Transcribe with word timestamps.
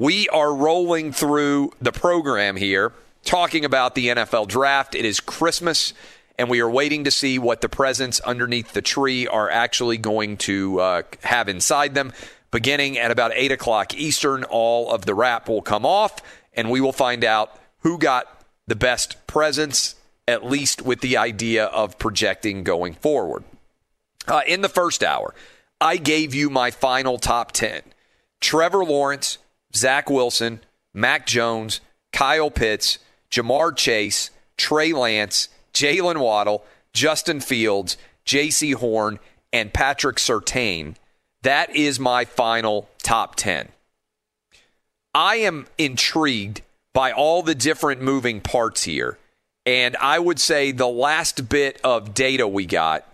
We 0.00 0.30
are 0.30 0.54
rolling 0.54 1.12
through 1.12 1.72
the 1.78 1.92
program 1.92 2.56
here, 2.56 2.94
talking 3.22 3.66
about 3.66 3.94
the 3.94 4.08
NFL 4.08 4.48
draft. 4.48 4.94
It 4.94 5.04
is 5.04 5.20
Christmas, 5.20 5.92
and 6.38 6.48
we 6.48 6.60
are 6.60 6.70
waiting 6.70 7.04
to 7.04 7.10
see 7.10 7.38
what 7.38 7.60
the 7.60 7.68
presents 7.68 8.18
underneath 8.20 8.72
the 8.72 8.80
tree 8.80 9.26
are 9.26 9.50
actually 9.50 9.98
going 9.98 10.38
to 10.38 10.80
uh, 10.80 11.02
have 11.24 11.50
inside 11.50 11.94
them. 11.94 12.14
Beginning 12.50 12.96
at 12.96 13.10
about 13.10 13.32
8 13.34 13.52
o'clock 13.52 13.92
Eastern, 13.92 14.42
all 14.44 14.90
of 14.90 15.04
the 15.04 15.14
wrap 15.14 15.50
will 15.50 15.60
come 15.60 15.84
off, 15.84 16.22
and 16.54 16.70
we 16.70 16.80
will 16.80 16.92
find 16.92 17.22
out 17.22 17.60
who 17.80 17.98
got 17.98 18.46
the 18.66 18.76
best 18.76 19.26
presents, 19.26 19.96
at 20.26 20.46
least 20.46 20.80
with 20.80 21.02
the 21.02 21.18
idea 21.18 21.66
of 21.66 21.98
projecting 21.98 22.64
going 22.64 22.94
forward. 22.94 23.44
Uh, 24.26 24.40
in 24.46 24.62
the 24.62 24.70
first 24.70 25.04
hour, 25.04 25.34
I 25.78 25.98
gave 25.98 26.34
you 26.34 26.48
my 26.48 26.70
final 26.70 27.18
top 27.18 27.52
10. 27.52 27.82
Trevor 28.40 28.82
Lawrence, 28.82 29.36
Zach 29.74 30.10
Wilson, 30.10 30.60
Mac 30.92 31.26
Jones, 31.26 31.80
Kyle 32.12 32.50
Pitts, 32.50 32.98
Ja'Marr 33.30 33.76
Chase, 33.76 34.30
Trey 34.56 34.92
Lance, 34.92 35.48
Jalen 35.72 36.18
Waddle, 36.18 36.64
Justin 36.92 37.40
Fields, 37.40 37.96
Jaycee 38.26 38.74
Horn, 38.74 39.18
and 39.52 39.72
Patrick 39.72 40.16
Surtain. 40.16 40.96
That 41.42 41.74
is 41.74 41.98
my 41.98 42.24
final 42.24 42.88
top 43.02 43.36
10. 43.36 43.68
I 45.14 45.36
am 45.36 45.66
intrigued 45.78 46.62
by 46.92 47.12
all 47.12 47.42
the 47.42 47.54
different 47.54 48.02
moving 48.02 48.40
parts 48.40 48.84
here. 48.84 49.18
And 49.66 49.96
I 49.96 50.18
would 50.18 50.40
say 50.40 50.72
the 50.72 50.88
last 50.88 51.48
bit 51.48 51.80
of 51.84 52.14
data 52.14 52.46
we 52.48 52.66
got, 52.66 53.06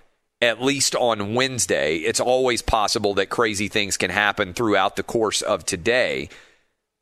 at 0.46 0.62
least 0.62 0.94
on 0.94 1.34
Wednesday, 1.34 1.96
it's 1.96 2.20
always 2.20 2.62
possible 2.62 3.14
that 3.14 3.28
crazy 3.28 3.68
things 3.68 3.96
can 3.96 4.10
happen 4.10 4.54
throughout 4.54 4.96
the 4.96 5.02
course 5.02 5.42
of 5.42 5.66
today. 5.66 6.28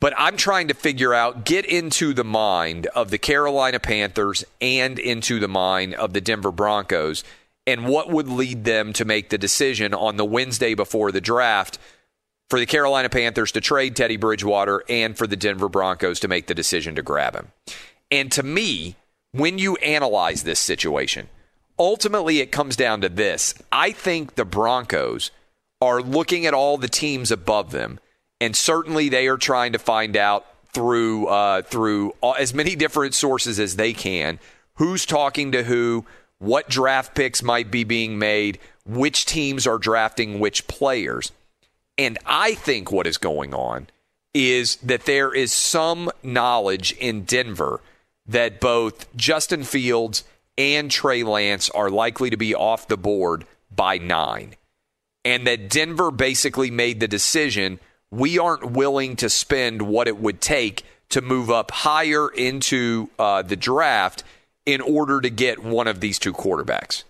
But 0.00 0.14
I'm 0.18 0.36
trying 0.36 0.68
to 0.68 0.74
figure 0.74 1.14
out, 1.14 1.44
get 1.44 1.64
into 1.64 2.12
the 2.12 2.24
mind 2.24 2.86
of 2.88 3.10
the 3.10 3.18
Carolina 3.18 3.78
Panthers 3.78 4.44
and 4.60 4.98
into 4.98 5.38
the 5.40 5.48
mind 5.48 5.94
of 5.94 6.12
the 6.12 6.20
Denver 6.20 6.50
Broncos, 6.50 7.24
and 7.66 7.86
what 7.86 8.10
would 8.10 8.28
lead 8.28 8.64
them 8.64 8.92
to 8.94 9.04
make 9.04 9.30
the 9.30 9.38
decision 9.38 9.94
on 9.94 10.16
the 10.16 10.24
Wednesday 10.24 10.74
before 10.74 11.12
the 11.12 11.20
draft 11.20 11.78
for 12.50 12.58
the 12.58 12.66
Carolina 12.66 13.08
Panthers 13.08 13.52
to 13.52 13.60
trade 13.60 13.96
Teddy 13.96 14.16
Bridgewater 14.16 14.82
and 14.88 15.16
for 15.16 15.26
the 15.26 15.36
Denver 15.36 15.68
Broncos 15.68 16.20
to 16.20 16.28
make 16.28 16.46
the 16.46 16.54
decision 16.54 16.94
to 16.96 17.02
grab 17.02 17.34
him. 17.34 17.52
And 18.10 18.30
to 18.32 18.42
me, 18.42 18.96
when 19.32 19.58
you 19.58 19.76
analyze 19.76 20.44
this 20.44 20.60
situation, 20.60 21.28
ultimately 21.78 22.40
it 22.40 22.52
comes 22.52 22.76
down 22.76 23.00
to 23.00 23.08
this. 23.08 23.54
I 23.70 23.92
think 23.92 24.34
the 24.34 24.44
Broncos 24.44 25.30
are 25.80 26.00
looking 26.00 26.46
at 26.46 26.54
all 26.54 26.78
the 26.78 26.88
teams 26.88 27.30
above 27.30 27.70
them 27.70 27.98
and 28.40 28.54
certainly 28.54 29.08
they 29.08 29.26
are 29.28 29.36
trying 29.36 29.72
to 29.72 29.78
find 29.78 30.16
out 30.16 30.46
through 30.72 31.26
uh, 31.28 31.62
through 31.62 32.12
as 32.38 32.52
many 32.52 32.76
different 32.76 33.14
sources 33.14 33.58
as 33.60 33.76
they 33.76 33.92
can 33.92 34.38
who's 34.76 35.06
talking 35.06 35.52
to 35.52 35.62
who, 35.62 36.04
what 36.38 36.68
draft 36.68 37.14
picks 37.14 37.42
might 37.42 37.70
be 37.70 37.84
being 37.84 38.18
made, 38.18 38.58
which 38.84 39.24
teams 39.24 39.66
are 39.66 39.78
drafting 39.78 40.40
which 40.40 40.66
players. 40.66 41.30
And 41.96 42.18
I 42.26 42.54
think 42.54 42.90
what 42.90 43.06
is 43.06 43.18
going 43.18 43.54
on 43.54 43.86
is 44.34 44.76
that 44.76 45.06
there 45.06 45.32
is 45.32 45.52
some 45.52 46.10
knowledge 46.24 46.92
in 46.98 47.24
Denver 47.24 47.80
that 48.26 48.58
both 48.60 49.14
Justin 49.14 49.62
Fields 49.62 50.24
and 50.56 50.90
Trey 50.90 51.22
Lance 51.22 51.70
are 51.70 51.90
likely 51.90 52.30
to 52.30 52.36
be 52.36 52.54
off 52.54 52.88
the 52.88 52.96
board 52.96 53.46
by 53.74 53.98
nine. 53.98 54.54
And 55.24 55.46
that 55.46 55.70
Denver 55.70 56.10
basically 56.10 56.70
made 56.70 57.00
the 57.00 57.08
decision 57.08 57.80
we 58.10 58.38
aren't 58.38 58.72
willing 58.72 59.16
to 59.16 59.28
spend 59.28 59.82
what 59.82 60.06
it 60.06 60.18
would 60.18 60.40
take 60.40 60.84
to 61.08 61.20
move 61.20 61.50
up 61.50 61.70
higher 61.70 62.28
into 62.28 63.10
uh, 63.18 63.42
the 63.42 63.56
draft 63.56 64.22
in 64.66 64.80
order 64.80 65.20
to 65.20 65.30
get 65.30 65.62
one 65.62 65.86
of 65.86 66.00
these 66.00 66.18
two 66.18 66.32
quarterbacks. 66.32 67.04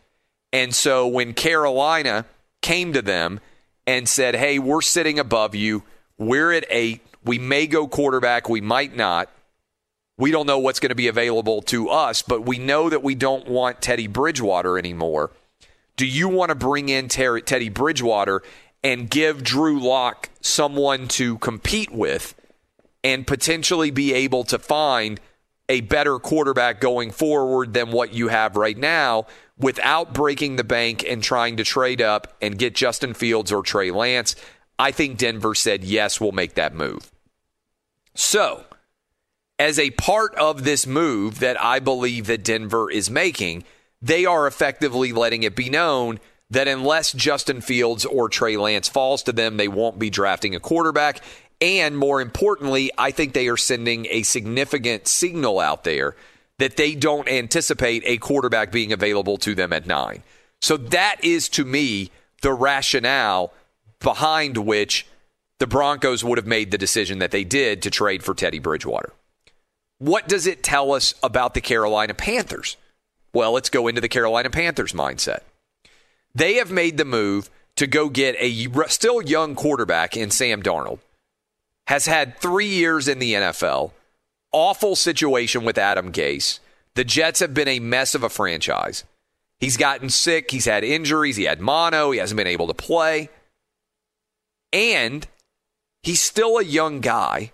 And 0.52 0.74
so 0.74 1.06
when 1.06 1.34
Carolina 1.34 2.24
came 2.62 2.92
to 2.92 3.02
them 3.02 3.40
and 3.86 4.08
said, 4.08 4.34
hey, 4.34 4.58
we're 4.58 4.82
sitting 4.82 5.18
above 5.18 5.54
you, 5.54 5.82
we're 6.16 6.52
at 6.52 6.64
eight, 6.70 7.04
we 7.24 7.38
may 7.38 7.66
go 7.66 7.86
quarterback, 7.86 8.48
we 8.48 8.60
might 8.60 8.96
not. 8.96 9.30
We 10.16 10.30
don't 10.30 10.46
know 10.46 10.58
what's 10.58 10.80
going 10.80 10.90
to 10.90 10.94
be 10.94 11.08
available 11.08 11.60
to 11.62 11.88
us, 11.88 12.22
but 12.22 12.46
we 12.46 12.58
know 12.58 12.88
that 12.88 13.02
we 13.02 13.14
don't 13.14 13.48
want 13.48 13.82
Teddy 13.82 14.06
Bridgewater 14.06 14.78
anymore. 14.78 15.32
Do 15.96 16.06
you 16.06 16.28
want 16.28 16.50
to 16.50 16.54
bring 16.54 16.88
in 16.88 17.08
Ter- 17.08 17.40
Teddy 17.40 17.68
Bridgewater 17.68 18.42
and 18.82 19.10
give 19.10 19.42
Drew 19.42 19.80
Lock 19.80 20.30
someone 20.40 21.08
to 21.08 21.38
compete 21.38 21.90
with 21.90 22.34
and 23.02 23.26
potentially 23.26 23.90
be 23.90 24.12
able 24.12 24.44
to 24.44 24.58
find 24.58 25.20
a 25.68 25.80
better 25.80 26.18
quarterback 26.18 26.80
going 26.80 27.10
forward 27.10 27.72
than 27.72 27.90
what 27.90 28.12
you 28.12 28.28
have 28.28 28.56
right 28.56 28.76
now 28.76 29.26
without 29.58 30.12
breaking 30.12 30.56
the 30.56 30.64
bank 30.64 31.04
and 31.08 31.22
trying 31.22 31.56
to 31.56 31.64
trade 31.64 32.02
up 32.02 32.36
and 32.40 32.58
get 32.58 32.74
Justin 32.74 33.14
Fields 33.14 33.50
or 33.50 33.62
Trey 33.62 33.90
Lance. 33.90 34.36
I 34.78 34.90
think 34.90 35.18
Denver 35.18 35.54
said, 35.54 35.84
yes, 35.84 36.20
we'll 36.20 36.32
make 36.32 36.54
that 36.54 36.74
move. 36.74 37.10
So, 38.14 38.64
as 39.58 39.78
a 39.78 39.90
part 39.90 40.34
of 40.34 40.64
this 40.64 40.86
move 40.86 41.38
that 41.40 41.62
I 41.62 41.78
believe 41.78 42.26
that 42.26 42.44
Denver 42.44 42.90
is 42.90 43.10
making, 43.10 43.64
they 44.02 44.26
are 44.26 44.46
effectively 44.46 45.12
letting 45.12 45.42
it 45.42 45.56
be 45.56 45.70
known 45.70 46.18
that 46.50 46.68
unless 46.68 47.12
Justin 47.12 47.60
Fields 47.60 48.04
or 48.04 48.28
Trey 48.28 48.56
Lance 48.56 48.88
falls 48.88 49.22
to 49.24 49.32
them, 49.32 49.56
they 49.56 49.68
won't 49.68 49.98
be 49.98 50.10
drafting 50.10 50.54
a 50.54 50.60
quarterback. 50.60 51.20
And 51.60 51.96
more 51.96 52.20
importantly, 52.20 52.90
I 52.98 53.10
think 53.10 53.32
they 53.32 53.48
are 53.48 53.56
sending 53.56 54.06
a 54.10 54.22
significant 54.22 55.08
signal 55.08 55.60
out 55.60 55.84
there 55.84 56.16
that 56.58 56.76
they 56.76 56.94
don't 56.94 57.28
anticipate 57.28 58.02
a 58.06 58.18
quarterback 58.18 58.70
being 58.70 58.92
available 58.92 59.38
to 59.38 59.54
them 59.54 59.72
at 59.72 59.86
nine. 59.86 60.22
So 60.60 60.76
that 60.76 61.16
is 61.24 61.48
to 61.50 61.64
me 61.64 62.10
the 62.42 62.52
rationale 62.52 63.52
behind 64.00 64.58
which 64.58 65.06
the 65.58 65.66
Broncos 65.66 66.22
would 66.22 66.38
have 66.38 66.46
made 66.46 66.70
the 66.70 66.78
decision 66.78 67.18
that 67.20 67.30
they 67.30 67.44
did 67.44 67.82
to 67.82 67.90
trade 67.90 68.22
for 68.22 68.34
Teddy 68.34 68.58
Bridgewater. 68.58 69.12
What 70.04 70.28
does 70.28 70.46
it 70.46 70.62
tell 70.62 70.92
us 70.92 71.14
about 71.22 71.54
the 71.54 71.62
Carolina 71.62 72.12
Panthers? 72.12 72.76
Well, 73.32 73.52
let's 73.52 73.70
go 73.70 73.88
into 73.88 74.02
the 74.02 74.08
Carolina 74.10 74.50
Panthers 74.50 74.92
mindset. 74.92 75.40
They 76.34 76.56
have 76.56 76.70
made 76.70 76.98
the 76.98 77.06
move 77.06 77.48
to 77.76 77.86
go 77.86 78.10
get 78.10 78.36
a 78.38 78.68
still 78.88 79.22
young 79.22 79.54
quarterback 79.54 80.14
in 80.14 80.30
Sam 80.30 80.62
Darnold. 80.62 80.98
Has 81.86 82.04
had 82.04 82.38
three 82.38 82.66
years 82.66 83.08
in 83.08 83.18
the 83.18 83.32
NFL. 83.32 83.92
Awful 84.52 84.94
situation 84.94 85.64
with 85.64 85.78
Adam 85.78 86.12
Gase. 86.12 86.58
The 86.96 87.04
Jets 87.04 87.40
have 87.40 87.54
been 87.54 87.66
a 87.66 87.80
mess 87.80 88.14
of 88.14 88.22
a 88.22 88.28
franchise. 88.28 89.04
He's 89.58 89.78
gotten 89.78 90.10
sick. 90.10 90.50
He's 90.50 90.66
had 90.66 90.84
injuries. 90.84 91.36
He 91.36 91.44
had 91.44 91.62
mono. 91.62 92.10
He 92.10 92.18
hasn't 92.18 92.36
been 92.36 92.46
able 92.46 92.66
to 92.66 92.74
play. 92.74 93.30
And 94.70 95.26
he's 96.02 96.20
still 96.20 96.58
a 96.58 96.62
young 96.62 97.00
guy 97.00 97.52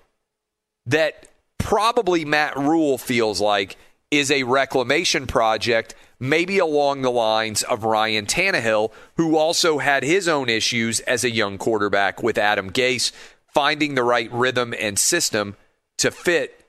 that 0.87 1.30
probably 1.61 2.25
Matt 2.25 2.57
Rhule 2.57 2.99
feels 2.99 3.41
like 3.41 3.77
is 4.11 4.31
a 4.31 4.43
reclamation 4.43 5.27
project, 5.27 5.95
maybe 6.19 6.59
along 6.59 7.03
the 7.03 7.11
lines 7.11 7.63
of 7.63 7.85
Ryan 7.85 8.27
Tannehill, 8.27 8.91
who 9.17 9.37
also 9.37 9.79
had 9.79 10.03
his 10.03 10.27
own 10.27 10.49
issues 10.49 11.01
as 11.01 11.23
a 11.23 11.31
young 11.31 11.59
quarterback 11.59 12.23
with 12.23 12.37
Adam 12.37 12.71
Gase, 12.73 13.13
finding 13.47 13.95
the 13.95 14.03
right 14.03 14.31
rhythm 14.33 14.75
and 14.79 14.99
system 14.99 15.57
to 15.99 16.11
fit 16.11 16.69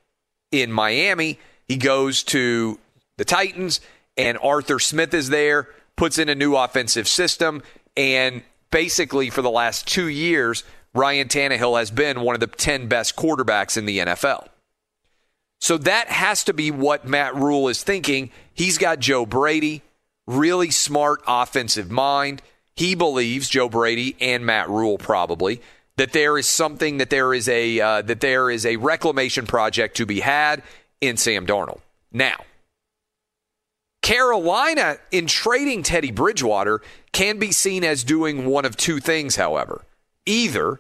in 0.52 0.72
Miami. 0.72 1.40
He 1.68 1.78
goes 1.78 2.24
to 2.26 2.80
the 3.18 3.26
Titans, 3.26 3.82
and 4.18 4.38
Arthur 4.44 4.78
Smith 4.78 5.14
is 5.14 5.30
there, 5.30 5.70
puts 5.96 6.18
in 6.18 6.30
a 6.30 6.36
new 6.36 6.56
offensive 6.56 7.08
system, 7.08 7.64
and 7.98 8.44
basically 8.70 9.30
for 9.30 9.42
the 9.42 9.50
last 9.50 9.88
two 9.88 10.08
years, 10.08 10.64
Ryan 10.94 11.28
Tannehill 11.28 11.80
has 11.80 11.90
been 11.92 12.22
one 12.22 12.36
of 12.36 12.40
the 12.40 12.48
10 12.48 12.88
best 12.88 13.16
quarterbacks 13.16 13.78
in 13.78 13.86
the 13.86 14.00
NFL. 14.00 14.48
So 15.62 15.78
that 15.78 16.08
has 16.08 16.44
to 16.46 16.54
be 16.54 16.72
what 16.72 17.08
Matt 17.08 17.36
Rhule 17.36 17.70
is 17.70 17.84
thinking. 17.84 18.32
He's 18.54 18.78
got 18.80 19.00
Joe 19.00 19.26
Brady, 19.26 19.84
really 20.26 20.72
smart 20.72 21.22
offensive 21.28 21.92
mind. 21.92 22.42
He 22.76 22.96
believes 22.96 23.48
Joe 23.48 23.70
Brady 23.70 24.16
and 24.20 24.46
Matt 24.46 24.70
Rhule 24.70 24.98
probably 24.98 25.62
that 25.98 26.14
there 26.14 26.38
is 26.38 26.48
something 26.48 26.98
that 26.98 27.12
there 27.12 27.32
is 27.32 27.48
a 27.48 27.80
uh, 27.80 28.02
that 28.02 28.22
there 28.22 28.50
is 28.50 28.66
a 28.66 28.78
reclamation 28.78 29.46
project 29.46 29.98
to 29.98 30.06
be 30.08 30.20
had 30.20 30.64
in 31.00 31.16
Sam 31.16 31.46
Darnold. 31.46 31.82
Now, 32.12 32.38
Carolina 34.02 34.98
in 35.12 35.28
trading 35.28 35.84
Teddy 35.84 36.12
Bridgewater 36.12 36.82
can 37.12 37.38
be 37.38 37.52
seen 37.52 37.84
as 37.84 38.04
doing 38.04 38.46
one 38.46 38.66
of 38.66 38.76
two 38.78 39.00
things, 39.00 39.36
however. 39.36 39.86
Either 40.26 40.80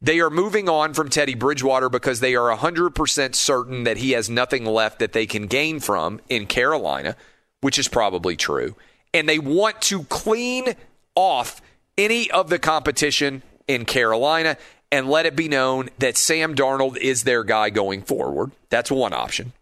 they 0.00 0.20
are 0.20 0.30
moving 0.30 0.68
on 0.68 0.94
from 0.94 1.08
Teddy 1.08 1.34
Bridgewater 1.34 1.88
because 1.88 2.20
they 2.20 2.34
are 2.34 2.54
100% 2.54 3.34
certain 3.34 3.84
that 3.84 3.96
he 3.96 4.12
has 4.12 4.28
nothing 4.28 4.64
left 4.64 4.98
that 4.98 5.12
they 5.12 5.26
can 5.26 5.46
gain 5.46 5.80
from 5.80 6.20
in 6.28 6.46
Carolina, 6.46 7.16
which 7.60 7.78
is 7.78 7.88
probably 7.88 8.36
true. 8.36 8.76
And 9.14 9.28
they 9.28 9.38
want 9.38 9.80
to 9.82 10.04
clean 10.04 10.74
off 11.14 11.62
any 11.96 12.30
of 12.30 12.50
the 12.50 12.58
competition 12.58 13.42
in 13.66 13.84
Carolina 13.86 14.58
and 14.92 15.08
let 15.08 15.26
it 15.26 15.34
be 15.34 15.48
known 15.48 15.88
that 15.98 16.16
Sam 16.16 16.54
Darnold 16.54 16.96
is 16.98 17.24
their 17.24 17.42
guy 17.42 17.70
going 17.70 18.02
forward. 18.02 18.52
That's 18.68 18.90
one 18.90 19.12
option. 19.12 19.52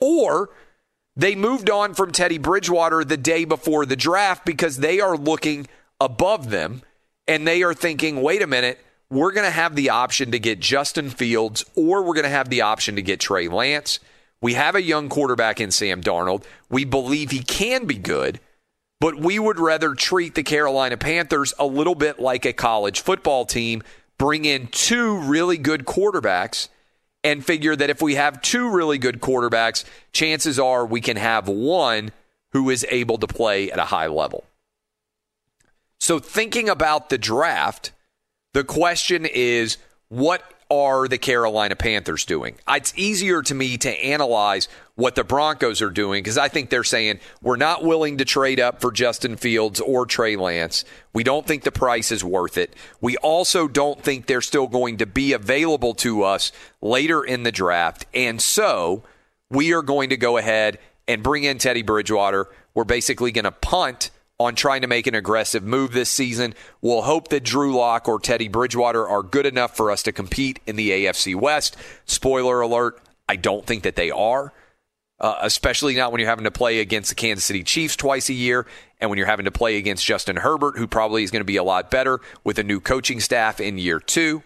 Or 0.00 0.50
they 1.14 1.34
moved 1.34 1.70
on 1.70 1.94
from 1.94 2.12
Teddy 2.12 2.38
Bridgewater 2.38 3.04
the 3.04 3.16
day 3.16 3.44
before 3.44 3.86
the 3.86 3.96
draft 3.96 4.44
because 4.44 4.78
they 4.78 5.00
are 5.00 5.16
looking 5.16 5.66
above 6.00 6.50
them 6.50 6.82
and 7.26 7.46
they 7.46 7.62
are 7.62 7.72
thinking, 7.72 8.20
wait 8.20 8.42
a 8.42 8.46
minute, 8.46 8.84
we're 9.10 9.32
going 9.32 9.46
to 9.46 9.50
have 9.50 9.76
the 9.76 9.90
option 9.90 10.32
to 10.32 10.38
get 10.38 10.60
Justin 10.60 11.10
Fields 11.10 11.64
or 11.74 12.02
we're 12.02 12.14
going 12.14 12.24
to 12.24 12.30
have 12.30 12.48
the 12.48 12.62
option 12.62 12.96
to 12.96 13.02
get 13.02 13.20
Trey 13.20 13.48
Lance. 13.48 14.00
We 14.40 14.54
have 14.54 14.74
a 14.74 14.82
young 14.82 15.08
quarterback 15.08 15.60
in 15.60 15.70
Sam 15.70 16.02
Darnold. 16.02 16.44
We 16.68 16.84
believe 16.84 17.30
he 17.30 17.42
can 17.42 17.86
be 17.86 17.96
good, 17.96 18.40
but 19.00 19.16
we 19.16 19.38
would 19.38 19.58
rather 19.58 19.94
treat 19.94 20.34
the 20.34 20.42
Carolina 20.42 20.96
Panthers 20.96 21.54
a 21.58 21.66
little 21.66 21.94
bit 21.94 22.18
like 22.18 22.44
a 22.44 22.52
college 22.52 23.00
football 23.00 23.44
team, 23.44 23.82
bring 24.18 24.44
in 24.44 24.66
two 24.68 25.18
really 25.18 25.56
good 25.56 25.86
quarterbacks, 25.86 26.68
and 27.24 27.44
figure 27.44 27.74
that 27.74 27.90
if 27.90 28.02
we 28.02 28.14
have 28.14 28.42
two 28.42 28.70
really 28.70 28.98
good 28.98 29.20
quarterbacks, 29.20 29.84
chances 30.12 30.58
are 30.58 30.86
we 30.86 31.00
can 31.00 31.16
have 31.16 31.48
one 31.48 32.10
who 32.52 32.70
is 32.70 32.86
able 32.88 33.18
to 33.18 33.26
play 33.26 33.70
at 33.70 33.78
a 33.78 33.86
high 33.86 34.06
level. 34.06 34.44
So, 35.98 36.18
thinking 36.18 36.68
about 36.68 37.08
the 37.08 37.18
draft, 37.18 37.90
the 38.56 38.64
question 38.64 39.26
is, 39.26 39.76
what 40.08 40.42
are 40.70 41.08
the 41.08 41.18
Carolina 41.18 41.76
Panthers 41.76 42.24
doing? 42.24 42.56
It's 42.66 42.96
easier 42.96 43.42
to 43.42 43.54
me 43.54 43.76
to 43.76 43.90
analyze 43.90 44.66
what 44.94 45.14
the 45.14 45.24
Broncos 45.24 45.82
are 45.82 45.90
doing 45.90 46.22
because 46.22 46.38
I 46.38 46.48
think 46.48 46.70
they're 46.70 46.82
saying 46.82 47.20
we're 47.42 47.58
not 47.58 47.84
willing 47.84 48.16
to 48.16 48.24
trade 48.24 48.58
up 48.58 48.80
for 48.80 48.90
Justin 48.90 49.36
Fields 49.36 49.78
or 49.82 50.06
Trey 50.06 50.36
Lance. 50.36 50.86
We 51.12 51.22
don't 51.22 51.46
think 51.46 51.64
the 51.64 51.70
price 51.70 52.10
is 52.10 52.24
worth 52.24 52.56
it. 52.56 52.72
We 53.02 53.18
also 53.18 53.68
don't 53.68 54.02
think 54.02 54.24
they're 54.24 54.40
still 54.40 54.68
going 54.68 54.96
to 54.96 55.06
be 55.06 55.34
available 55.34 55.92
to 55.96 56.22
us 56.22 56.50
later 56.80 57.22
in 57.22 57.42
the 57.42 57.52
draft. 57.52 58.06
And 58.14 58.40
so 58.40 59.02
we 59.50 59.74
are 59.74 59.82
going 59.82 60.08
to 60.08 60.16
go 60.16 60.38
ahead 60.38 60.78
and 61.06 61.22
bring 61.22 61.44
in 61.44 61.58
Teddy 61.58 61.82
Bridgewater. 61.82 62.48
We're 62.72 62.84
basically 62.84 63.32
going 63.32 63.44
to 63.44 63.52
punt 63.52 64.10
on 64.38 64.54
trying 64.54 64.82
to 64.82 64.86
make 64.86 65.06
an 65.06 65.14
aggressive 65.14 65.62
move 65.62 65.92
this 65.92 66.10
season. 66.10 66.54
We'll 66.80 67.02
hope 67.02 67.28
that 67.28 67.42
Drew 67.42 67.74
Lock 67.74 68.08
or 68.08 68.20
Teddy 68.20 68.48
Bridgewater 68.48 69.06
are 69.06 69.22
good 69.22 69.46
enough 69.46 69.76
for 69.76 69.90
us 69.90 70.02
to 70.04 70.12
compete 70.12 70.60
in 70.66 70.76
the 70.76 70.90
AFC 70.90 71.34
West. 71.34 71.76
Spoiler 72.04 72.60
alert, 72.60 73.00
I 73.28 73.36
don't 73.36 73.66
think 73.66 73.82
that 73.84 73.96
they 73.96 74.10
are. 74.10 74.52
Uh, 75.18 75.38
especially 75.40 75.94
not 75.94 76.12
when 76.12 76.20
you're 76.20 76.28
having 76.28 76.44
to 76.44 76.50
play 76.50 76.80
against 76.80 77.08
the 77.08 77.14
Kansas 77.14 77.46
City 77.46 77.62
Chiefs 77.62 77.96
twice 77.96 78.28
a 78.28 78.34
year 78.34 78.66
and 79.00 79.08
when 79.08 79.16
you're 79.16 79.26
having 79.26 79.46
to 79.46 79.50
play 79.50 79.78
against 79.78 80.04
Justin 80.04 80.36
Herbert, 80.36 80.76
who 80.76 80.86
probably 80.86 81.22
is 81.22 81.30
going 81.30 81.40
to 81.40 81.46
be 81.46 81.56
a 81.56 81.64
lot 81.64 81.90
better 81.90 82.20
with 82.44 82.58
a 82.58 82.62
new 82.62 82.80
coaching 82.80 83.20
staff 83.20 83.58
in 83.58 83.78
year 83.78 83.98
two. 83.98 84.42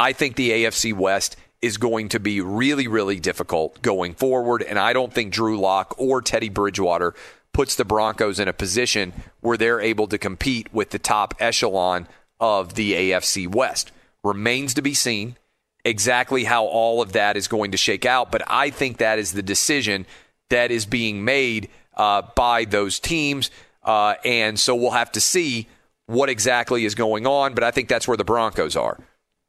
I 0.00 0.12
think 0.12 0.34
the 0.34 0.50
AFC 0.50 0.92
West 0.92 1.36
is 1.62 1.76
going 1.76 2.08
to 2.08 2.18
be 2.18 2.40
really, 2.40 2.88
really 2.88 3.20
difficult 3.20 3.80
going 3.82 4.14
forward. 4.14 4.62
And 4.62 4.80
I 4.80 4.92
don't 4.92 5.12
think 5.12 5.32
Drew 5.32 5.60
Lock 5.60 5.94
or 5.96 6.20
Teddy 6.20 6.48
Bridgewater 6.48 7.14
puts 7.54 7.74
the 7.76 7.84
Broncos 7.84 8.38
in 8.38 8.48
a 8.48 8.52
position 8.52 9.14
where 9.40 9.56
they're 9.56 9.80
able 9.80 10.06
to 10.08 10.18
compete 10.18 10.72
with 10.74 10.90
the 10.90 10.98
top 10.98 11.34
echelon 11.38 12.06
of 12.38 12.74
the 12.74 12.92
AFC 12.92 13.48
West. 13.48 13.92
Remains 14.22 14.74
to 14.74 14.82
be 14.82 14.92
seen 14.92 15.36
exactly 15.84 16.44
how 16.44 16.64
all 16.64 17.00
of 17.00 17.12
that 17.12 17.36
is 17.36 17.48
going 17.48 17.70
to 17.70 17.76
shake 17.76 18.04
out, 18.04 18.30
but 18.32 18.42
I 18.46 18.70
think 18.70 18.98
that 18.98 19.18
is 19.18 19.32
the 19.32 19.42
decision 19.42 20.06
that 20.50 20.70
is 20.70 20.86
being 20.86 21.24
made 21.24 21.68
uh, 21.96 22.22
by 22.34 22.64
those 22.64 22.98
teams. 22.98 23.50
Uh, 23.82 24.14
and 24.24 24.58
so 24.58 24.74
we'll 24.74 24.90
have 24.90 25.12
to 25.12 25.20
see 25.20 25.68
what 26.06 26.28
exactly 26.28 26.84
is 26.84 26.94
going 26.94 27.26
on, 27.26 27.54
but 27.54 27.64
I 27.64 27.70
think 27.70 27.88
that's 27.88 28.08
where 28.08 28.16
the 28.16 28.24
Broncos 28.24 28.76
are. 28.76 28.98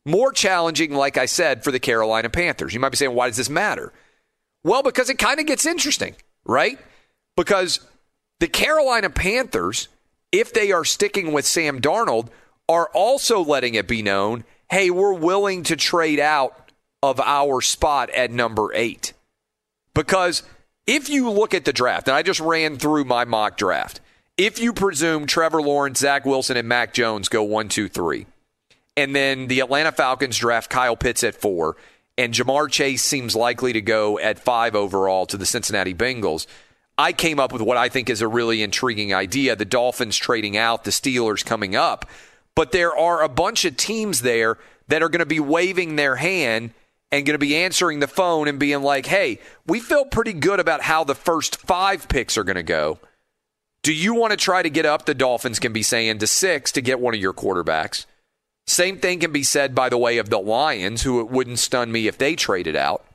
More 0.05 0.31
challenging, 0.31 0.93
like 0.93 1.17
I 1.17 1.25
said, 1.25 1.63
for 1.63 1.71
the 1.71 1.79
Carolina 1.79 2.29
Panthers. 2.29 2.73
You 2.73 2.79
might 2.79 2.89
be 2.89 2.97
saying, 2.97 3.13
why 3.13 3.27
does 3.27 3.37
this 3.37 3.49
matter? 3.49 3.91
Well, 4.63 4.83
because 4.83 5.09
it 5.09 5.17
kind 5.17 5.39
of 5.39 5.45
gets 5.45 5.65
interesting, 5.65 6.15
right? 6.45 6.77
Because 7.35 7.79
the 8.39 8.47
Carolina 8.47 9.09
Panthers, 9.09 9.87
if 10.31 10.53
they 10.53 10.71
are 10.71 10.85
sticking 10.85 11.31
with 11.31 11.45
Sam 11.45 11.81
Darnold, 11.81 12.29
are 12.67 12.89
also 12.93 13.43
letting 13.43 13.75
it 13.75 13.87
be 13.87 14.01
known 14.01 14.43
hey, 14.71 14.89
we're 14.89 15.13
willing 15.13 15.61
to 15.61 15.75
trade 15.75 16.19
out 16.19 16.71
of 17.03 17.19
our 17.19 17.61
spot 17.61 18.09
at 18.09 18.31
number 18.31 18.73
eight. 18.73 19.13
Because 19.93 20.41
if 20.87 21.07
you 21.07 21.29
look 21.29 21.53
at 21.53 21.65
the 21.65 21.71
draft, 21.71 22.07
and 22.07 22.17
I 22.17 22.23
just 22.23 22.39
ran 22.39 22.77
through 22.77 23.05
my 23.05 23.25
mock 23.25 23.57
draft, 23.57 24.01
if 24.37 24.59
you 24.59 24.73
presume 24.73 25.27
Trevor 25.27 25.61
Lawrence, 25.61 25.99
Zach 25.99 26.25
Wilson, 26.25 26.57
and 26.57 26.67
Mac 26.67 26.93
Jones 26.93 27.29
go 27.29 27.43
one, 27.43 27.69
two, 27.69 27.87
three, 27.87 28.25
and 28.97 29.15
then 29.15 29.47
the 29.47 29.59
Atlanta 29.59 29.91
Falcons 29.91 30.37
draft 30.37 30.69
Kyle 30.69 30.97
Pitts 30.97 31.23
at 31.23 31.35
four, 31.35 31.77
and 32.17 32.33
Ja'Marr 32.33 32.69
Chase 32.69 33.03
seems 33.03 33.35
likely 33.35 33.73
to 33.73 33.81
go 33.81 34.19
at 34.19 34.39
five 34.39 34.75
overall 34.75 35.25
to 35.27 35.37
the 35.37 35.45
Cincinnati 35.45 35.93
Bengals. 35.93 36.47
I 36.97 37.11
came 37.11 37.39
up 37.39 37.51
with 37.51 37.61
what 37.61 37.77
I 37.77 37.89
think 37.89 38.09
is 38.09 38.21
a 38.21 38.27
really 38.27 38.63
intriguing 38.63 39.13
idea 39.13 39.55
the 39.55 39.65
Dolphins 39.65 40.17
trading 40.17 40.55
out, 40.55 40.83
the 40.83 40.91
Steelers 40.91 41.45
coming 41.45 41.75
up. 41.75 42.09
But 42.55 42.71
there 42.71 42.95
are 42.95 43.21
a 43.21 43.29
bunch 43.29 43.65
of 43.65 43.75
teams 43.75 44.21
there 44.21 44.57
that 44.87 45.03
are 45.03 45.09
going 45.09 45.19
to 45.19 45.25
be 45.25 45.39
waving 45.39 45.95
their 45.95 46.15
hand 46.15 46.71
and 47.11 47.25
going 47.25 47.35
to 47.35 47.39
be 47.39 47.55
answering 47.55 47.99
the 47.99 48.07
phone 48.07 48.47
and 48.47 48.59
being 48.59 48.81
like, 48.81 49.05
hey, 49.05 49.39
we 49.67 49.79
feel 49.79 50.05
pretty 50.05 50.33
good 50.33 50.59
about 50.59 50.81
how 50.81 51.03
the 51.03 51.15
first 51.15 51.57
five 51.57 52.07
picks 52.07 52.37
are 52.37 52.43
going 52.43 52.55
to 52.55 52.63
go. 52.63 52.99
Do 53.83 53.93
you 53.93 54.15
want 54.15 54.31
to 54.31 54.37
try 54.37 54.63
to 54.63 54.69
get 54.69 54.85
up? 54.85 55.05
The 55.05 55.13
Dolphins 55.13 55.59
can 55.59 55.73
be 55.73 55.83
saying 55.83 56.19
to 56.19 56.27
six 56.27 56.71
to 56.71 56.81
get 56.81 56.99
one 56.99 57.13
of 57.13 57.19
your 57.19 57.33
quarterbacks. 57.33 58.05
Same 58.67 58.97
thing 58.97 59.19
can 59.19 59.31
be 59.31 59.43
said 59.43 59.75
by 59.75 59.89
the 59.89 59.97
way 59.97 60.17
of 60.17 60.29
the 60.29 60.39
Lions, 60.39 61.03
who 61.03 61.19
it 61.19 61.29
wouldn't 61.29 61.59
stun 61.59 61.91
me 61.91 62.07
if 62.07 62.17
they 62.17 62.35
traded 62.35 62.75
out. 62.75 63.05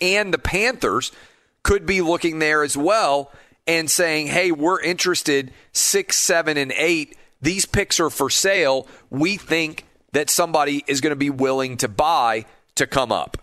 And 0.00 0.34
the 0.34 0.38
Panthers 0.38 1.12
could 1.62 1.86
be 1.86 2.00
looking 2.00 2.38
there 2.38 2.62
as 2.62 2.76
well 2.76 3.32
and 3.66 3.90
saying, 3.90 4.26
hey, 4.26 4.52
we're 4.52 4.80
interested 4.80 5.52
six, 5.72 6.16
seven, 6.16 6.56
and 6.56 6.72
eight. 6.72 7.16
These 7.40 7.66
picks 7.66 8.00
are 8.00 8.10
for 8.10 8.30
sale. 8.30 8.86
We 9.10 9.36
think 9.36 9.86
that 10.12 10.30
somebody 10.30 10.84
is 10.86 11.00
going 11.00 11.12
to 11.12 11.16
be 11.16 11.30
willing 11.30 11.76
to 11.78 11.88
buy 11.88 12.46
to 12.74 12.86
come 12.86 13.12
up. 13.12 13.36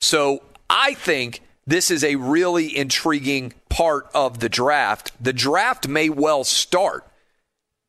So 0.00 0.42
I 0.70 0.94
think 0.94 1.42
this 1.66 1.90
is 1.90 2.04
a 2.04 2.16
really 2.16 2.76
intriguing 2.76 3.52
part 3.68 4.08
of 4.14 4.38
the 4.38 4.48
draft. 4.48 5.12
The 5.20 5.32
draft 5.32 5.88
may 5.88 6.08
well 6.08 6.44
start 6.44 7.04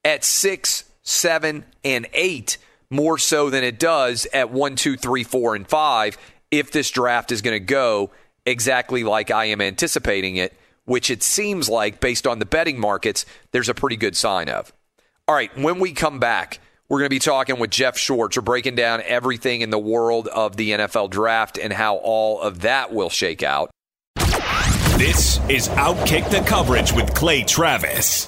at 0.04 0.24
six, 0.24 0.86
seven, 1.04 1.66
and 1.84 2.08
eight 2.14 2.58
more 2.90 3.18
so 3.18 3.50
than 3.50 3.64
it 3.64 3.80
does 3.80 4.26
at 4.34 4.50
one, 4.50 4.76
two, 4.76 4.96
three, 4.98 5.24
four, 5.24 5.56
and 5.56 5.68
five 5.68 6.18
if 6.50 6.72
this 6.72 6.90
draft 6.90 7.32
is 7.32 7.42
going 7.42 7.56
to 7.56 7.60
go 7.60 8.12
exactly 8.48 9.04
like 9.04 9.30
I 9.30 9.46
am 9.46 9.62
anticipating 9.62 10.38
it, 10.38 10.58
which 10.86 11.12
it 11.12 11.22
seems 11.22 11.70
like, 11.70 12.00
based 12.00 12.26
on 12.26 12.40
the 12.40 12.46
betting 12.46 12.80
markets, 12.80 13.26
there's 13.52 13.70
a 13.70 13.74
pretty 13.74 13.98
good 13.98 14.16
sign 14.16 14.50
of. 14.50 14.74
All 15.28 15.36
right, 15.36 15.56
when 15.58 15.80
we 15.80 15.92
come 15.92 16.20
back, 16.20 16.60
we're 16.88 17.00
going 17.00 17.10
to 17.10 17.16
be 17.16 17.20
talking 17.20 17.60
with 17.60 17.70
Jeff 17.70 17.98
Schwartz. 17.98 18.38
We're 18.38 18.44
breaking 18.44 18.76
down 18.76 19.02
everything 19.06 19.62
in 19.62 19.70
the 19.70 19.78
world 19.78 20.30
of 20.30 20.56
the 20.56 20.72
NFL 20.72 21.10
draft 21.10 21.58
and 21.58 21.74
how 21.74 21.98
all 21.98 22.40
of 22.42 22.62
that 22.62 22.94
will 22.94 23.10
shake 23.10 23.44
out. 23.44 23.70
This 24.96 25.40
is 25.50 25.68
Outkick 25.70 26.30
the 26.32 26.40
Coverage 26.48 26.94
with 26.94 27.14
Clay 27.14 27.44
Travis. 27.44 28.28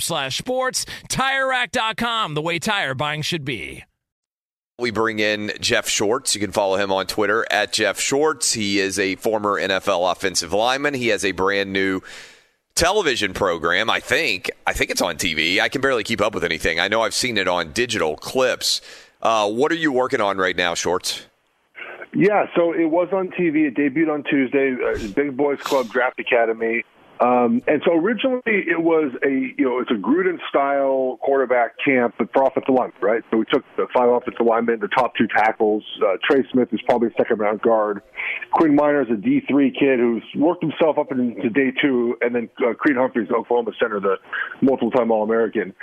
slash 0.00 0.38
sports. 0.38 0.84
TireRack.com, 1.08 2.34
the 2.34 2.42
way 2.42 2.58
tire 2.58 2.94
buying 2.94 3.22
should 3.22 3.44
be. 3.44 3.84
We 4.78 4.90
bring 4.90 5.20
in 5.20 5.52
Jeff 5.58 5.88
Schwartz. 5.88 6.34
You 6.34 6.40
can 6.42 6.52
follow 6.52 6.76
him 6.76 6.92
on 6.92 7.06
Twitter 7.06 7.46
at 7.50 7.72
Jeff 7.72 7.98
Schwartz. 7.98 8.52
He 8.52 8.78
is 8.78 8.98
a 8.98 9.16
former 9.16 9.58
NFL 9.58 10.12
offensive 10.12 10.52
lineman. 10.52 10.92
He 10.92 11.08
has 11.08 11.24
a 11.24 11.32
brand 11.32 11.72
new 11.72 12.02
television 12.74 13.32
program. 13.32 13.88
I 13.88 14.00
think. 14.00 14.50
I 14.66 14.74
think 14.74 14.90
it's 14.90 15.00
on 15.00 15.16
TV. 15.16 15.60
I 15.60 15.70
can 15.70 15.80
barely 15.80 16.04
keep 16.04 16.20
up 16.20 16.34
with 16.34 16.44
anything. 16.44 16.78
I 16.78 16.88
know 16.88 17.00
I've 17.00 17.14
seen 17.14 17.38
it 17.38 17.48
on 17.48 17.72
digital 17.72 18.16
clips. 18.16 18.82
Uh, 19.22 19.50
what 19.50 19.72
are 19.72 19.76
you 19.76 19.92
working 19.92 20.20
on 20.20 20.36
right 20.36 20.54
now, 20.54 20.74
Schwartz? 20.74 21.24
Yeah, 22.14 22.46
so 22.54 22.72
it 22.72 22.84
was 22.90 23.08
on 23.12 23.28
TV. 23.28 23.68
It 23.68 23.76
debuted 23.76 24.12
on 24.12 24.24
Tuesday. 24.24 24.74
Uh, 24.74 25.08
Big 25.14 25.36
Boys 25.36 25.58
Club 25.60 25.88
Draft 25.88 26.20
Academy. 26.20 26.84
Um, 27.20 27.62
and 27.66 27.80
so 27.86 27.94
originally 27.94 28.42
it 28.46 28.82
was 28.82 29.12
a 29.24 29.30
you 29.30 29.64
know 29.64 29.80
it's 29.80 29.90
a 29.90 29.94
Gruden 29.94 30.38
style 30.50 31.18
quarterback 31.22 31.76
camp, 31.82 32.14
but 32.18 32.30
for 32.32 32.44
offensive 32.46 32.74
line, 32.74 32.92
right? 33.00 33.22
So 33.30 33.38
we 33.38 33.46
took 33.46 33.64
the 33.76 33.86
five 33.94 34.08
offensive 34.08 34.44
linemen, 34.44 34.80
the 34.80 34.88
top 34.88 35.14
two 35.16 35.26
tackles. 35.26 35.82
Uh, 36.02 36.16
Trey 36.28 36.44
Smith 36.52 36.68
is 36.72 36.80
probably 36.86 37.08
a 37.08 37.14
second 37.16 37.38
round 37.38 37.62
guard. 37.62 38.02
Quinn 38.52 38.76
Meinerz 38.76 39.10
is 39.10 39.18
a 39.18 39.20
D 39.20 39.40
three 39.48 39.70
kid 39.70 39.98
who's 39.98 40.24
worked 40.36 40.62
himself 40.62 40.98
up 40.98 41.10
into 41.10 41.48
day 41.48 41.72
two, 41.80 42.16
and 42.20 42.34
then 42.34 42.50
uh, 42.58 42.74
Creed 42.74 42.96
Humphreys, 42.96 43.30
Oklahoma 43.30 43.72
center, 43.80 43.98
the 43.98 44.16
multiple 44.60 44.90
time 44.90 45.10
All 45.10 45.22
American. 45.22 45.74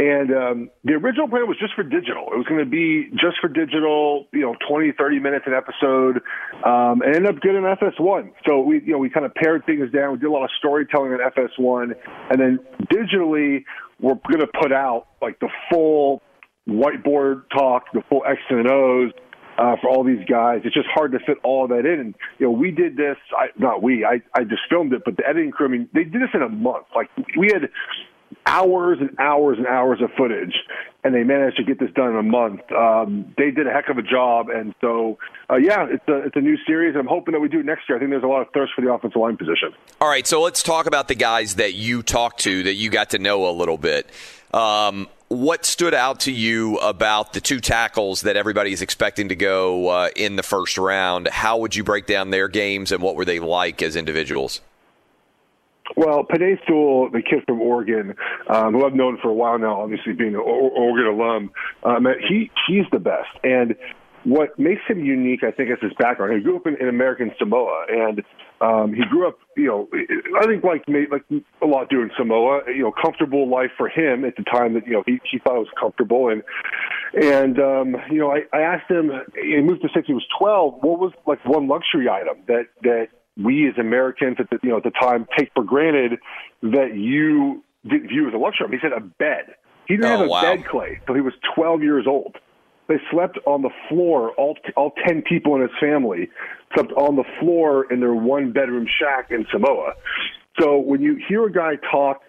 And 0.00 0.32
um, 0.32 0.70
the 0.82 0.94
original 0.94 1.28
plan 1.28 1.46
was 1.46 1.58
just 1.60 1.74
for 1.74 1.82
digital. 1.82 2.24
It 2.32 2.38
was 2.38 2.46
going 2.48 2.64
to 2.64 2.70
be 2.70 3.10
just 3.20 3.36
for 3.38 3.48
digital, 3.48 4.24
you 4.32 4.40
know, 4.40 4.56
20, 4.66 4.92
30 4.96 5.20
minutes 5.20 5.44
an 5.46 5.52
episode, 5.52 6.22
um, 6.64 7.02
and 7.02 7.14
ended 7.14 7.26
up 7.26 7.42
getting 7.42 7.60
FS1. 7.60 8.32
So 8.48 8.60
we, 8.60 8.80
you 8.80 8.92
know, 8.92 8.98
we 8.98 9.10
kind 9.10 9.26
of 9.26 9.34
pared 9.34 9.66
things 9.66 9.92
down. 9.92 10.12
We 10.12 10.18
did 10.18 10.28
a 10.28 10.32
lot 10.32 10.44
of 10.44 10.50
storytelling 10.56 11.12
on 11.12 11.18
FS1, 11.20 11.92
and 12.30 12.40
then 12.40 12.58
digitally, 12.90 13.64
we're 14.00 14.14
going 14.26 14.40
to 14.40 14.48
put 14.58 14.72
out 14.72 15.08
like 15.20 15.38
the 15.40 15.50
full 15.70 16.22
whiteboard 16.66 17.42
talk, 17.54 17.84
the 17.92 18.00
full 18.08 18.22
X 18.26 18.40
and 18.48 18.70
O's. 18.70 19.12
Uh, 19.58 19.76
for 19.82 19.90
all 19.90 20.02
these 20.02 20.24
guys, 20.26 20.62
it's 20.64 20.74
just 20.74 20.88
hard 20.94 21.12
to 21.12 21.18
fit 21.26 21.36
all 21.44 21.68
that 21.68 21.84
in. 21.84 22.00
And 22.00 22.14
you 22.38 22.46
know, 22.46 22.52
we 22.52 22.70
did 22.70 22.96
this. 22.96 23.16
I, 23.36 23.48
not 23.58 23.82
we. 23.82 24.06
I, 24.06 24.22
I 24.34 24.44
just 24.44 24.62
filmed 24.70 24.94
it, 24.94 25.02
but 25.04 25.18
the 25.18 25.28
editing 25.28 25.50
crew. 25.50 25.66
I 25.66 25.70
mean, 25.70 25.88
they 25.92 26.04
did 26.04 26.22
this 26.22 26.30
in 26.32 26.40
a 26.40 26.48
month. 26.48 26.86
Like 26.96 27.10
we 27.36 27.50
had 27.52 27.68
hours 28.46 28.98
and 29.00 29.10
hours 29.18 29.58
and 29.58 29.66
hours 29.66 30.00
of 30.02 30.10
footage, 30.16 30.54
and 31.04 31.14
they 31.14 31.22
managed 31.22 31.56
to 31.56 31.64
get 31.64 31.78
this 31.78 31.90
done 31.94 32.10
in 32.10 32.16
a 32.16 32.22
month. 32.22 32.60
Um, 32.72 33.34
they 33.36 33.50
did 33.50 33.66
a 33.66 33.70
heck 33.70 33.88
of 33.88 33.98
a 33.98 34.02
job, 34.02 34.48
and 34.48 34.74
so 34.80 35.18
uh, 35.50 35.56
yeah, 35.56 35.86
it's 35.88 36.06
a 36.08 36.26
it's 36.26 36.36
a 36.36 36.40
new 36.40 36.56
series. 36.66 36.96
I'm 36.96 37.06
hoping 37.06 37.32
that 37.32 37.40
we 37.40 37.48
do 37.48 37.60
it 37.60 37.66
next 37.66 37.88
year. 37.88 37.96
I 37.96 38.00
think 38.00 38.10
there's 38.10 38.22
a 38.22 38.26
lot 38.26 38.42
of 38.42 38.48
thirst 38.52 38.72
for 38.74 38.82
the 38.82 38.92
offensive 38.92 39.20
line 39.20 39.36
position. 39.36 39.72
All 40.00 40.08
right, 40.08 40.26
so 40.26 40.40
let's 40.42 40.62
talk 40.62 40.86
about 40.86 41.08
the 41.08 41.14
guys 41.14 41.56
that 41.56 41.74
you 41.74 42.02
talked 42.02 42.40
to 42.40 42.62
that 42.64 42.74
you 42.74 42.90
got 42.90 43.10
to 43.10 43.18
know 43.18 43.48
a 43.48 43.52
little 43.52 43.78
bit. 43.78 44.10
Um, 44.52 45.08
what 45.28 45.64
stood 45.64 45.94
out 45.94 46.20
to 46.20 46.32
you 46.32 46.76
about 46.78 47.34
the 47.34 47.40
two 47.40 47.60
tackles 47.60 48.22
that 48.22 48.36
everybody 48.36 48.72
is 48.72 48.82
expecting 48.82 49.28
to 49.28 49.36
go 49.36 49.88
uh, 49.88 50.08
in 50.16 50.34
the 50.34 50.42
first 50.42 50.76
round? 50.76 51.28
How 51.28 51.58
would 51.58 51.76
you 51.76 51.84
break 51.84 52.06
down 52.06 52.30
their 52.30 52.48
games, 52.48 52.90
and 52.90 53.00
what 53.00 53.14
were 53.14 53.24
they 53.24 53.38
like 53.38 53.80
as 53.80 53.94
individuals? 53.94 54.60
Well, 56.00 56.24
Penei 56.24 56.56
Sewell, 56.66 57.10
the 57.10 57.20
kid 57.20 57.44
from 57.46 57.60
Oregon, 57.60 58.14
um, 58.48 58.72
who 58.72 58.86
I've 58.86 58.94
known 58.94 59.18
for 59.20 59.28
a 59.28 59.34
while 59.34 59.58
now, 59.58 59.82
obviously 59.82 60.14
being 60.14 60.34
an 60.34 60.40
Oregon 60.40 61.04
alum, 61.04 61.50
um, 61.84 62.06
he 62.26 62.50
he's 62.66 62.86
the 62.90 62.98
best. 62.98 63.28
And 63.44 63.74
what 64.24 64.58
makes 64.58 64.80
him 64.88 65.04
unique, 65.04 65.42
I 65.42 65.50
think, 65.50 65.70
is 65.70 65.76
his 65.82 65.92
background. 65.98 66.32
He 66.32 66.40
grew 66.40 66.56
up 66.56 66.66
in, 66.66 66.76
in 66.80 66.88
American 66.88 67.32
Samoa, 67.38 67.84
and 67.90 68.22
um, 68.62 68.94
he 68.94 69.02
grew 69.10 69.28
up, 69.28 69.40
you 69.58 69.66
know, 69.66 69.88
I 70.40 70.46
think 70.46 70.64
like 70.64 70.84
like 70.88 71.24
a 71.60 71.66
lot 71.66 71.90
do 71.90 72.00
in 72.00 72.10
Samoa, 72.16 72.62
you 72.68 72.82
know, 72.82 72.92
comfortable 72.92 73.46
life 73.50 73.72
for 73.76 73.90
him 73.90 74.24
at 74.24 74.36
the 74.36 74.42
time 74.44 74.72
that 74.74 74.86
you 74.86 74.94
know 74.94 75.02
he, 75.04 75.20
he 75.30 75.38
thought 75.38 75.56
it 75.56 75.66
was 75.68 75.74
comfortable, 75.78 76.30
and 76.30 76.42
and 77.12 77.58
um, 77.58 77.96
you 78.10 78.20
know, 78.20 78.32
I, 78.32 78.44
I 78.56 78.62
asked 78.62 78.90
him. 78.90 79.10
He 79.34 79.60
moved 79.60 79.82
to 79.82 79.88
six. 79.94 80.06
He 80.06 80.14
was 80.14 80.26
twelve. 80.38 80.76
What 80.80 80.98
was 80.98 81.12
like 81.26 81.44
one 81.44 81.68
luxury 81.68 82.08
item 82.08 82.38
that 82.46 82.68
that 82.84 83.08
we 83.44 83.68
as 83.68 83.74
Americans 83.78 84.36
at 84.38 84.50
the 84.50 84.58
you 84.62 84.70
know 84.70 84.78
at 84.78 84.84
the 84.84 84.90
time 84.90 85.26
take 85.38 85.50
for 85.54 85.64
granted 85.64 86.18
that 86.62 86.94
you 86.96 87.62
didn't 87.88 88.08
view 88.08 88.28
as 88.28 88.34
a 88.34 88.36
luxury. 88.36 88.68
He 88.70 88.78
said 88.82 88.92
a 88.92 89.00
bed. 89.00 89.54
He 89.86 89.96
didn't 89.96 90.10
Oh, 90.12 90.18
have 90.18 90.26
a 90.26 90.28
wow. 90.28 90.42
bed, 90.42 90.64
Clay, 90.66 91.00
till 91.06 91.14
he 91.14 91.20
was 91.20 91.32
12 91.54 91.82
years 91.82 92.06
old. 92.06 92.36
They 92.88 92.96
slept 93.10 93.38
on 93.46 93.62
the 93.62 93.70
floor. 93.88 94.32
All 94.32 94.56
all 94.76 94.92
10 95.06 95.22
people 95.22 95.54
in 95.54 95.62
his 95.62 95.70
family 95.80 96.28
slept 96.74 96.92
on 96.92 97.16
the 97.16 97.24
floor 97.40 97.90
in 97.92 98.00
their 98.00 98.14
one 98.14 98.52
bedroom 98.52 98.86
shack 98.98 99.30
in 99.30 99.46
Samoa. 99.52 99.92
So 100.60 100.78
when 100.78 101.00
you 101.00 101.20
hear 101.28 101.46
a 101.46 101.52
guy 101.52 101.76
talk 101.90 102.22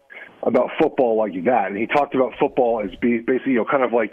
about 0.43 0.69
football 0.79 1.17
like 1.17 1.33
that, 1.45 1.67
and 1.67 1.77
he 1.77 1.87
talked 1.87 2.15
about 2.15 2.33
football 2.39 2.81
as 2.83 2.95
be, 2.99 3.19
basically 3.19 3.53
you 3.53 3.57
know 3.57 3.65
kind 3.65 3.83
of 3.83 3.91
like 3.91 4.11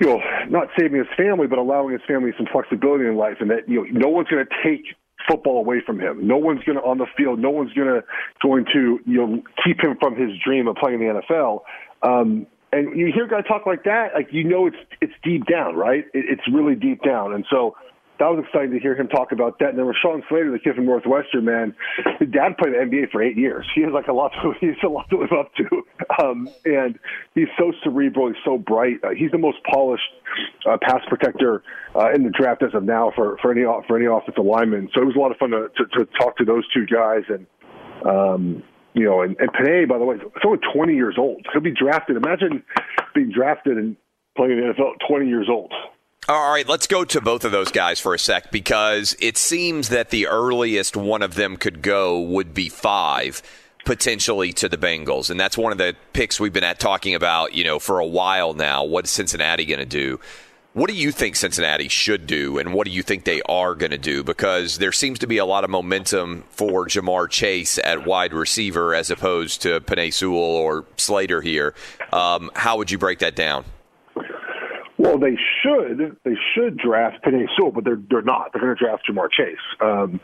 you 0.00 0.06
know, 0.06 0.20
not 0.48 0.68
saving 0.78 0.98
his 0.98 1.08
family, 1.16 1.46
but 1.46 1.58
allowing 1.58 1.92
his 1.92 2.02
family 2.06 2.30
some 2.36 2.46
flexibility 2.52 3.04
in 3.04 3.16
life, 3.16 3.38
and 3.40 3.50
that 3.50 3.68
you 3.68 3.82
know, 3.82 4.06
no 4.06 4.08
one's 4.08 4.28
going 4.28 4.44
to 4.44 4.54
take 4.62 4.94
football 5.28 5.58
away 5.58 5.82
from 5.84 6.00
him. 6.00 6.26
No 6.26 6.36
one's 6.36 6.62
going 6.64 6.78
to 6.78 6.84
on 6.84 6.98
the 6.98 7.06
field. 7.16 7.38
No 7.38 7.50
one's 7.50 7.72
going 7.72 7.88
to 7.88 8.02
going 8.42 8.64
to 8.72 9.00
you 9.06 9.26
know 9.26 9.42
keep 9.64 9.82
him 9.82 9.96
from 10.00 10.16
his 10.16 10.30
dream 10.44 10.68
of 10.68 10.76
playing 10.76 11.02
in 11.02 11.08
the 11.08 11.22
NFL. 11.22 11.60
Um, 12.02 12.46
and 12.72 12.98
you 12.98 13.10
hear 13.12 13.24
a 13.24 13.28
guy 13.28 13.40
talk 13.40 13.66
like 13.66 13.84
that, 13.84 14.10
like 14.14 14.28
you 14.32 14.44
know, 14.44 14.66
it's 14.66 14.76
it's 15.00 15.14
deep 15.22 15.46
down, 15.46 15.76
right? 15.76 16.04
It, 16.12 16.24
it's 16.28 16.42
really 16.52 16.74
deep 16.74 17.02
down, 17.02 17.34
and 17.34 17.44
so. 17.50 17.76
That 18.18 18.26
was 18.26 18.44
exciting 18.44 18.72
to 18.72 18.80
hear 18.80 18.96
him 18.96 19.08
talk 19.08 19.32
about 19.32 19.58
that. 19.60 19.70
And 19.70 19.78
then 19.78 19.86
Rashawn 19.86 20.22
Slater, 20.28 20.50
the 20.50 20.58
kid 20.58 20.74
from 20.74 20.86
Northwestern, 20.86 21.44
man, 21.44 21.74
his 22.18 22.28
dad 22.30 22.58
played 22.58 22.74
the 22.74 22.78
NBA 22.78 23.10
for 23.10 23.22
eight 23.22 23.36
years. 23.36 23.66
He 23.74 23.82
has 23.82 23.92
like 23.92 24.08
a 24.08 24.12
lot 24.12 24.32
to 24.42 24.54
he's 24.60 24.76
a 24.82 24.88
lot 24.88 25.08
to 25.10 25.18
live 25.18 25.32
up 25.32 25.52
to, 25.54 25.84
um, 26.22 26.48
and 26.64 26.98
he's 27.34 27.48
so 27.58 27.72
cerebral. 27.82 28.28
He's 28.28 28.42
so 28.44 28.58
bright. 28.58 28.96
Uh, 29.04 29.10
he's 29.10 29.30
the 29.30 29.38
most 29.38 29.58
polished 29.64 30.10
uh, 30.68 30.76
pass 30.82 31.00
protector 31.08 31.62
uh, 31.94 32.12
in 32.12 32.24
the 32.24 32.30
draft 32.30 32.62
as 32.62 32.74
of 32.74 32.82
now 32.82 33.12
for 33.14 33.38
for 33.40 33.52
any 33.52 33.62
for 33.86 33.96
any 33.96 34.06
offensive 34.06 34.44
lineman. 34.44 34.88
So 34.94 35.02
it 35.02 35.06
was 35.06 35.16
a 35.16 35.18
lot 35.18 35.30
of 35.30 35.38
fun 35.38 35.50
to 35.50 35.68
to, 35.76 35.86
to 35.98 36.04
talk 36.18 36.36
to 36.38 36.44
those 36.44 36.64
two 36.72 36.86
guys 36.86 37.22
and. 37.28 37.46
Um, 38.04 38.62
you 38.94 39.04
know, 39.04 39.22
and, 39.22 39.36
and 39.38 39.52
Penei, 39.52 39.88
by 39.88 39.98
the 39.98 40.04
way, 40.04 40.16
is 40.16 40.22
only 40.44 40.58
20 40.74 40.94
years 40.94 41.16
old. 41.18 41.46
He'll 41.52 41.62
be 41.62 41.74
drafted. 41.74 42.16
Imagine 42.16 42.64
being 43.14 43.30
drafted 43.30 43.76
and 43.76 43.96
playing 44.36 44.52
in 44.52 44.58
the 44.58 44.72
NFL 44.72 44.94
at 44.94 45.08
20 45.08 45.28
years 45.28 45.46
old. 45.50 45.72
All 46.30 46.50
right, 46.52 46.68
let's 46.68 46.86
go 46.86 47.06
to 47.06 47.22
both 47.22 47.46
of 47.46 47.52
those 47.52 47.72
guys 47.72 48.00
for 48.00 48.12
a 48.12 48.18
sec 48.18 48.50
because 48.50 49.16
it 49.18 49.38
seems 49.38 49.88
that 49.88 50.10
the 50.10 50.26
earliest 50.26 50.94
one 50.94 51.22
of 51.22 51.36
them 51.36 51.56
could 51.56 51.80
go 51.80 52.20
would 52.20 52.52
be 52.52 52.68
five 52.68 53.40
potentially 53.86 54.52
to 54.52 54.68
the 54.68 54.76
Bengals, 54.76 55.30
and 55.30 55.40
that's 55.40 55.56
one 55.56 55.72
of 55.72 55.78
the 55.78 55.96
picks 56.12 56.38
we've 56.38 56.52
been 56.52 56.64
at 56.64 56.78
talking 56.78 57.14
about, 57.14 57.54
you 57.54 57.64
know, 57.64 57.78
for 57.78 57.98
a 57.98 58.06
while 58.06 58.52
now. 58.52 58.84
What 58.84 59.06
is 59.06 59.10
Cincinnati 59.10 59.64
going 59.64 59.78
to 59.78 59.86
do? 59.86 60.20
What 60.74 60.90
do 60.90 60.94
you 60.94 61.12
think 61.12 61.34
Cincinnati 61.34 61.88
should 61.88 62.26
do, 62.26 62.58
and 62.58 62.74
what 62.74 62.84
do 62.86 62.90
you 62.90 63.02
think 63.02 63.24
they 63.24 63.40
are 63.48 63.74
going 63.74 63.92
to 63.92 63.96
do? 63.96 64.22
Because 64.22 64.76
there 64.76 64.92
seems 64.92 65.18
to 65.20 65.26
be 65.26 65.38
a 65.38 65.46
lot 65.46 65.64
of 65.64 65.70
momentum 65.70 66.44
for 66.50 66.84
Ja'Marr 66.84 67.30
Chase 67.30 67.78
at 67.78 68.06
wide 68.06 68.34
receiver 68.34 68.94
as 68.94 69.10
opposed 69.10 69.62
to 69.62 69.80
Penei 69.80 70.12
Sewell 70.12 70.38
or 70.38 70.84
Slater 70.98 71.40
here. 71.40 71.74
Um, 72.12 72.50
how 72.54 72.76
would 72.76 72.90
you 72.90 72.98
break 72.98 73.20
that 73.20 73.34
down? 73.34 73.64
Well, 74.98 75.16
they 75.16 75.38
should 75.62 76.16
they 76.24 76.36
should 76.54 76.76
draft 76.76 77.24
Penei 77.24 77.46
Sewell, 77.56 77.70
but 77.70 77.84
they're 77.84 78.00
they're 78.10 78.20
not. 78.20 78.52
They're 78.52 78.60
going 78.60 78.76
to 78.76 78.84
draft 78.84 79.04
Ja'Marr 79.08 79.30
Chase. 79.30 79.56
Um, 79.80 80.20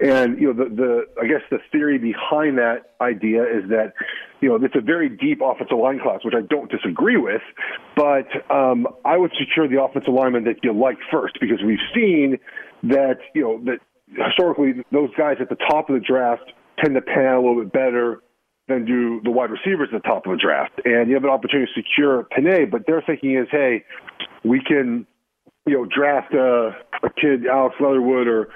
and 0.00 0.40
you 0.40 0.52
know 0.52 0.64
the 0.64 0.74
the 0.74 1.04
I 1.20 1.26
guess 1.26 1.42
the 1.50 1.58
theory 1.70 1.98
behind 1.98 2.56
that 2.56 2.94
idea 3.02 3.42
is 3.42 3.68
that 3.68 3.92
you 4.40 4.48
know 4.48 4.56
it's 4.64 4.74
a 4.74 4.80
very 4.80 5.10
deep 5.10 5.40
offensive 5.44 5.76
line 5.76 6.00
class, 6.00 6.24
which 6.24 6.34
I 6.34 6.40
don't 6.40 6.70
disagree 6.70 7.18
with. 7.18 7.42
But 7.96 8.28
um, 8.50 8.88
I 9.04 9.18
would 9.18 9.32
secure 9.38 9.68
the 9.68 9.82
offensive 9.82 10.14
lineman 10.14 10.44
that 10.44 10.56
you 10.62 10.72
like 10.72 10.96
first 11.12 11.38
because 11.38 11.62
we've 11.62 11.84
seen 11.94 12.38
that 12.84 13.18
you 13.34 13.42
know 13.42 13.62
that 13.64 13.80
historically 14.26 14.84
those 14.90 15.10
guys 15.18 15.36
at 15.38 15.50
the 15.50 15.56
top 15.56 15.90
of 15.90 15.94
the 15.94 16.00
draft 16.00 16.50
tend 16.82 16.94
to 16.94 17.02
pan 17.02 17.26
out 17.26 17.38
a 17.38 17.42
little 17.46 17.62
bit 17.62 17.72
better 17.72 18.22
than 18.68 18.84
do 18.84 19.20
the 19.22 19.30
wide 19.30 19.50
receivers 19.50 19.88
at 19.92 20.02
the 20.02 20.08
top 20.08 20.26
of 20.26 20.32
the 20.32 20.38
draft. 20.38 20.80
And 20.84 21.08
you 21.08 21.14
have 21.14 21.24
an 21.24 21.30
opportunity 21.30 21.70
to 21.74 21.82
secure 21.82 22.26
Penei, 22.36 22.70
but 22.70 22.86
their 22.86 23.02
thinking 23.02 23.36
is, 23.36 23.46
hey, 23.50 23.84
we 24.42 24.60
can, 24.60 25.06
you 25.66 25.74
know, 25.74 25.84
draft 25.84 26.32
a, 26.32 26.76
a 27.02 27.10
kid, 27.10 27.46
Alex 27.46 27.76
Leatherwood 27.80 28.26
or 28.26 28.48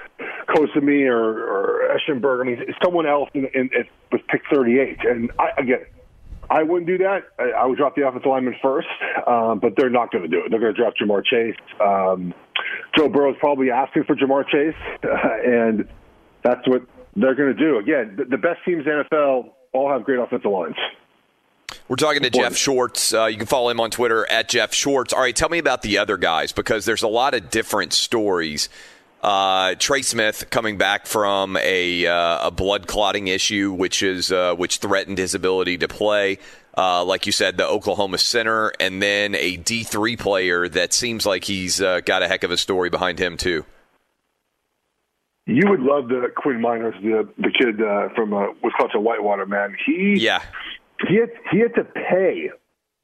Cosmi 0.47 1.07
or, 1.07 1.43
or 1.43 1.97
Eichenberg. 1.97 2.41
I 2.41 2.43
mean, 2.45 2.65
someone 2.83 3.05
else 3.05 3.29
in, 3.33 3.45
in, 3.53 3.69
in, 3.73 3.85
with 4.11 4.21
pick 4.27 4.41
38. 4.51 4.97
And 5.05 5.31
I, 5.37 5.49
again, 5.61 5.85
I 6.49 6.63
wouldn't 6.63 6.87
do 6.87 6.97
that. 6.99 7.25
I, 7.37 7.51
I 7.51 7.65
would 7.65 7.77
drop 7.77 7.95
the 7.95 8.07
offensive 8.07 8.29
lineman 8.29 8.55
first, 8.61 8.87
um, 9.27 9.59
but 9.59 9.73
they're 9.77 9.91
not 9.91 10.11
going 10.11 10.23
to 10.23 10.27
do 10.27 10.45
it. 10.45 10.49
They're 10.49 10.59
going 10.59 10.73
to 10.73 10.81
draft 10.81 10.99
Ja'Marr 10.99 11.23
Chase. 11.23 11.55
Um, 11.79 12.33
Joe 12.97 13.09
Burrow's 13.09 13.37
probably 13.39 13.69
asking 13.69 14.05
for 14.05 14.15
Ja'Marr 14.15 14.47
Chase, 14.47 14.73
and 15.03 15.87
that's 16.43 16.67
what 16.67 16.81
they're 17.15 17.35
going 17.35 17.55
to 17.55 17.59
do. 17.59 17.77
Again, 17.77 18.15
the, 18.17 18.25
the 18.25 18.37
best 18.37 18.59
teams 18.65 18.85
in 18.87 19.03
NFL 19.03 19.51
all 19.73 19.89
have 19.89 20.03
great 20.03 20.19
offensive 20.19 20.51
lines. 20.51 20.75
We're 21.87 21.97
talking 21.97 22.23
to 22.23 22.29
Jeff 22.29 22.55
Schwartz. 22.55 23.13
Uh, 23.13 23.25
you 23.25 23.37
can 23.37 23.47
follow 23.47 23.69
him 23.69 23.79
on 23.79 23.91
Twitter 23.91 24.29
at 24.29 24.49
Jeff 24.49 24.73
Schwartz. 24.73 25.13
All 25.13 25.21
right, 25.21 25.35
tell 25.35 25.49
me 25.49 25.59
about 25.59 25.81
the 25.81 25.97
other 25.97 26.17
guys 26.17 26.51
because 26.51 26.85
there's 26.85 27.03
a 27.03 27.07
lot 27.07 27.33
of 27.33 27.49
different 27.49 27.93
stories. 27.93 28.69
Uh, 29.21 29.75
Trey 29.75 30.01
Smith 30.01 30.49
coming 30.49 30.77
back 30.77 31.05
from 31.05 31.57
a, 31.57 32.07
uh, 32.07 32.47
a 32.47 32.51
blood 32.51 32.87
clotting 32.87 33.27
issue, 33.27 33.73
which 33.73 34.01
is 34.01 34.31
uh, 34.31 34.55
which 34.55 34.77
threatened 34.77 35.17
his 35.17 35.35
ability 35.35 35.77
to 35.79 35.87
play. 35.87 36.39
Uh, 36.77 37.03
like 37.03 37.25
you 37.25 37.31
said, 37.31 37.57
the 37.57 37.67
Oklahoma 37.67 38.17
center, 38.17 38.71
and 38.79 39.01
then 39.01 39.35
a 39.35 39.57
D 39.57 39.83
three 39.83 40.15
player 40.15 40.69
that 40.69 40.93
seems 40.93 41.25
like 41.25 41.43
he's 41.43 41.81
uh, 41.81 41.99
got 42.05 42.23
a 42.23 42.27
heck 42.27 42.43
of 42.43 42.51
a 42.51 42.57
story 42.57 42.89
behind 42.89 43.19
him 43.19 43.35
too. 43.35 43.65
You 45.49 45.69
would 45.69 45.79
love 45.81 46.09
the 46.09 46.27
Quinn 46.35 46.61
Meinerz, 46.61 47.01
the 47.01 47.27
the 47.37 47.51
kid 47.51 47.81
uh, 47.81 48.09
from 48.15 48.33
uh, 48.33 48.47
Wisconsin 48.63 49.03
Whitewater, 49.03 49.45
man. 49.45 49.75
He 49.85 50.15
yeah, 50.19 50.43
he 51.07 51.15
had 51.15 51.29
he 51.51 51.59
had 51.59 51.73
to 51.75 51.83
pay 51.83 52.49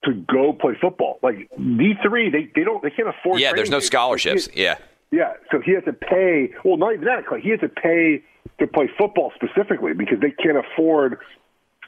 to 0.06 0.14
go 0.14 0.54
play 0.54 0.74
football. 0.80 1.20
Like 1.24 1.50
D 1.58 1.94
three, 2.04 2.30
they 2.30 2.50
they 2.56 2.64
don't 2.64 2.84
they 2.84 2.92
can't 2.92 3.10
afford. 3.10 3.40
Yeah, 3.40 3.54
there's 3.54 3.70
no 3.70 3.80
scholarships. 3.80 4.48
Yeah. 4.54 4.78
Yeah, 5.12 5.34
so 5.52 5.62
he 5.62 5.72
had 5.72 5.86
to 5.86 5.94
pay. 5.94 6.52
Well, 6.66 6.78
not 6.78 6.94
even 6.94 7.06
that. 7.06 7.24
He 7.42 7.50
had 7.50 7.62
to 7.62 7.70
pay 7.70 8.24
to 8.60 8.68
play 8.68 8.90
football 8.98 9.32
specifically 9.36 9.94
because 9.94 10.20
they 10.20 10.32
can't 10.32 10.58
afford 10.58 11.20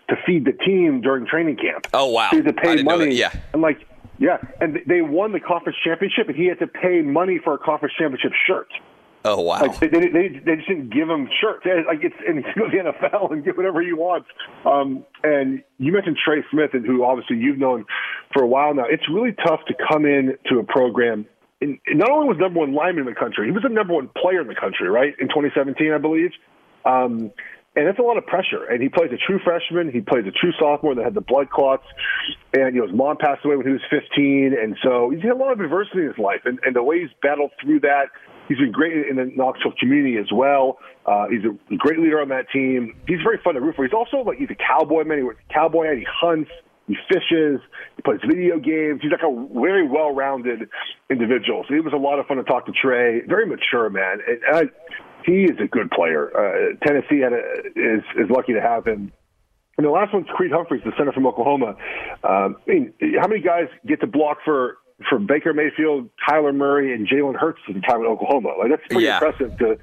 to 0.10 0.16
feed 0.26 0.46
the 0.46 0.54
team 0.54 1.02
during 1.02 1.26
training 1.28 1.58
camp. 1.58 1.88
Oh 1.94 2.10
wow, 2.10 2.30
So 2.32 2.38
he 2.38 2.44
had 2.44 2.56
to 2.56 2.62
pay 2.62 2.84
money. 2.84 3.14
Yeah. 3.16 3.32
and 3.54 3.62
like 3.62 3.86
yeah, 4.20 4.38
and 4.62 4.80
they 4.88 5.02
won 5.02 5.32
the 5.32 5.40
conference 5.40 5.78
championship, 5.84 6.28
and 6.28 6.36
he 6.36 6.46
had 6.46 6.60
to 6.60 6.68
pay 6.68 7.02
money 7.02 7.40
for 7.44 7.54
a 7.54 7.58
conference 7.58 7.94
championship 8.00 8.32
shirt. 8.48 8.68
Oh 9.26 9.42
wow. 9.42 9.62
Like 9.62 9.80
they, 9.80 9.88
they, 9.88 10.00
they, 10.08 10.28
they 10.46 10.56
just 10.56 10.68
didn't 10.68 10.94
give 10.94 11.10
him 11.10 11.28
shirts. 11.42 11.66
Like 11.66 12.00
it's 12.02 12.16
and 12.28 12.44
go 12.56 12.70
to 12.70 12.72
the 12.72 12.92
NFL 12.92 13.32
and 13.32 13.44
get 13.44 13.58
whatever 13.58 13.82
he 13.82 13.94
wants. 13.94 14.28
Um, 14.66 15.06
and 15.24 15.64
you 15.80 15.92
mentioned 15.92 16.18
Trey 16.24 16.44
Smith, 16.52 16.72
and 16.74 16.86
who 16.86 17.04
obviously 17.04 17.38
you've 17.38 17.58
known 17.58 17.86
for 18.34 18.44
a 18.44 18.48
while 18.48 18.74
now. 18.74 18.86
It's 18.90 19.08
really 19.10 19.34
tough 19.46 19.62
to 19.68 19.74
come 19.90 20.06
in 20.06 20.38
to 20.50 20.60
a 20.60 20.64
program. 20.64 21.26
And 21.60 21.80
not 21.88 22.12
only 22.12 22.28
was 22.28 22.38
number 22.38 22.60
one 22.60 22.76
lineman 22.76 23.08
in 23.08 23.14
the 23.14 23.20
country, 23.20 23.48
he 23.48 23.52
was 23.52 23.64
the 23.64 23.70
number 23.70 23.94
one 23.94 24.10
player 24.16 24.42
in 24.42 24.48
the 24.48 24.56
country, 24.56 24.88
right? 24.90 25.16
In 25.20 25.28
2017, 25.28 25.92
I 25.92 25.98
believe. 25.98 26.32
Um, 26.86 27.32
and 27.78 27.86
that's 27.86 28.00
a 28.00 28.02
lot 28.02 28.18
of 28.18 28.26
pressure. 28.26 28.66
And 28.66 28.82
he 28.82 28.90
plays 28.90 29.12
a 29.14 29.18
true 29.18 29.40
freshman. 29.44 29.92
He 29.92 30.02
plays 30.02 30.26
a 30.26 30.32
true 30.32 30.52
sophomore 30.60 30.96
that 30.96 31.04
had 31.04 31.14
the 31.14 31.22
blood 31.22 31.52
clots. 31.52 31.86
And 32.54 32.74
you 32.74 32.82
know, 32.82 32.88
his 32.88 32.96
mom 32.96 33.18
passed 33.18 33.46
away 33.46 33.56
when 33.56 33.68
he 33.68 33.74
was 33.74 33.86
15, 33.92 34.56
and 34.60 34.76
so 34.84 35.12
he's 35.12 35.22
had 35.22 35.32
a 35.32 35.36
lot 35.36 35.52
of 35.52 35.60
adversity 35.60 36.02
in 36.02 36.08
his 36.08 36.18
life. 36.18 36.42
And, 36.46 36.60
and 36.66 36.76
the 36.76 36.82
way 36.82 37.02
he's 37.02 37.14
battled 37.22 37.52
through 37.62 37.82
that, 37.82 38.10
he's 38.48 38.58
been 38.58 38.72
great 38.72 39.08
in 39.08 39.16
the 39.16 39.32
Knoxville 39.36 39.74
community 39.80 40.18
as 40.18 40.32
well. 40.32 40.78
Uh, 41.06 41.28
he's 41.30 41.44
a 41.44 41.76
great 41.78 42.00
leader 42.00 42.22
on 42.22 42.30
that 42.30 42.50
team. 42.52 42.96
He's 43.08 43.22
very 43.24 43.40
fun 43.44 43.56
to 43.56 43.62
root 43.62 43.76
for. 43.76 43.86
He's 43.86 43.94
also 43.94 44.18
like 44.18 44.38
he's 44.38 44.50
a 44.50 44.56
cowboy 44.56 45.04
man. 45.04 45.20
He 45.20 45.24
a 45.24 45.54
cowboy. 45.54 45.96
He 45.96 46.06
hunts. 46.10 46.52
He 46.88 46.96
fishes. 47.12 47.60
He 47.98 48.02
plays 48.02 48.20
video 48.26 48.60
games. 48.60 49.02
He's 49.02 49.12
like 49.12 49.22
a 49.22 49.48
very 49.54 49.86
well-rounded 49.86 50.70
individual. 51.10 51.66
So 51.68 51.76
it 51.76 51.84
was 51.84 51.94
a 51.94 51.98
lot 51.98 52.18
of 52.18 52.28
fun 52.28 52.38
to 52.38 52.44
talk 52.44 52.66
to 52.68 52.72
Trey. 52.72 53.22
Very 53.28 53.46
mature 53.46 53.90
man. 53.90 54.20
And 54.26 54.40
I, 54.54 54.64
he 55.26 55.44
is 55.44 55.58
a 55.62 55.68
good 55.68 55.92
player. 55.92 56.32
Uh, 56.32 56.76
Tennessee 56.86 57.20
had 57.20 57.34
a, 57.34 57.44
is 57.76 58.04
is 58.16 58.30
lucky 58.30 58.54
to 58.54 58.62
have 58.62 58.88
him. 58.88 59.12
And 59.78 59.86
the 59.86 59.92
last 59.92 60.14
one's 60.14 60.28
Creed 60.36 60.52
Humphreys, 60.52 60.82
the 60.86 60.94
center 60.98 61.12
from 61.12 61.28
Oklahoma. 61.28 61.76
Um, 62.24 62.56
I 62.68 62.72
mean, 62.72 62.94
how 63.22 63.28
many 63.28 63.42
guys 63.42 63.68
get 63.86 64.00
to 64.02 64.08
block 64.08 64.38
for 64.44 64.78
for 65.10 65.20
Baker 65.20 65.54
Mayfield, 65.54 66.10
Kyler 66.28 66.56
Murray, 66.56 66.94
and 66.94 67.08
Jalen 67.08 67.36
Hurts 67.36 67.60
the 67.68 67.80
time 67.82 68.02
in 68.02 68.08
Oklahoma? 68.08 68.50
Like 68.60 68.70
that's 68.70 68.82
pretty 68.90 69.04
Yeah. 69.06 69.16
impressive 69.24 69.58
to 69.60 69.78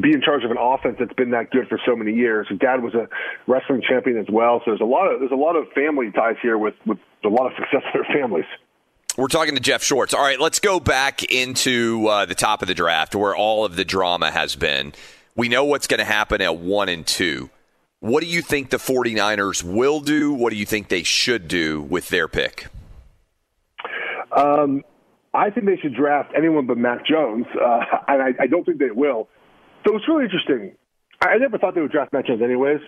be 0.00 0.12
in 0.12 0.20
charge 0.22 0.42
of 0.44 0.50
an 0.50 0.56
offense 0.58 0.96
that's 0.98 1.12
been 1.12 1.30
that 1.30 1.50
good 1.50 1.68
for 1.68 1.78
so 1.86 1.94
many 1.94 2.12
years. 2.12 2.48
His 2.48 2.58
dad 2.58 2.82
was 2.82 2.94
a 2.94 3.08
wrestling 3.46 3.82
champion 3.88 4.18
as 4.18 4.26
well, 4.30 4.60
so 4.64 4.70
there's 4.72 4.80
a 4.80 4.84
lot 4.84 5.06
of 5.06 5.20
there's 5.20 5.32
a 5.32 5.36
lot 5.36 5.54
of 5.56 5.68
family 5.74 6.10
ties 6.10 6.36
here 6.42 6.58
with 6.58 6.74
with 6.86 6.98
a 7.24 7.28
lot 7.28 7.46
of 7.46 7.52
success 7.58 7.82
in 7.94 8.00
their 8.02 8.14
families. 8.20 8.46
We're 9.16 9.28
talking 9.28 9.54
to 9.54 9.60
Jeff 9.60 9.84
Schwartz. 9.84 10.12
All 10.12 10.22
right, 10.22 10.40
let's 10.40 10.58
go 10.58 10.80
back 10.80 11.22
into 11.22 12.08
uh, 12.08 12.24
the 12.26 12.34
top 12.34 12.62
of 12.62 12.68
the 12.68 12.74
draft 12.74 13.14
where 13.14 13.36
all 13.36 13.64
of 13.64 13.76
the 13.76 13.84
drama 13.84 14.32
has 14.32 14.56
been. 14.56 14.92
We 15.36 15.48
know 15.48 15.64
what's 15.64 15.86
going 15.86 15.98
to 15.98 16.04
happen 16.04 16.40
at 16.40 16.56
one 16.56 16.88
and 16.88 17.06
two. 17.06 17.50
What 18.00 18.22
do 18.22 18.26
you 18.28 18.42
think 18.42 18.70
the 18.70 18.76
49ers 18.78 19.62
will 19.62 20.00
do? 20.00 20.32
What 20.32 20.50
do 20.50 20.56
you 20.56 20.66
think 20.66 20.88
they 20.88 21.04
should 21.04 21.46
do 21.46 21.80
with 21.82 22.08
their 22.08 22.26
pick? 22.26 22.66
Um, 24.36 24.82
I 25.32 25.50
think 25.50 25.66
they 25.66 25.76
should 25.76 25.94
draft 25.94 26.32
anyone 26.36 26.66
but 26.66 26.78
Mac 26.78 27.04
Jones, 27.06 27.46
uh, 27.60 27.80
and 28.08 28.22
I, 28.22 28.44
I 28.44 28.46
don't 28.46 28.64
think 28.64 28.78
they 28.78 28.90
will. 28.90 29.28
So 29.86 29.96
it's 29.96 30.08
really 30.08 30.24
interesting. 30.24 30.76
I 31.20 31.36
never 31.38 31.58
thought 31.58 31.74
they 31.74 31.80
would 31.80 31.92
draft 31.92 32.12
Mac 32.12 32.26
Jones 32.26 32.42
anyways, 32.42 32.80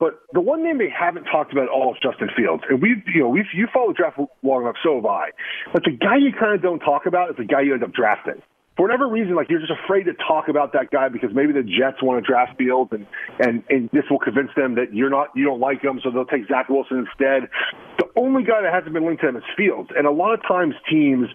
but 0.00 0.20
the 0.32 0.40
one 0.40 0.64
name 0.64 0.78
they 0.78 0.90
haven't 0.90 1.24
talked 1.24 1.52
about 1.52 1.64
at 1.64 1.70
all 1.70 1.94
is 1.94 2.00
Justin 2.02 2.28
Fields. 2.36 2.62
And 2.68 2.82
we've, 2.82 3.02
you 3.14 3.22
know, 3.22 3.28
we've, 3.28 3.46
you 3.54 3.68
follow 3.72 3.92
draft 3.92 4.18
long 4.42 4.62
enough, 4.62 4.76
so 4.82 4.96
have 4.96 5.06
I. 5.06 5.30
But 5.72 5.84
the 5.84 5.92
guy 5.92 6.16
you 6.16 6.32
kind 6.32 6.54
of 6.54 6.62
don't 6.62 6.80
talk 6.80 7.06
about 7.06 7.30
is 7.30 7.36
the 7.36 7.44
guy 7.44 7.60
you 7.62 7.74
end 7.74 7.84
up 7.84 7.92
drafting. 7.92 8.42
For 8.76 8.86
whatever 8.88 9.06
reason, 9.06 9.34
like 9.34 9.50
you're 9.50 9.60
just 9.60 9.72
afraid 9.84 10.04
to 10.04 10.14
talk 10.14 10.48
about 10.48 10.72
that 10.72 10.90
guy 10.90 11.08
because 11.08 11.30
maybe 11.34 11.52
the 11.52 11.62
Jets 11.62 12.02
want 12.02 12.24
to 12.24 12.26
draft 12.26 12.56
Fields, 12.56 12.90
and 12.92 13.06
and 13.38 13.62
and 13.68 13.90
this 13.92 14.04
will 14.10 14.18
convince 14.18 14.48
them 14.56 14.76
that 14.76 14.94
you're 14.94 15.10
not 15.10 15.28
you 15.34 15.44
don't 15.44 15.60
like 15.60 15.82
him, 15.82 16.00
so 16.02 16.10
they'll 16.10 16.24
take 16.24 16.48
Zach 16.48 16.68
Wilson 16.70 17.04
instead. 17.04 17.50
The 17.98 18.08
only 18.16 18.44
guy 18.44 18.62
that 18.62 18.72
hasn't 18.72 18.94
been 18.94 19.04
linked 19.04 19.20
to 19.22 19.28
him 19.28 19.36
is 19.36 19.44
Fields, 19.56 19.90
and 19.96 20.06
a 20.06 20.10
lot 20.10 20.32
of 20.32 20.40
times 20.48 20.74
teams 20.90 21.28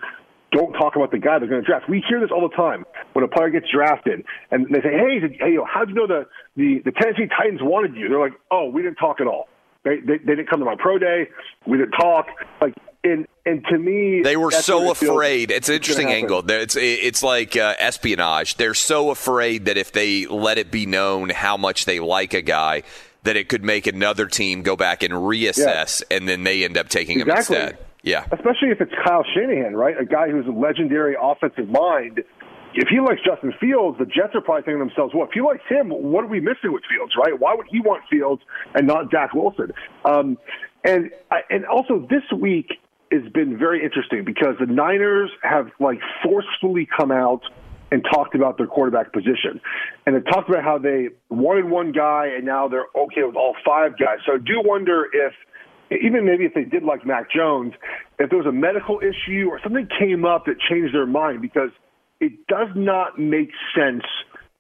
don't 0.52 0.74
talk 0.74 0.96
about 0.96 1.12
the 1.12 1.20
guy 1.20 1.38
they're 1.40 1.48
going 1.48 1.62
to 1.62 1.68
draft. 1.68 1.90
We 1.90 2.04
hear 2.08 2.20
this 2.20 2.30
all 2.32 2.42
the 2.42 2.56
time 2.56 2.86
when 3.14 3.24
a 3.24 3.28
player 3.28 3.50
gets 3.50 3.68
drafted, 3.72 4.24
and 4.50 4.66
they 4.74 4.82
say, 4.82 4.98
"Hey, 4.98 5.20
hey, 5.40 5.54
yo, 5.54 5.66
how'd 5.66 5.90
you 5.90 5.96
know 5.96 6.08
the 6.08 6.26
the, 6.56 6.82
the 6.86 6.92
Tennessee 6.92 7.28
Titans 7.28 7.62
wanted 7.62 7.96
you?" 7.96 8.10
They're 8.10 8.20
like, 8.20 8.34
"Oh, 8.50 8.70
we 8.70 8.82
didn't 8.82 8.98
talk 8.98 9.22
at 9.22 9.28
all. 9.28 9.48
They, 9.84 9.98
they 10.00 10.18
they 10.18 10.36
didn't 10.36 10.50
come 10.50 10.60
to 10.60 10.66
my 10.66 10.76
pro 10.78 10.98
day. 10.98 11.30
We 11.66 11.78
didn't 11.78 11.94
talk." 11.94 12.28
Like, 12.62 12.74
and 13.04 13.28
and 13.46 13.64
to 13.70 13.78
me, 13.78 14.22
They 14.24 14.36
were 14.38 14.52
so 14.52 14.92
afraid. 14.92 15.52
It's 15.52 15.70
an 15.70 15.76
interesting 15.76 16.10
angle. 16.10 16.44
It's 16.50 16.76
it's 16.76 17.24
like 17.24 17.56
uh, 17.56 17.76
espionage. 17.80 18.56
They're 18.56 18.74
so 18.74 19.10
afraid 19.12 19.66
that 19.66 19.78
if 19.78 19.92
they 19.92 20.26
let 20.26 20.58
it 20.58 20.72
be 20.72 20.86
known 20.86 21.30
how 21.30 21.58
much 21.58 21.86
they 21.86 22.00
like 22.00 22.34
a 22.34 22.42
guy, 22.42 22.84
that 23.24 23.36
it 23.38 23.50
could 23.50 23.64
make 23.64 23.88
another 23.88 24.26
team 24.28 24.62
go 24.64 24.76
back 24.76 25.04
and 25.04 25.14
reassess, 25.14 26.04
and 26.12 26.28
then 26.28 26.44
they 26.44 26.64
end 26.66 26.78
up 26.78 26.90
taking 26.90 27.20
Exactly. 27.20 27.56
him 27.56 27.62
instead. 27.64 27.84
Yeah. 28.04 28.24
especially 28.32 28.70
if 28.70 28.80
it's 28.80 28.92
Kyle 29.06 29.26
Shanahan, 29.36 29.76
right? 29.76 30.00
A 30.00 30.06
guy 30.06 30.30
who's 30.30 30.46
a 30.48 30.52
legendary 30.52 31.16
offensive 31.22 31.68
mind. 31.68 32.24
If 32.74 32.88
he 32.90 33.00
likes 33.00 33.20
Justin 33.26 33.54
Fields, 33.60 33.98
the 33.98 34.06
Jets 34.06 34.36
are 34.36 34.42
probably 34.42 34.62
thinking 34.64 34.80
to 34.80 34.86
themselves, 34.86 35.14
well, 35.14 35.26
if 35.26 35.32
he 35.34 35.42
likes 35.42 35.64
him, 35.68 35.90
what 35.90 36.24
are 36.24 36.28
we 36.28 36.40
missing 36.40 36.72
with 36.72 36.84
Fields, 36.90 37.14
right? 37.18 37.38
Why 37.38 37.54
would 37.56 37.66
he 37.70 37.80
want 37.82 38.04
Fields 38.10 38.42
and 38.76 38.88
not 38.88 39.10
Zach 39.12 39.34
Wilson? 39.34 39.72
Um, 40.06 40.38
and 40.86 41.10
I- 41.32 41.42
and 41.50 41.66
also 41.66 42.06
this 42.10 42.24
week 42.32 42.74
has 43.12 43.32
been 43.34 43.58
very 43.58 43.84
interesting 43.84 44.24
because 44.26 44.56
the 44.60 44.66
Niners 44.66 45.30
have 45.44 45.68
like 45.80 46.00
forcefully 46.24 46.88
come 46.98 47.12
out 47.12 47.42
and 47.92 48.04
talked 48.14 48.36
about 48.36 48.58
their 48.58 48.68
quarterback 48.68 49.14
position. 49.14 49.62
And 50.06 50.16
they 50.16 50.32
talked 50.32 50.50
about 50.50 50.64
how 50.64 50.78
they 50.78 51.10
wanted 51.30 51.66
one 51.66 51.92
guy 51.92 52.28
and 52.36 52.46
now 52.46 52.68
they're 52.68 52.88
okay 52.96 53.24
with 53.24 53.36
all 53.36 53.56
five 53.66 53.98
guys. 53.98 54.18
So 54.26 54.34
I 54.34 54.38
do 54.38 54.62
wonder 54.64 55.08
if 55.12 55.34
even 55.92 56.26
maybe 56.26 56.44
if 56.44 56.54
they 56.54 56.66
did 56.66 56.84
like 56.84 57.06
Mac 57.06 57.32
Jones, 57.32 57.74
if 58.20 58.30
there 58.30 58.38
was 58.38 58.48
a 58.48 58.52
medical 58.52 59.00
issue 59.00 59.48
or 59.50 59.60
something 59.64 59.88
came 59.98 60.26
up 60.26 60.46
that 60.46 60.56
changed 60.70 60.94
their 60.94 61.06
mind, 61.06 61.42
because 61.42 61.70
it 62.20 62.34
does 62.48 62.68
not 62.76 63.18
make 63.18 63.52
sense 63.74 64.04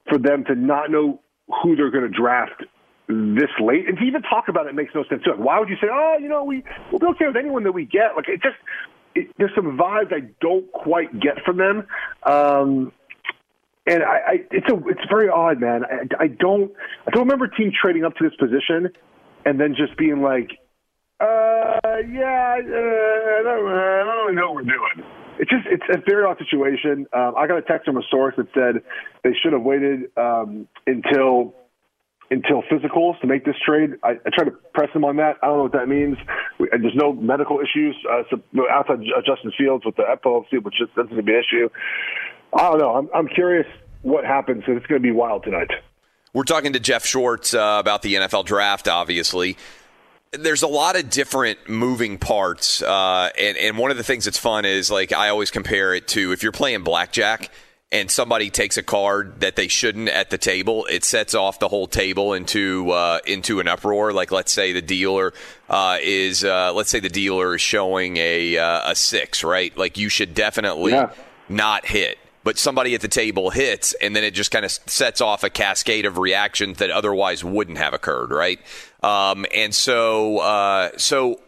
for 0.07 0.17
them 0.17 0.45
to 0.45 0.55
not 0.55 0.89
know 0.89 1.19
who 1.61 1.75
they're 1.75 1.91
going 1.91 2.09
to 2.09 2.17
draft 2.17 2.63
this 3.07 3.49
late. 3.59 3.87
And 3.87 3.97
to 3.97 4.03
even 4.03 4.21
talk 4.21 4.47
about 4.47 4.67
it 4.67 4.75
makes 4.75 4.93
no 4.93 5.03
sense. 5.09 5.23
Like, 5.25 5.39
why 5.39 5.59
would 5.59 5.69
you 5.69 5.77
say, 5.81 5.87
oh, 5.91 6.17
you 6.19 6.27
know, 6.27 6.43
we, 6.43 6.63
we'll 6.91 6.99
be 6.99 7.07
okay 7.15 7.27
with 7.27 7.37
anyone 7.37 7.63
that 7.63 7.71
we 7.71 7.85
get? 7.85 8.15
Like, 8.15 8.27
it 8.27 8.41
just, 8.41 8.57
it, 9.15 9.29
there's 9.37 9.55
some 9.55 9.77
vibes 9.77 10.13
I 10.13 10.29
don't 10.41 10.71
quite 10.71 11.19
get 11.19 11.43
from 11.45 11.57
them. 11.57 11.87
Um, 12.23 12.91
and 13.87 14.03
I, 14.03 14.17
I 14.27 14.33
it's 14.51 14.67
a 14.69 14.75
it's 14.89 15.09
very 15.09 15.29
odd, 15.29 15.61
man. 15.61 15.83
I, 15.85 16.25
I 16.25 16.27
don't 16.27 16.73
I 17.07 17.11
don't 17.11 17.23
remember 17.23 17.47
team 17.47 17.71
trading 17.71 18.03
up 18.03 18.15
to 18.17 18.23
this 18.23 18.35
position 18.35 18.89
and 19.45 19.59
then 19.59 19.75
just 19.77 19.97
being 19.97 20.21
like, 20.21 20.51
uh, 21.21 21.79
yeah, 22.11 22.57
uh, 22.57 22.59
I, 22.59 23.41
don't, 23.43 23.67
I 23.67 24.03
don't 24.03 24.25
really 24.25 24.35
know 24.35 24.51
what 24.51 24.55
we're 24.55 24.63
doing. 24.63 25.07
It's 25.39 25.49
just 25.49 25.65
it's 25.67 25.83
a 25.89 26.01
very 26.05 26.25
odd 26.25 26.37
situation. 26.37 27.07
Um, 27.13 27.33
I 27.37 27.47
got 27.47 27.57
a 27.57 27.61
text 27.61 27.85
from 27.85 27.97
a 27.97 28.03
source 28.11 28.35
that 28.37 28.47
said 28.53 28.83
they 29.23 29.31
should 29.41 29.53
have 29.53 29.61
waited 29.61 30.11
um, 30.17 30.67
until 30.85 31.55
until 32.29 32.61
physicals 32.63 33.19
to 33.21 33.27
make 33.27 33.45
this 33.45 33.55
trade. 33.65 33.91
I, 34.03 34.11
I 34.25 34.43
to 34.43 34.51
press 34.73 34.89
him 34.93 35.05
on 35.05 35.17
that. 35.17 35.37
I 35.41 35.47
don't 35.47 35.57
know 35.57 35.63
what 35.63 35.71
that 35.73 35.87
means. 35.87 36.17
We, 36.59 36.69
and 36.71 36.83
there's 36.83 36.95
no 36.95 37.13
medical 37.13 37.59
issues 37.59 37.95
uh, 38.09 38.23
so, 38.29 38.41
outside 38.69 38.99
uh, 38.99 39.21
Justin 39.25 39.51
Fields 39.57 39.85
with 39.85 39.95
the 39.95 40.03
epilepsy, 40.09 40.57
which 40.57 40.81
is, 40.81 40.89
doesn't 40.95 41.25
be 41.25 41.33
an 41.33 41.39
issue. 41.39 41.69
I 42.53 42.63
don't 42.63 42.79
know. 42.79 42.95
I'm, 42.95 43.09
I'm 43.13 43.27
curious 43.27 43.67
what 44.01 44.25
happens. 44.25 44.63
It's 44.67 44.85
going 44.85 45.01
to 45.01 45.05
be 45.05 45.11
wild 45.11 45.43
tonight. 45.43 45.71
We're 46.33 46.43
talking 46.43 46.73
to 46.73 46.79
Jeff 46.79 47.05
Schwartz 47.05 47.53
uh, 47.53 47.77
about 47.79 48.01
the 48.01 48.15
NFL 48.15 48.45
draft, 48.45 48.87
obviously. 48.87 49.57
there's 50.31 50.61
a 50.61 50.67
lot 50.67 50.97
of 50.97 51.09
different 51.09 51.69
moving 51.69 52.17
parts, 52.17 52.81
uh, 52.81 53.29
and 53.39 53.57
and 53.57 53.77
one 53.77 53.91
of 53.91 53.97
the 53.97 54.03
things 54.03 54.25
that's 54.25 54.37
fun 54.37 54.65
is 54.65 54.91
like 54.91 55.13
I 55.13 55.29
always 55.29 55.51
compare 55.51 55.93
it 55.93 56.07
to 56.09 56.33
if 56.33 56.43
you're 56.43 56.51
playing 56.51 56.83
blackjack 56.83 57.49
and 57.91 58.11
somebody 58.11 58.49
takes 58.49 58.75
a 58.77 58.83
card 58.83 59.39
that 59.39 59.55
they 59.55 59.67
shouldn't 59.69 60.09
at 60.09 60.29
the 60.29 60.37
table, 60.37 60.85
it 60.89 61.05
sets 61.05 61.33
off 61.33 61.59
the 61.59 61.69
whole 61.69 61.87
table 61.87 62.33
into 62.33 62.91
uh, 62.91 63.19
into 63.25 63.59
an 63.59 63.67
uproar. 63.67 64.11
Like 64.11 64.31
let's 64.31 64.51
say 64.51 64.73
the 64.73 64.81
dealer 64.81 65.33
uh, 65.69 65.97
is 66.01 66.43
uh, 66.43 66.73
let's 66.73 66.89
say 66.89 66.99
the 66.99 67.09
dealer 67.09 67.55
is 67.55 67.61
showing 67.61 68.17
a 68.17 68.57
uh, 68.57 68.91
a 68.91 68.95
six, 68.95 69.43
right? 69.43 69.75
Like 69.77 69.97
you 69.97 70.09
should 70.09 70.33
definitely 70.33 70.91
Yeah. 70.91 71.11
not 71.47 71.85
hit. 71.85 72.17
But 72.43 72.57
somebody 72.57 72.95
at 72.95 73.01
the 73.01 73.09
table 73.09 73.49
hits, 73.49 73.93
and 74.01 74.15
then 74.15 74.23
it 74.23 74.31
just 74.31 74.51
kind 74.51 74.63
of 74.63 74.71
sets 74.71 75.19
off 75.19 75.43
a 75.43 75.49
cascade 75.49 76.05
of 76.05 76.17
reactions 76.17 76.77
that 76.77 76.89
otherwise 76.89 77.43
wouldn't 77.43 77.77
have 77.77 77.93
occurred, 77.93 78.31
right? 78.31 78.57
Um, 79.03 79.45
and 79.53 79.75
so, 79.75 80.37
uh, 80.37 80.91
so 80.95 81.41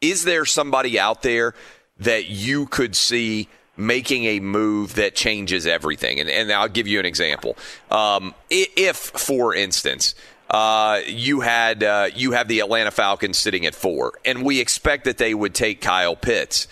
is 0.00 0.24
there 0.24 0.46
somebody 0.46 0.98
out 0.98 1.20
there 1.20 1.52
that 1.98 2.30
you 2.30 2.64
could 2.66 2.96
see 2.96 3.48
making 3.76 4.24
a 4.24 4.40
move 4.40 4.94
that 4.94 5.14
changes 5.14 5.66
everything? 5.66 6.20
And, 6.20 6.28
and 6.28 6.52
I'll 6.52 6.68
give 6.68 6.86
you 6.86 7.00
an 7.00 7.06
example. 7.06 7.56
Um, 7.90 8.34
if, 8.50 8.96
for 8.96 9.54
instance, 9.54 10.14
uh, 10.50 11.00
you 11.06 11.40
had 11.40 11.82
uh, 11.82 12.08
you 12.14 12.32
have 12.32 12.48
the 12.48 12.60
Atlanta 12.60 12.90
Falcons 12.90 13.38
sitting 13.38 13.66
at 13.66 13.74
four, 13.74 14.12
and 14.24 14.44
we 14.44 14.60
expect 14.60 15.04
that 15.04 15.18
they 15.18 15.34
would 15.34 15.54
take 15.54 15.80
Kyle 15.80 16.16
Pitts 16.16 16.68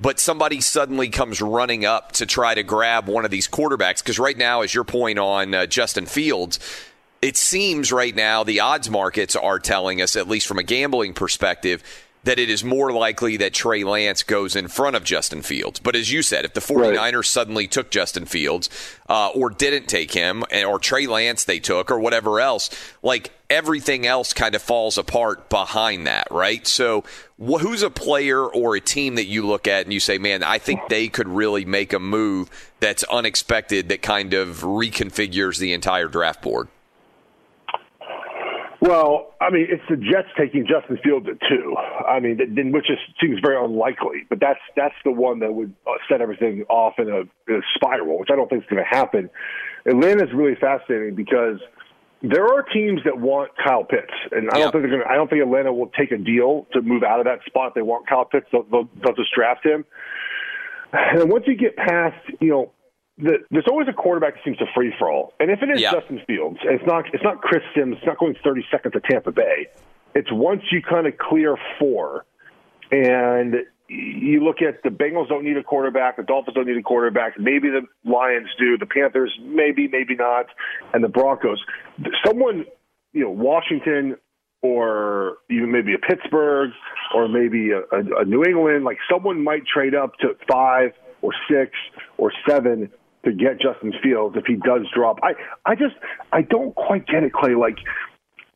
but 0.00 0.20
somebody 0.20 0.60
suddenly 0.60 1.08
comes 1.08 1.40
running 1.40 1.84
up 1.84 2.12
to 2.12 2.26
try 2.26 2.54
to 2.54 2.62
grab 2.62 3.08
one 3.08 3.24
of 3.24 3.30
these 3.30 3.48
quarterbacks 3.48 3.98
because 3.98 4.18
right 4.18 4.36
now 4.36 4.62
as 4.62 4.72
your 4.72 4.84
point 4.84 5.18
on 5.18 5.54
uh, 5.54 5.66
justin 5.66 6.06
fields 6.06 6.58
it 7.20 7.36
seems 7.36 7.92
right 7.92 8.14
now 8.14 8.44
the 8.44 8.60
odds 8.60 8.88
markets 8.88 9.34
are 9.34 9.58
telling 9.58 10.00
us 10.00 10.16
at 10.16 10.28
least 10.28 10.46
from 10.46 10.58
a 10.58 10.62
gambling 10.62 11.14
perspective 11.14 11.82
that 12.28 12.38
it 12.38 12.50
is 12.50 12.62
more 12.62 12.92
likely 12.92 13.38
that 13.38 13.54
Trey 13.54 13.84
Lance 13.84 14.22
goes 14.22 14.54
in 14.54 14.68
front 14.68 14.94
of 14.94 15.02
Justin 15.02 15.40
Fields. 15.40 15.80
But 15.80 15.96
as 15.96 16.12
you 16.12 16.20
said, 16.20 16.44
if 16.44 16.52
the 16.52 16.60
49ers 16.60 17.24
suddenly 17.24 17.66
took 17.66 17.90
Justin 17.90 18.26
Fields 18.26 18.68
uh, 19.08 19.28
or 19.28 19.48
didn't 19.48 19.88
take 19.88 20.12
him, 20.12 20.44
or 20.66 20.78
Trey 20.78 21.06
Lance 21.06 21.44
they 21.44 21.58
took, 21.58 21.90
or 21.90 21.98
whatever 21.98 22.38
else, 22.38 22.68
like 23.02 23.30
everything 23.48 24.06
else 24.06 24.34
kind 24.34 24.54
of 24.54 24.60
falls 24.60 24.98
apart 24.98 25.48
behind 25.48 26.06
that, 26.06 26.28
right? 26.30 26.66
So 26.66 27.02
wh- 27.42 27.62
who's 27.62 27.82
a 27.82 27.88
player 27.88 28.44
or 28.44 28.76
a 28.76 28.80
team 28.80 29.14
that 29.14 29.24
you 29.24 29.46
look 29.46 29.66
at 29.66 29.84
and 29.84 29.92
you 29.94 29.98
say, 29.98 30.18
man, 30.18 30.42
I 30.42 30.58
think 30.58 30.82
they 30.90 31.08
could 31.08 31.28
really 31.28 31.64
make 31.64 31.94
a 31.94 31.98
move 31.98 32.50
that's 32.78 33.04
unexpected 33.04 33.88
that 33.88 34.02
kind 34.02 34.34
of 34.34 34.58
reconfigures 34.58 35.56
the 35.56 35.72
entire 35.72 36.08
draft 36.08 36.42
board? 36.42 36.68
Well, 38.80 39.34
I 39.40 39.50
mean, 39.50 39.66
it's 39.68 39.82
the 39.90 39.96
Jets 39.96 40.28
taking 40.38 40.64
Justin 40.64 40.98
Fields 41.02 41.26
at 41.28 41.38
two. 41.48 41.74
I 41.76 42.20
mean, 42.20 42.38
then- 42.54 42.70
which 42.70 42.88
is, 42.90 42.98
seems 43.20 43.40
very 43.40 43.56
unlikely, 43.62 44.24
but 44.28 44.38
that's 44.38 44.60
that's 44.76 44.94
the 45.04 45.10
one 45.10 45.40
that 45.40 45.52
would 45.52 45.74
uh, 45.86 45.92
set 46.08 46.20
everything 46.20 46.64
off 46.68 46.94
in 46.98 47.08
a, 47.08 47.20
in 47.52 47.56
a 47.56 47.60
spiral, 47.74 48.18
which 48.20 48.28
I 48.32 48.36
don't 48.36 48.48
think 48.48 48.62
is 48.62 48.68
going 48.70 48.82
to 48.82 48.88
happen. 48.88 49.30
Atlanta's 49.86 50.32
really 50.32 50.54
fascinating 50.54 51.16
because 51.16 51.58
there 52.22 52.46
are 52.46 52.62
teams 52.62 53.00
that 53.04 53.18
want 53.18 53.50
Kyle 53.64 53.84
Pitts, 53.84 54.12
and 54.30 54.48
I 54.52 54.58
Yeah. 54.58 54.62
don't 54.64 54.72
think 54.72 54.82
they're 54.84 54.90
going. 54.98 55.02
I 55.10 55.14
don't 55.16 55.28
think 55.28 55.42
Atlanta 55.42 55.72
will 55.72 55.90
take 55.98 56.12
a 56.12 56.18
deal 56.18 56.66
to 56.72 56.80
move 56.80 57.02
out 57.02 57.18
of 57.18 57.26
that 57.26 57.40
spot. 57.46 57.74
They 57.74 57.82
want 57.82 58.08
Kyle 58.08 58.26
Pitts; 58.26 58.46
they'll, 58.52 58.62
they'll, 58.64 58.88
they'll 59.02 59.14
just 59.14 59.34
draft 59.34 59.66
him. 59.66 59.84
And 60.92 61.30
once 61.30 61.44
you 61.46 61.54
get 61.56 61.76
past, 61.76 62.16
you 62.40 62.48
know, 62.50 62.72
the, 63.18 63.38
there's 63.50 63.66
always 63.68 63.88
a 63.88 63.92
quarterback 63.92 64.34
that 64.34 64.44
seems 64.44 64.58
to 64.58 64.66
free 64.74 64.94
for 64.98 65.10
all. 65.10 65.34
And 65.40 65.50
if 65.50 65.60
it 65.62 65.70
is 65.70 65.80
Yeah. 65.80 65.92
Justin 65.92 66.20
Fields, 66.26 66.58
it's 66.62 66.84
not 66.86 67.04
it's 67.12 67.24
not 67.24 67.40
Chris 67.40 67.62
Sims, 67.74 67.96
it's 67.98 68.06
not 68.06 68.18
going 68.18 68.36
30 68.42 68.64
seconds 68.70 68.94
to 68.94 69.00
Tampa 69.00 69.32
Bay. 69.32 69.66
It's 70.14 70.30
once 70.32 70.62
you 70.70 70.82
kind 70.82 71.06
of 71.06 71.18
clear 71.18 71.56
four, 71.78 72.24
and 72.90 73.56
you 73.88 74.44
look 74.44 74.62
at 74.62 74.82
the 74.82 74.90
Bengals 74.90 75.28
don't 75.28 75.44
need 75.44 75.56
a 75.56 75.62
quarterback, 75.62 76.16
the 76.16 76.22
Dolphins 76.22 76.54
don't 76.54 76.66
need 76.66 76.76
a 76.76 76.82
quarterback, 76.82 77.38
maybe 77.38 77.68
the 77.70 77.82
Lions 78.04 78.48
do, 78.58 78.76
the 78.78 78.86
Panthers 78.86 79.36
maybe, 79.42 79.88
maybe 79.88 80.14
not, 80.14 80.46
and 80.92 81.02
the 81.02 81.08
Broncos. 81.08 81.62
Someone, 82.24 82.66
you 83.12 83.22
know, 83.22 83.30
Washington 83.30 84.16
or 84.60 85.38
even 85.50 85.70
maybe 85.70 85.94
a 85.94 85.98
Pittsburgh 85.98 86.70
or 87.14 87.28
maybe 87.28 87.70
a, 87.70 87.78
a, 87.94 88.22
a 88.22 88.24
New 88.24 88.44
England, 88.44 88.84
like 88.84 88.98
someone 89.10 89.42
might 89.42 89.62
trade 89.66 89.94
up 89.94 90.16
to 90.18 90.36
five 90.50 90.92
or 91.22 91.32
six 91.50 91.72
or 92.16 92.32
seven 92.48 92.90
to 93.24 93.32
get 93.32 93.60
Justin 93.60 93.92
Fields 94.02 94.36
if 94.36 94.44
he 94.46 94.54
does 94.54 94.86
drop. 94.94 95.18
I, 95.22 95.32
I 95.64 95.74
just 95.74 95.94
I 96.32 96.42
don't 96.42 96.74
quite 96.74 97.06
get 97.06 97.22
it, 97.24 97.32
Clay. 97.32 97.54
Like 97.54 97.76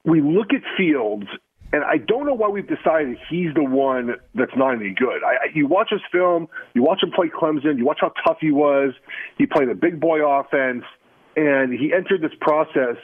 we 0.04 0.20
look 0.20 0.52
at 0.52 0.62
Fields, 0.76 1.26
and 1.72 1.84
I 1.84 1.96
don't 1.96 2.26
know 2.26 2.34
why 2.34 2.48
we've 2.48 2.68
decided 2.68 3.16
he's 3.30 3.54
the 3.54 3.64
one 3.64 4.14
that's 4.34 4.52
not 4.56 4.74
any 4.74 4.94
good. 4.94 5.22
I, 5.24 5.48
you 5.54 5.66
watch 5.66 5.88
his 5.90 6.02
film, 6.10 6.48
you 6.74 6.82
watch 6.82 7.02
him 7.02 7.10
play 7.14 7.28
Clemson, 7.28 7.78
you 7.78 7.84
watch 7.84 7.98
how 8.00 8.12
tough 8.26 8.38
he 8.40 8.50
was. 8.50 8.92
He 9.38 9.46
played 9.46 9.68
a 9.68 9.74
big 9.74 10.00
boy 10.00 10.20
offense, 10.24 10.84
and 11.36 11.72
he 11.72 11.92
entered 11.94 12.20
this 12.20 12.36
process 12.40 12.96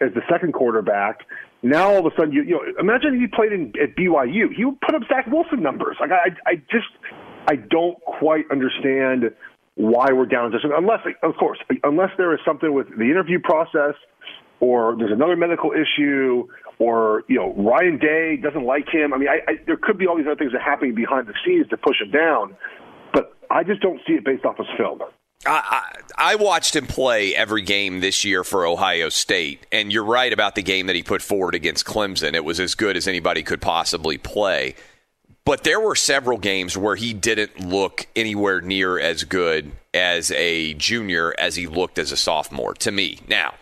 as 0.00 0.12
the 0.14 0.22
second 0.30 0.52
quarterback. 0.52 1.20
Now 1.62 1.92
all 1.92 2.06
of 2.06 2.12
a 2.12 2.16
sudden, 2.16 2.32
you, 2.32 2.42
you 2.42 2.52
know, 2.52 2.62
imagine 2.78 3.14
if 3.14 3.20
he 3.20 3.26
played 3.26 3.52
in, 3.52 3.72
at 3.82 3.96
BYU, 3.96 4.54
he 4.54 4.64
would 4.64 4.80
put 4.80 4.94
up 4.94 5.02
Zach 5.08 5.26
Wilson 5.26 5.62
numbers. 5.62 5.96
Like 6.00 6.10
I, 6.10 6.28
I 6.50 6.56
just, 6.70 6.88
I 7.48 7.56
don't 7.56 8.00
quite 8.02 8.44
understand 8.50 9.34
why 9.76 10.12
we're 10.12 10.26
down 10.26 10.52
this. 10.52 10.62
Unless, 10.64 11.00
of 11.22 11.34
course, 11.36 11.58
unless 11.82 12.10
there 12.16 12.32
is 12.32 12.40
something 12.44 12.72
with 12.72 12.88
the 12.96 13.04
interview 13.04 13.40
process, 13.40 13.94
or 14.60 14.96
there's 14.96 15.12
another 15.12 15.36
medical 15.36 15.72
issue, 15.72 16.46
or 16.78 17.24
you 17.28 17.36
know 17.36 17.54
Ryan 17.54 17.98
Day 17.98 18.36
doesn't 18.36 18.64
like 18.64 18.88
him. 18.88 19.12
I 19.12 19.18
mean, 19.18 19.28
I, 19.28 19.40
I, 19.50 19.54
there 19.66 19.76
could 19.76 19.98
be 19.98 20.06
all 20.06 20.16
these 20.16 20.26
other 20.26 20.36
things 20.36 20.52
that 20.52 20.58
are 20.58 20.70
happening 20.70 20.94
behind 20.94 21.26
the 21.26 21.34
scenes 21.44 21.68
to 21.68 21.76
push 21.76 22.00
him 22.00 22.10
down, 22.10 22.56
but 23.12 23.36
I 23.50 23.64
just 23.64 23.80
don't 23.80 24.00
see 24.06 24.14
it 24.14 24.24
based 24.24 24.44
off 24.44 24.56
his 24.58 24.66
film. 24.76 25.00
I, 25.46 25.90
I 26.16 26.36
watched 26.36 26.74
him 26.74 26.86
play 26.86 27.34
every 27.34 27.62
game 27.62 28.00
this 28.00 28.24
year 28.24 28.44
for 28.44 28.66
Ohio 28.66 29.08
State, 29.08 29.66
and 29.70 29.92
you're 29.92 30.04
right 30.04 30.32
about 30.32 30.54
the 30.54 30.62
game 30.62 30.86
that 30.86 30.96
he 30.96 31.02
put 31.02 31.20
forward 31.20 31.54
against 31.54 31.84
Clemson. 31.84 32.34
It 32.34 32.44
was 32.44 32.60
as 32.60 32.74
good 32.74 32.96
as 32.96 33.06
anybody 33.06 33.42
could 33.42 33.60
possibly 33.60 34.16
play. 34.16 34.74
But 35.44 35.62
there 35.62 35.80
were 35.80 35.94
several 35.94 36.38
games 36.38 36.76
where 36.76 36.96
he 36.96 37.12
didn't 37.12 37.60
look 37.60 38.06
anywhere 38.16 38.62
near 38.62 38.98
as 38.98 39.24
good 39.24 39.72
as 39.92 40.30
a 40.30 40.72
junior 40.74 41.34
as 41.38 41.56
he 41.56 41.66
looked 41.66 41.98
as 41.98 42.12
a 42.12 42.16
sophomore 42.16 42.72
to 42.74 42.90
me. 42.90 43.18
Now, 43.28 43.54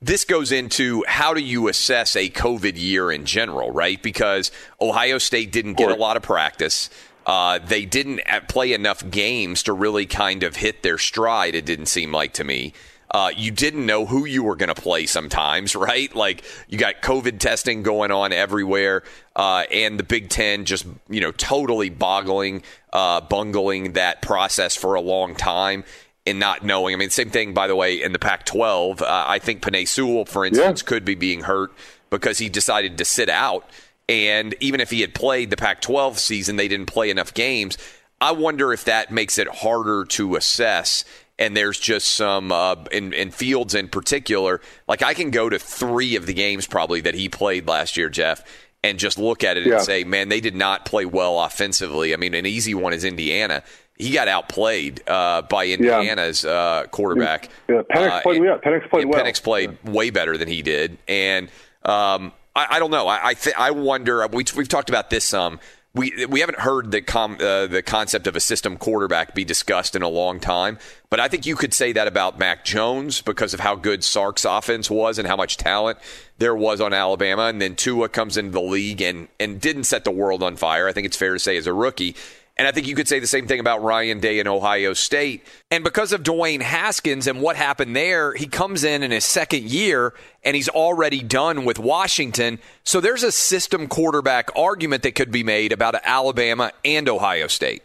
this 0.00 0.24
goes 0.24 0.52
into 0.52 1.04
how 1.08 1.34
do 1.34 1.40
you 1.40 1.66
assess 1.66 2.14
a 2.14 2.30
COVID 2.30 2.74
year 2.76 3.10
in 3.10 3.24
general, 3.24 3.72
right? 3.72 4.00
Because 4.00 4.52
Ohio 4.80 5.18
State 5.18 5.50
didn't 5.50 5.74
get 5.74 5.90
a 5.90 5.96
lot 5.96 6.16
of 6.16 6.22
practice. 6.22 6.88
Uh, 7.26 7.58
they 7.58 7.84
didn't 7.84 8.20
play 8.48 8.72
enough 8.72 9.08
games 9.10 9.64
to 9.64 9.72
really 9.72 10.06
kind 10.06 10.44
of 10.44 10.56
hit 10.56 10.82
their 10.84 10.98
stride, 10.98 11.56
it 11.56 11.66
didn't 11.66 11.86
seem 11.86 12.12
like 12.12 12.32
to 12.34 12.44
me. 12.44 12.72
Uh, 13.10 13.30
you 13.34 13.50
didn't 13.50 13.86
know 13.86 14.04
who 14.04 14.26
you 14.26 14.42
were 14.42 14.56
going 14.56 14.74
to 14.74 14.80
play 14.80 15.06
sometimes, 15.06 15.74
right? 15.76 16.14
Like 16.14 16.44
you 16.68 16.78
got 16.78 17.02
COVID 17.02 17.38
testing 17.38 17.82
going 17.82 18.10
on 18.10 18.32
everywhere, 18.32 19.02
uh, 19.36 19.64
and 19.70 19.98
the 19.98 20.04
Big 20.04 20.28
Ten 20.28 20.64
just 20.64 20.86
you 21.08 21.20
know 21.20 21.32
totally 21.32 21.90
boggling, 21.90 22.62
uh, 22.92 23.20
bungling 23.20 23.92
that 23.92 24.22
process 24.22 24.76
for 24.76 24.94
a 24.94 25.00
long 25.00 25.34
time 25.34 25.84
and 26.26 26.38
not 26.38 26.62
knowing. 26.62 26.94
I 26.94 26.98
mean, 26.98 27.10
same 27.10 27.30
thing 27.30 27.54
by 27.54 27.66
the 27.66 27.76
way 27.76 28.02
in 28.02 28.12
the 28.12 28.18
Pac-12. 28.18 29.00
Uh, 29.00 29.24
I 29.26 29.38
think 29.38 29.62
Penei 29.62 29.88
Sewell, 29.88 30.26
for 30.26 30.44
instance, 30.44 30.82
could 30.82 31.04
be 31.04 31.14
being 31.14 31.40
hurt 31.40 31.72
because 32.10 32.38
he 32.38 32.48
decided 32.48 32.98
to 32.98 33.04
sit 33.04 33.30
out. 33.30 33.68
And 34.08 34.54
even 34.60 34.80
if 34.80 34.90
he 34.90 35.00
had 35.02 35.14
played 35.14 35.50
the 35.50 35.56
Pac 35.56 35.80
12 35.80 36.18
season, 36.18 36.56
they 36.56 36.68
didn't 36.68 36.86
play 36.86 37.10
enough 37.10 37.34
games. 37.34 37.76
I 38.20 38.32
wonder 38.32 38.72
if 38.72 38.84
that 38.84 39.10
makes 39.10 39.38
it 39.38 39.48
harder 39.48 40.04
to 40.06 40.36
assess. 40.36 41.04
And 41.38 41.56
there's 41.56 41.78
just 41.78 42.14
some, 42.14 42.50
uh, 42.50 42.74
in, 42.90 43.12
in 43.12 43.30
Fields 43.30 43.74
in 43.74 43.88
particular, 43.88 44.60
like 44.88 45.02
I 45.02 45.14
can 45.14 45.30
go 45.30 45.48
to 45.48 45.58
three 45.58 46.16
of 46.16 46.26
the 46.26 46.34
games 46.34 46.66
probably 46.66 47.00
that 47.02 47.14
he 47.14 47.28
played 47.28 47.68
last 47.68 47.96
year, 47.96 48.08
Jeff, 48.08 48.42
and 48.82 48.98
just 48.98 49.18
look 49.18 49.44
at 49.44 49.56
it 49.56 49.66
Yeah. 49.66 49.74
and 49.76 49.82
say, 49.82 50.02
man, 50.04 50.28
they 50.30 50.40
did 50.40 50.56
not 50.56 50.84
play 50.84 51.04
well 51.06 51.40
offensively. 51.40 52.12
I 52.12 52.16
mean, 52.16 52.34
an 52.34 52.44
easy 52.46 52.74
one 52.74 52.92
is 52.92 53.04
Indiana. 53.04 53.62
He 53.96 54.10
got 54.12 54.26
outplayed 54.28 55.02
uh, 55.08 55.42
by 55.42 55.66
Indiana's 55.66 56.44
uh, 56.44 56.84
quarterback. 56.90 57.48
Yeah, 57.68 57.82
Penix 57.90 58.08
Uh, 58.10 58.20
played. 58.22 58.42
Yeah, 58.42 58.58
Penix 58.64 58.88
played 58.90 59.06
well. 59.06 59.24
Penix 59.24 59.42
played 59.42 59.76
way 59.84 60.10
better 60.10 60.36
than 60.36 60.46
he 60.48 60.62
did, 60.62 60.98
and 61.08 61.48
um, 61.84 62.32
I, 62.54 62.66
I 62.70 62.78
don't 62.78 62.90
know. 62.92 63.08
I 63.08 63.28
I, 63.28 63.34
th- 63.34 63.56
I 63.58 63.72
wonder. 63.72 64.24
We, 64.28 64.44
we've 64.56 64.68
talked 64.68 64.88
about 64.88 65.10
this 65.10 65.24
some. 65.24 65.58
We 65.94 66.26
we 66.26 66.40
haven't 66.40 66.60
heard 66.60 66.90
the 66.90 67.00
com, 67.00 67.38
uh, 67.40 67.66
the 67.66 67.82
concept 67.82 68.26
of 68.26 68.36
a 68.36 68.40
system 68.40 68.76
quarterback 68.76 69.34
be 69.34 69.44
discussed 69.44 69.96
in 69.96 70.02
a 70.02 70.08
long 70.08 70.38
time, 70.38 70.78
but 71.08 71.18
I 71.18 71.28
think 71.28 71.46
you 71.46 71.56
could 71.56 71.72
say 71.72 71.92
that 71.92 72.06
about 72.06 72.38
Mac 72.38 72.64
Jones 72.64 73.22
because 73.22 73.54
of 73.54 73.60
how 73.60 73.74
good 73.74 74.04
Sark's 74.04 74.44
offense 74.44 74.90
was 74.90 75.18
and 75.18 75.26
how 75.26 75.36
much 75.36 75.56
talent 75.56 75.98
there 76.36 76.54
was 76.54 76.80
on 76.82 76.92
Alabama. 76.92 77.44
And 77.44 77.60
then 77.60 77.74
Tua 77.74 78.10
comes 78.10 78.36
into 78.36 78.52
the 78.52 78.60
league 78.60 79.00
and 79.00 79.28
and 79.40 79.60
didn't 79.60 79.84
set 79.84 80.04
the 80.04 80.10
world 80.10 80.42
on 80.42 80.56
fire. 80.56 80.86
I 80.88 80.92
think 80.92 81.06
it's 81.06 81.16
fair 81.16 81.32
to 81.32 81.38
say 81.38 81.56
as 81.56 81.66
a 81.66 81.72
rookie. 81.72 82.14
And 82.58 82.66
I 82.66 82.72
think 82.72 82.88
you 82.88 82.96
could 82.96 83.06
say 83.06 83.20
the 83.20 83.26
same 83.28 83.46
thing 83.46 83.60
about 83.60 83.82
Ryan 83.84 84.18
Day 84.18 84.40
in 84.40 84.48
Ohio 84.48 84.92
State. 84.92 85.46
And 85.70 85.84
because 85.84 86.12
of 86.12 86.24
Dwayne 86.24 86.60
Haskins 86.60 87.28
and 87.28 87.40
what 87.40 87.54
happened 87.54 87.94
there, 87.94 88.34
he 88.34 88.46
comes 88.46 88.82
in 88.82 89.04
in 89.04 89.12
his 89.12 89.24
second 89.24 89.62
year 89.62 90.12
and 90.42 90.56
he's 90.56 90.68
already 90.68 91.22
done 91.22 91.64
with 91.64 91.78
Washington. 91.78 92.58
So 92.82 93.00
there's 93.00 93.22
a 93.22 93.30
system 93.30 93.86
quarterback 93.86 94.50
argument 94.56 95.04
that 95.04 95.14
could 95.14 95.30
be 95.30 95.44
made 95.44 95.70
about 95.70 95.94
Alabama 96.02 96.72
and 96.84 97.08
Ohio 97.08 97.46
State. 97.46 97.82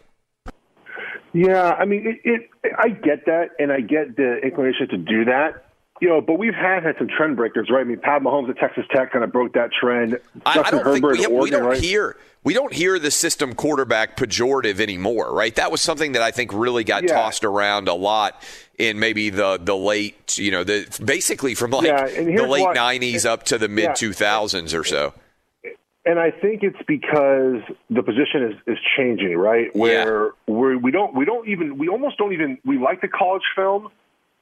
Yeah, 1.34 1.72
I 1.72 1.86
mean, 1.86 2.06
it, 2.06 2.20
it, 2.24 2.50
I 2.78 2.90
get 2.90 3.26
that, 3.26 3.50
and 3.58 3.72
I 3.72 3.80
get 3.80 4.16
the 4.16 4.38
inclination 4.44 4.88
to 4.90 4.98
do 4.98 5.26
that. 5.26 5.63
You 6.04 6.10
know, 6.10 6.20
but 6.20 6.38
we've 6.38 6.54
had 6.54 6.84
had 6.84 6.98
some 6.98 7.08
trend 7.08 7.38
breakers, 7.38 7.70
right? 7.72 7.80
I 7.80 7.84
mean, 7.86 7.98
Pat 7.98 8.22
Mahomes 8.22 8.50
at 8.50 8.58
Texas 8.58 8.84
Tech 8.94 9.14
kind 9.14 9.24
of 9.24 9.32
broke 9.32 9.54
that 9.54 9.70
trend. 9.72 10.20
I, 10.46 10.60
I 10.60 10.70
don't 10.70 10.84
Herbert 10.84 10.94
think 10.96 11.06
we, 11.06 11.24
at 11.24 11.32
Oregon, 11.32 11.40
we 11.44 11.50
don't 11.50 11.64
right? 11.64 11.80
hear 11.80 12.18
we 12.44 12.54
don't 12.54 12.74
hear 12.74 13.00
the 13.00 13.10
system 13.10 13.56
quarterback 13.56 14.18
pejorative 14.18 14.82
anymore, 14.82 15.34
right? 15.34 15.56
That 15.56 15.72
was 15.72 15.80
something 15.80 16.12
that 16.12 16.22
I 16.22 16.32
think 16.32 16.52
really 16.52 16.84
got 16.84 17.04
Yeah. 17.04 17.14
tossed 17.14 17.46
around 17.46 17.88
a 17.88 17.94
lot 17.94 18.44
in 18.78 19.00
maybe 19.00 19.30
the 19.30 19.58
the 19.64 19.78
late, 19.78 20.38
you 20.38 20.52
know, 20.52 20.66
the 20.66 20.86
basically 21.06 21.56
from 21.56 21.72
like 21.72 21.86
Yeah, 21.86 22.06
the 22.06 22.48
late 22.48 22.64
why- 22.64 22.76
'90s 22.76 23.26
up 23.26 23.44
to 23.44 23.58
the 23.58 23.70
Yeah. 23.70 23.88
mid 23.88 23.90
2000s 23.92 24.78
or 24.78 24.84
so. 24.84 25.14
And 26.06 26.20
I 26.20 26.32
think 26.32 26.64
it's 26.64 26.76
because 26.86 27.62
the 27.90 28.04
position 28.04 28.44
is, 28.44 28.56
is 28.76 28.78
changing, 28.98 29.38
right? 29.38 29.74
Where 29.74 30.32
where 30.48 30.78
we 30.78 30.92
don't 30.92 31.14
we 31.16 31.24
don't 31.24 31.48
even 31.48 31.78
we 31.78 31.88
almost 31.88 32.18
don't 32.18 32.34
even 32.34 32.58
we 32.66 32.78
like 32.78 33.00
the 33.00 33.08
college 33.08 33.44
film, 33.56 33.88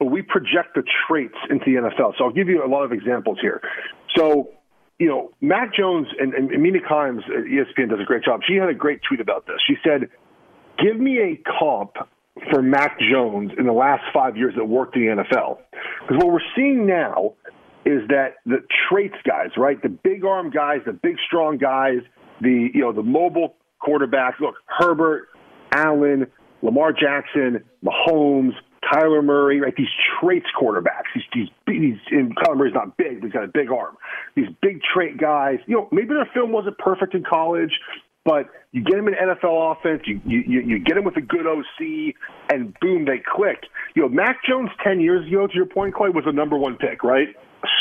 but 0.02 0.08
we 0.08 0.24
project 0.24 0.74
the 0.74 0.82
traits 1.08 1.36
into 1.52 1.64
the 1.64 1.74
NFL. 1.74 2.18
So 2.18 2.26
I'll 2.26 2.34
give 2.34 2.50
you 2.50 2.66
a 2.66 2.68
lot 2.68 2.82
of 2.84 2.92
examples 2.92 3.38
here. 3.40 3.62
So 4.18 4.50
you 4.98 5.08
know, 5.08 5.32
Mac 5.42 5.76
Jones 5.76 6.08
and, 6.20 6.34
and 6.34 6.50
Mina 6.62 6.80
Kimes 6.80 7.24
at 7.26 7.46
E 7.46 7.58
ESPN 7.58 7.90
does 7.90 8.00
a 8.00 8.04
great 8.04 8.24
job. 8.24 8.42
She 8.48 8.56
had 8.56 8.70
a 8.70 8.74
great 8.74 9.00
tweet 9.08 9.20
about 9.20 9.46
this. 9.46 9.58
She 9.68 9.76
said, 9.84 10.10
"Give 10.78 11.00
me 11.00 11.20
a 11.20 11.42
comp 11.60 11.94
for 12.52 12.62
Mac 12.62 13.00
Jones 13.00 13.52
in 13.58 13.66
the 13.66 13.74
last 13.74 14.04
five 14.14 14.38
years 14.38 14.54
that 14.58 14.66
worked 14.66 14.96
in 14.96 15.06
the 15.06 15.24
NFL." 15.24 15.60
Because 16.02 16.18
what 16.18 16.28
we're 16.28 16.50
seeing 16.56 16.86
now 16.86 17.34
is 17.86 18.08
that 18.10 18.38
the 18.46 18.64
traits 18.90 19.18
guys, 19.24 19.50
right? 19.58 19.82
The 19.82 19.90
big 19.90 20.26
arm 20.26 20.50
guys, 20.50 20.82
the 20.86 20.94
big 20.94 21.18
strong 21.28 21.58
guys, 21.58 22.02
the 22.40 22.70
you 22.74 22.82
know 22.82 22.92
the 22.92 23.04
mobile 23.04 23.56
quarterbacks. 23.82 24.40
Look, 24.40 24.56
Herbert, 24.66 25.30
Allen, 25.72 26.28
Lamar 26.62 26.92
Jackson, 26.92 27.64
Mahomes, 27.84 28.54
Kyler 28.84 29.24
Murray, 29.24 29.60
right? 29.62 29.74
These 29.76 29.94
traits 30.20 30.48
quarterbacks. 30.60 31.12
These 31.14 31.24
these, 31.34 31.48
these 31.68 31.98
and 32.12 32.36
Kyler 32.36 32.58
Murray's 32.58 32.74
not 32.74 32.98
big, 32.98 33.22
but 33.22 33.28
he's 33.28 33.34
got 33.34 33.44
a 33.44 33.48
big 33.48 33.72
arm. 33.72 33.96
These 34.36 34.50
big 34.62 34.82
trait 34.82 35.18
guys. 35.18 35.60
You 35.68 35.76
know, 35.78 35.88
maybe 35.92 36.10
their 36.10 36.30
film 36.34 36.52
wasn't 36.52 36.78
perfect 36.78 37.14
in 37.14 37.24
college. 37.24 37.72
But 38.24 38.50
you 38.72 38.84
get 38.84 38.98
them 38.98 39.08
in 39.08 39.16
NFL 39.16 39.76
offense, 39.76 40.04
you, 40.06 40.22
you 40.26 40.62
you 40.62 40.80
get 40.80 40.94
them 40.94 41.06
with 41.06 41.18
a 41.18 41.22
good 41.22 41.48
OC, 41.48 42.14
and 42.52 42.72
boom, 42.80 43.06
they 43.06 43.18
click. 43.18 43.64
You 43.96 44.04
know, 44.04 44.10
Mac 44.10 44.38
Jones 44.48 44.70
ten 44.84 45.00
years 45.00 45.28
ago, 45.28 45.48
to 45.48 45.54
your 45.54 45.66
point, 45.66 45.96
Clay, 45.96 46.10
was 46.10 46.26
the 46.26 46.32
number 46.32 46.56
one 46.56 46.78
pick, 46.78 47.04
right? 47.04 47.30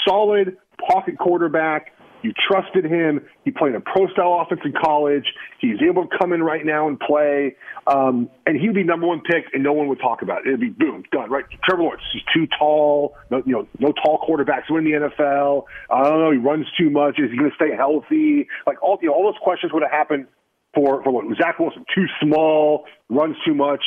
Solid 0.09 0.57
pocket 0.89 1.19
quarterback. 1.19 1.93
You 2.23 2.33
trusted 2.49 2.85
him. 2.85 3.21
He 3.45 3.51
played 3.51 3.75
a 3.75 3.81
pro 3.81 4.09
style 4.09 4.41
offense 4.43 4.61
in 4.65 4.73
college. 4.73 5.25
He's 5.61 5.81
able 5.83 6.07
to 6.07 6.19
come 6.19 6.33
in 6.33 6.43
right 6.43 6.65
now 6.65 6.89
and 6.89 6.99
play. 6.99 7.57
Um, 7.87 8.29
and 8.47 8.61
he 8.61 8.67
would 8.69 8.75
be 8.75 8.85
number 8.85 9.07
one 9.07 9.21
pick, 9.21 9.45
and 9.53 9.63
no 9.63 9.73
one 9.73 9.89
would 9.89 10.01
talk 10.01 10.23
about 10.23 10.47
it. 10.47 10.49
It'd 10.49 10.61
be 10.61 10.71
boom, 10.71 11.05
done, 11.13 11.31
right? 11.31 11.45
Trevor 11.65 11.83
Lawrence, 11.83 12.03
he's 12.13 12.23
too 12.35 12.47
tall. 12.59 13.17
No, 13.31 13.43
you 13.47 13.53
know, 13.53 13.69
no 13.79 13.93
tall 13.93 14.25
quarterbacks 14.29 14.71
win 14.71 14.85
the 14.85 14.93
NFL. 14.93 15.65
I 15.91 16.05
don't 16.05 16.19
know. 16.19 16.31
He 16.31 16.39
runs 16.39 16.67
too 16.79 16.91
much. 16.91 17.19
Is 17.19 17.31
he 17.31 17.37
going 17.37 17.51
to 17.51 17.57
stay 17.57 17.75
healthy? 17.77 18.49
Like 18.67 18.83
all, 18.83 18.99
you 19.01 19.09
know, 19.09 19.15
all 19.15 19.25
those 19.25 19.41
questions 19.43 19.73
would 19.73 19.83
have 19.83 19.93
happened 19.93 20.27
for 20.75 21.03
for 21.03 21.11
what 21.11 21.25
Zach 21.37 21.59
Wilson 21.59 21.85
too 21.95 22.07
small, 22.23 22.85
runs 23.09 23.37
too 23.45 23.55
much, 23.55 23.83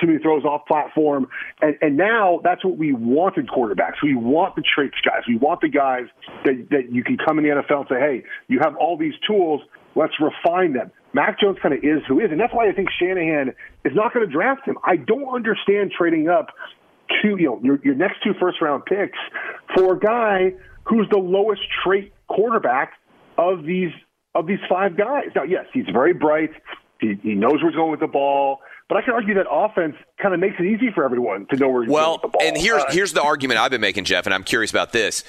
too 0.00 0.06
many 0.06 0.18
throws 0.18 0.44
off 0.44 0.66
platform, 0.66 1.28
and 1.60 1.76
and 1.80 1.96
now 1.96 2.40
that's 2.42 2.64
what 2.64 2.76
we 2.76 2.92
wanted 2.92 3.48
quarterbacks. 3.48 4.02
We 4.02 4.14
want 4.14 4.56
the 4.56 4.62
traits 4.62 4.96
guys. 5.04 5.22
We 5.28 5.36
want 5.36 5.60
the 5.60 5.68
guys 5.68 6.04
that 6.44 6.68
that 6.70 6.92
you 6.92 7.04
can 7.04 7.16
come 7.16 7.38
in 7.38 7.44
the 7.44 7.50
NFL 7.50 7.80
and 7.80 7.86
say, 7.88 8.00
hey, 8.00 8.24
you 8.48 8.58
have 8.62 8.76
all 8.76 8.96
these 8.96 9.14
tools. 9.26 9.62
Let's 9.94 10.14
refine 10.20 10.74
them. 10.74 10.90
Mac 11.14 11.40
Jones 11.40 11.56
kind 11.62 11.74
of 11.74 11.82
is 11.82 12.02
who 12.06 12.20
is, 12.20 12.30
and 12.30 12.38
that's 12.38 12.52
why 12.52 12.68
I 12.68 12.72
think 12.72 12.88
Shanahan 13.00 13.54
is 13.84 13.92
not 13.94 14.12
going 14.12 14.26
to 14.26 14.32
draft 14.32 14.66
him. 14.66 14.76
I 14.84 14.96
don't 14.96 15.34
understand 15.34 15.92
trading 15.96 16.28
up 16.28 16.48
two, 17.22 17.36
you 17.38 17.46
know, 17.46 17.60
your 17.62 17.78
your 17.84 17.94
next 17.94 18.22
two 18.22 18.32
first 18.40 18.60
round 18.60 18.84
picks 18.84 19.18
for 19.74 19.94
a 19.94 19.98
guy 19.98 20.52
who's 20.84 21.08
the 21.10 21.18
lowest 21.18 21.62
trait 21.84 22.12
quarterback 22.28 22.92
of 23.38 23.64
these 23.64 23.90
of 24.34 24.46
these 24.46 24.58
five 24.68 24.96
guys. 24.96 25.28
Now, 25.34 25.44
yes, 25.44 25.64
he's 25.72 25.86
very 25.92 26.12
bright. 26.12 26.50
He, 27.00 27.14
he 27.22 27.34
knows 27.34 27.54
where 27.62 27.70
he's 27.70 27.76
going 27.76 27.90
with 27.90 28.00
the 28.00 28.06
ball. 28.06 28.60
But 28.88 28.98
I 28.98 29.02
can 29.02 29.14
argue 29.14 29.34
that 29.34 29.46
offense 29.50 29.96
kind 30.22 30.32
of 30.32 30.38
makes 30.40 30.56
it 30.60 30.64
easy 30.66 30.90
for 30.94 31.04
everyone 31.04 31.46
to 31.50 31.56
know 31.56 31.68
where 31.68 31.82
he's 31.82 31.90
Well, 31.90 32.04
going 32.04 32.12
with 32.14 32.22
the 32.22 32.28
ball. 32.28 32.40
Well, 32.40 32.48
and 32.48 32.56
here's 32.56 32.82
Uh, 32.82 32.90
here's 32.92 33.12
the 33.12 33.22
argument 33.22 33.58
I've 33.60 33.70
been 33.72 33.80
making, 33.80 34.04
Jeff, 34.04 34.26
and 34.26 34.34
I'm 34.34 34.44
curious 34.44 34.70
about 34.70 34.92
this. 34.92 35.24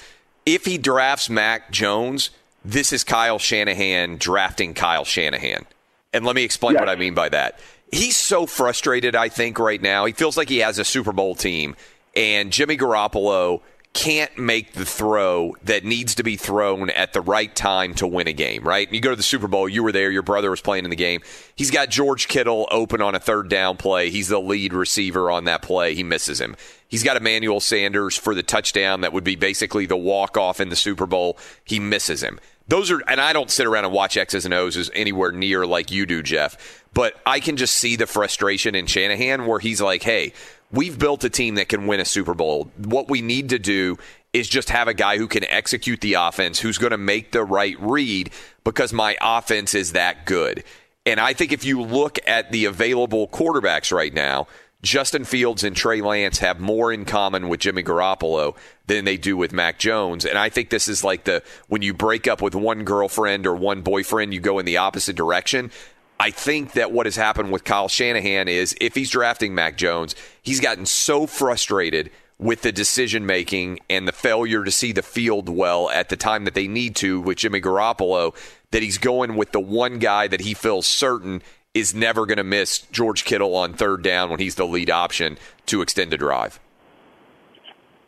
If 0.46 0.64
he 0.64 0.78
drafts 0.78 1.28
Mac 1.28 1.70
Jones, 1.72 2.30
this 2.64 2.92
is 2.92 3.02
Kyle 3.04 3.38
Shanahan 3.38 4.16
drafting 4.18 4.74
Kyle 4.74 5.04
Shanahan. 5.04 5.66
And 6.12 6.24
let 6.24 6.36
me 6.36 6.44
explain 6.44 6.74
Yes. 6.74 6.80
what 6.80 6.88
I 6.88 6.94
mean 6.96 7.14
by 7.14 7.28
that. 7.30 7.58
He's 7.90 8.16
so 8.16 8.46
frustrated, 8.46 9.16
I 9.16 9.28
think, 9.28 9.58
right 9.58 9.80
now. 9.82 10.04
He 10.04 10.12
feels 10.12 10.36
like 10.36 10.48
he 10.48 10.58
has 10.58 10.78
a 10.78 10.84
Super 10.84 11.12
Bowl 11.12 11.34
team, 11.34 11.74
and 12.14 12.52
Jimmy 12.52 12.76
Garoppolo 12.76 13.60
can't 13.98 14.38
make 14.38 14.74
the 14.74 14.84
throw 14.84 15.56
that 15.64 15.84
needs 15.84 16.14
to 16.14 16.22
be 16.22 16.36
thrown 16.36 16.88
at 16.90 17.12
the 17.12 17.20
right 17.20 17.52
time 17.56 17.94
to 17.94 18.06
win 18.06 18.28
a 18.28 18.32
game, 18.32 18.62
right? 18.62 18.90
You 18.92 19.00
go 19.00 19.10
to 19.10 19.16
the 19.16 19.24
Super 19.24 19.48
Bowl, 19.48 19.68
you 19.68 19.82
were 19.82 19.90
there, 19.90 20.08
your 20.08 20.22
brother 20.22 20.50
was 20.50 20.60
playing 20.60 20.84
in 20.84 20.90
the 20.90 20.96
game. 20.96 21.20
He's 21.56 21.72
got 21.72 21.88
George 21.90 22.28
Kittle 22.28 22.68
open 22.70 23.02
on 23.02 23.16
a 23.16 23.18
third 23.18 23.48
down 23.48 23.76
play. 23.76 24.10
He's 24.10 24.28
the 24.28 24.38
lead 24.38 24.72
receiver 24.72 25.32
on 25.32 25.46
that 25.46 25.62
play. 25.62 25.96
He 25.96 26.04
misses 26.04 26.40
him. 26.40 26.54
He's 26.86 27.02
got 27.02 27.16
Emmanuel 27.16 27.58
Sanders 27.58 28.16
for 28.16 28.36
the 28.36 28.44
touchdown 28.44 29.00
that 29.00 29.12
would 29.12 29.24
be 29.24 29.34
basically 29.34 29.84
the 29.84 29.96
walk 29.96 30.36
off 30.36 30.60
in 30.60 30.68
the 30.68 30.76
Super 30.76 31.06
Bowl. 31.06 31.36
He 31.64 31.80
misses 31.80 32.22
him. 32.22 32.38
Those 32.68 32.92
are, 32.92 33.02
and 33.08 33.20
I 33.20 33.32
don't 33.32 33.50
sit 33.50 33.66
around 33.66 33.86
and 33.86 33.92
watch 33.92 34.16
X's 34.16 34.44
and 34.44 34.54
O's 34.54 34.90
anywhere 34.94 35.32
near 35.32 35.66
like 35.66 35.90
you 35.90 36.06
do, 36.06 36.22
Jeff. 36.22 36.84
But 36.94 37.14
I 37.26 37.40
can 37.40 37.56
just 37.56 37.74
see 37.74 37.96
the 37.96 38.06
frustration 38.06 38.76
in 38.76 38.86
Shanahan 38.86 39.46
where 39.46 39.58
he's 39.58 39.80
like, 39.80 40.02
hey, 40.02 40.34
we've 40.70 40.98
built 40.98 41.24
a 41.24 41.30
team 41.30 41.56
that 41.56 41.68
can 41.68 41.86
win 41.86 42.00
a 42.00 42.04
Super 42.04 42.34
Bowl. 42.34 42.70
What 42.84 43.08
we 43.08 43.22
need 43.22 43.48
to 43.50 43.58
do 43.58 43.96
is 44.32 44.48
just 44.48 44.70
have 44.70 44.88
a 44.88 44.94
guy 44.94 45.16
who 45.16 45.26
can 45.26 45.44
execute 45.44 46.00
the 46.00 46.14
offense, 46.14 46.60
who's 46.60 46.78
going 46.78 46.90
to 46.90 46.98
make 46.98 47.32
the 47.32 47.42
right 47.42 47.76
read 47.80 48.30
because 48.64 48.92
my 48.92 49.16
offense 49.20 49.74
is 49.74 49.92
that 49.92 50.26
good. 50.26 50.64
And 51.06 51.18
I 51.18 51.32
think 51.32 51.52
if 51.52 51.64
you 51.64 51.80
look 51.80 52.18
at 52.26 52.52
the 52.52 52.66
available 52.66 53.28
quarterbacks 53.28 53.90
right 53.90 54.12
now, 54.12 54.46
Justin 54.82 55.24
Fields 55.24 55.64
and 55.64 55.74
Trey 55.74 56.00
Lance 56.00 56.38
have 56.38 56.60
more 56.60 56.92
in 56.92 57.04
common 57.04 57.48
with 57.48 57.60
Jimmy 57.60 57.82
Garoppolo 57.82 58.54
than 58.86 59.04
they 59.04 59.16
do 59.16 59.36
with 59.36 59.52
Mac 59.52 59.78
Jones. 59.78 60.24
And 60.24 60.38
I 60.38 60.50
think 60.50 60.70
this 60.70 60.86
is 60.86 61.02
like 61.02 61.24
the 61.24 61.42
when 61.66 61.82
you 61.82 61.92
break 61.94 62.28
up 62.28 62.40
with 62.40 62.54
one 62.54 62.84
girlfriend 62.84 63.46
or 63.46 63.56
one 63.56 63.82
boyfriend, 63.82 64.32
you 64.32 64.40
go 64.40 64.58
in 64.58 64.66
the 64.66 64.76
opposite 64.76 65.16
direction. 65.16 65.72
I 66.20 66.30
think 66.30 66.72
that 66.72 66.90
what 66.90 67.06
has 67.06 67.16
happened 67.16 67.52
with 67.52 67.64
Kyle 67.64 67.88
Shanahan 67.88 68.48
is 68.48 68.74
if 68.80 68.94
he's 68.94 69.10
drafting 69.10 69.54
Mac 69.54 69.76
Jones, 69.76 70.16
he's 70.42 70.60
gotten 70.60 70.84
so 70.84 71.26
frustrated 71.26 72.10
with 72.38 72.62
the 72.62 72.72
decision 72.72 73.26
making 73.26 73.80
and 73.90 74.06
the 74.06 74.12
failure 74.12 74.64
to 74.64 74.70
see 74.70 74.92
the 74.92 75.02
field 75.02 75.48
well 75.48 75.90
at 75.90 76.08
the 76.08 76.16
time 76.16 76.44
that 76.44 76.54
they 76.54 76.68
need 76.68 76.96
to 76.96 77.20
with 77.20 77.38
Jimmy 77.38 77.60
Garoppolo 77.60 78.34
that 78.70 78.82
he's 78.82 78.98
going 78.98 79.36
with 79.36 79.52
the 79.52 79.60
one 79.60 79.98
guy 79.98 80.28
that 80.28 80.40
he 80.40 80.54
feels 80.54 80.86
certain 80.86 81.42
is 81.74 81.94
never 81.94 82.26
going 82.26 82.38
to 82.38 82.44
miss 82.44 82.78
George 82.78 83.24
Kittle 83.24 83.54
on 83.54 83.72
third 83.72 84.02
down 84.02 84.30
when 84.30 84.40
he's 84.40 84.56
the 84.56 84.66
lead 84.66 84.90
option 84.90 85.38
to 85.66 85.82
extend 85.82 86.12
a 86.12 86.16
drive. 86.16 86.60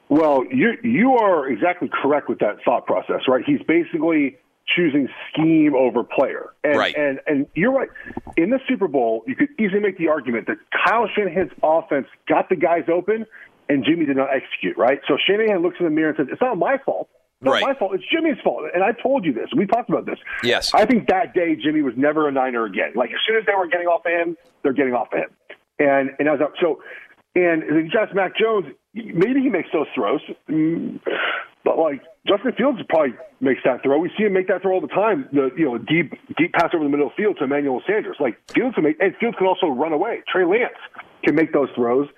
Well, 0.09 0.45
you 0.51 0.73
you 0.83 1.13
are 1.13 1.49
exactly 1.49 1.89
correct 2.03 2.29
with 2.29 2.41
that 2.41 2.57
thought 2.65 2.85
process, 2.85 3.23
right? 3.29 3.45
He's 3.47 3.63
basically 3.63 4.37
choosing 4.77 5.09
scheme 5.33 5.75
over 5.75 6.03
player, 6.05 6.51
and 6.65 6.77
Right. 6.77 6.95
and 6.97 7.21
and 7.27 7.47
you're 7.55 7.73
right. 7.73 7.89
In 8.37 8.51
the 8.51 8.61
Super 8.69 8.89
Bowl, 8.89 9.23
you 9.27 9.35
could 9.37 9.49
easily 9.59 9.81
make 9.81 9.99
the 9.99 10.09
argument 10.09 10.47
that 10.47 10.57
Kyle 10.87 11.09
Shanahan's 11.15 11.53
offense 11.63 12.07
got 12.29 12.49
the 12.49 12.57
guys 12.57 12.85
open, 12.93 13.27
and 13.69 13.85
Jimmy 13.85 14.07
did 14.07 14.17
not 14.17 14.29
execute. 14.35 14.77
Right? 14.77 15.01
So 15.09 15.17
Shanahan 15.27 15.63
looks 15.63 15.77
in 15.81 15.85
the 15.87 15.91
mirror 15.91 16.09
and 16.11 16.17
says, 16.17 16.27
"It's 16.33 16.41
not 16.43 16.57
my 16.59 16.79
fault." 16.79 17.09
It's 17.41 17.47
not 17.47 17.53
Right. 17.53 17.63
my 17.69 17.75
fault. 17.75 17.95
It's 17.95 18.05
Jimmy's 18.13 18.39
fault. 18.45 18.65
And 18.75 18.85
I 18.85 18.93
told 18.93 19.25
you 19.25 19.33
this. 19.33 19.49
We 19.57 19.65
talked 19.67 19.89
about 19.89 20.05
this. 20.05 20.19
Yes. 20.43 20.75
I 20.75 20.85
think 20.85 21.09
that 21.09 21.33
day 21.33 21.57
Jimmy 21.57 21.81
was 21.81 21.95
never 21.97 22.29
a 22.29 22.33
Niner 22.33 22.65
again. 22.67 22.93
Like 22.95 23.11
as 23.13 23.17
soon 23.27 23.37
as 23.39 23.47
they 23.47 23.55
were 23.55 23.67
getting 23.67 23.87
off 23.87 24.05
of 24.05 24.13
him, 24.13 24.37
they're 24.63 24.75
getting 24.75 24.93
off 24.93 25.11
of 25.13 25.21
him. 25.21 25.31
And 25.79 26.11
and 26.19 26.29
I 26.29 26.33
was 26.33 26.41
up. 26.43 26.53
So 26.61 26.83
and 27.35 27.63
if 27.63 27.71
you 27.95 27.99
ask 27.99 28.15
Mac 28.15 28.37
Jones, 28.37 28.67
maybe 28.93 29.41
he 29.41 29.49
makes 29.49 29.71
those 29.73 29.87
throws. 29.95 30.21
Mm, 30.51 31.01
But 31.65 31.79
like 31.79 32.01
Justin 32.27 32.53
Fields 32.57 32.79
probably 32.89 33.15
makes 33.41 33.61
that 33.65 33.83
throw. 33.83 33.99
We 33.99 34.11
see 34.17 34.25
him 34.25 34.33
make 34.33 34.49
that 34.49 34.63
throw 34.63 34.73
all 34.75 34.81
the 34.81 34.89
time. 34.89 35.29
The 35.33 35.51
you 35.57 35.65
know 35.67 35.79
deep 35.79 36.13
deep 36.37 36.53
pass 36.53 36.71
over 36.75 36.85
the 36.85 36.91
middle 36.91 37.07
of 37.07 37.13
the 37.17 37.23
field 37.23 37.37
to 37.39 37.45
Emmanuel 37.45 37.83
Sanders. 37.87 38.17
Like 38.21 38.39
Fields 38.53 38.75
can 38.75 38.85
make 38.85 38.97
and 39.01 39.15
Fields 39.17 39.37
can 39.39 39.47
also 39.47 39.67
run 39.69 39.93
away. 39.93 40.23
Trey 40.31 40.45
Lance 40.45 40.73
can 41.25 41.35
make 41.35 41.53
those 41.53 41.69
throws. 41.75 42.09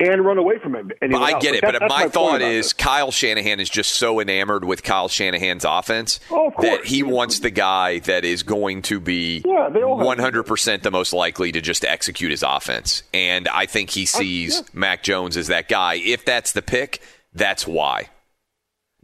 and 0.00 0.24
run 0.24 0.38
away 0.38 0.58
from 0.60 0.74
him. 0.74 0.90
I 1.02 1.32
else. 1.34 1.42
get 1.44 1.54
it. 1.54 1.60
that- 1.60 1.72
but 1.74 1.78
that's 1.78 1.88
my 1.88 2.08
thought 2.08 2.42
is 2.42 2.66
this. 2.66 2.72
Kyle 2.72 3.12
Shanahan 3.12 3.60
is 3.60 3.70
just 3.70 3.92
so 3.92 4.18
enamored 4.18 4.64
with 4.64 4.82
Kyle 4.82 5.06
Shanahan's 5.06 5.64
offense 5.64 6.18
Oh, 6.32 6.48
of 6.48 6.62
that 6.62 6.84
he 6.84 7.04
wants 7.04 7.38
the 7.38 7.50
guy 7.50 8.00
that 8.00 8.24
is 8.24 8.42
going 8.42 8.82
to 8.82 8.98
be 8.98 9.42
Yeah, 9.46 9.68
they 9.72 9.84
all 9.84 9.98
100% 10.00 10.82
the 10.82 10.90
most 10.90 11.12
likely 11.12 11.52
to 11.52 11.60
just 11.60 11.84
execute 11.84 12.32
his 12.32 12.42
offense. 12.42 13.04
And 13.14 13.46
I 13.46 13.66
think 13.66 13.90
he 13.90 14.04
sees 14.04 14.56
yeah. 14.56 14.62
Mac 14.72 15.04
Jones 15.04 15.36
as 15.36 15.46
that 15.46 15.68
guy. 15.68 15.94
If 15.94 16.24
that's 16.24 16.50
the 16.50 16.62
pick, 16.62 17.00
that's 17.32 17.64
why. 17.64 18.08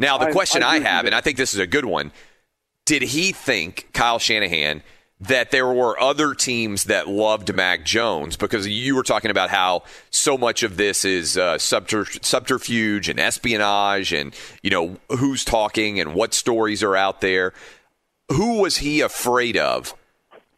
Now, 0.01 0.19
the 0.19 0.27
I- 0.27 0.33
question 0.33 0.65
I 0.65 0.77
I, 0.77 0.79
have, 0.81 1.05
and 1.05 1.15
I 1.15 1.21
think 1.21 1.37
this 1.37 1.55
is 1.55 1.61
a 1.61 1.67
good 1.67 1.85
one 1.85 2.11
did 2.87 3.03
he 3.03 3.31
think, 3.31 3.89
Kyle 3.93 4.19
Shanahan, 4.19 4.83
that 5.21 5.53
there 5.53 5.69
were 5.69 6.01
other 6.01 6.35
teams 6.35 6.85
that 6.85 7.07
loved 7.07 7.55
Mac 7.55 7.85
Jones? 7.85 8.37
Because 8.37 8.67
you 8.67 8.97
were 8.97 9.05
talking 9.05 9.31
about 9.31 9.49
how 9.49 9.85
so 10.11 10.37
much 10.37 10.65
of 10.65 10.77
this 10.77 11.05
is 11.05 11.39
uh, 11.39 11.57
subter- 11.57 12.07
subterfuge 12.21 13.09
and 13.09 13.21
espionage 13.21 14.13
and, 14.13 14.35
you 14.65 14.71
know, 14.71 14.97
who's 15.11 15.45
talking 15.45 16.01
and 16.01 16.15
what 16.15 16.35
stories 16.35 16.83
are 16.83 16.97
out 16.97 17.21
there. 17.21 17.53
Who 18.33 18.61
was 18.61 18.79
he 18.79 19.03
afraid 19.03 19.57
of 19.57 19.95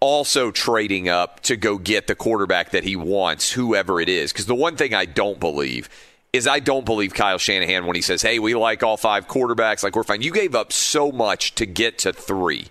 also 0.00 0.50
trading 0.50 1.10
up 1.10 1.40
to 1.40 1.56
go 1.56 1.76
get 1.76 2.06
the 2.06 2.14
quarterback 2.14 2.70
that 2.70 2.84
he 2.84 2.96
wants, 2.96 3.52
whoever 3.52 4.00
it 4.00 4.08
is? 4.08 4.32
Because 4.32 4.46
the 4.46 4.54
one 4.54 4.76
thing 4.76 4.94
I 4.94 5.04
don't 5.04 5.38
believe 5.38 5.90
is 6.32 6.46
I 6.46 6.60
don't 6.60 6.86
believe 6.86 7.12
Kyle 7.14 7.38
Shanahan 7.38 7.86
when 7.86 7.94
he 7.96 8.02
says, 8.02 8.22
"Hey, 8.22 8.38
we 8.38 8.54
like 8.54 8.82
all 8.82 8.96
five 8.96 9.28
quarterbacks, 9.28 9.82
like 9.82 9.94
we're 9.94 10.02
fine." 10.02 10.22
You 10.22 10.32
gave 10.32 10.54
up 10.54 10.72
so 10.72 11.12
much 11.12 11.54
to 11.56 11.66
get 11.66 11.98
to 11.98 12.12
three. 12.12 12.66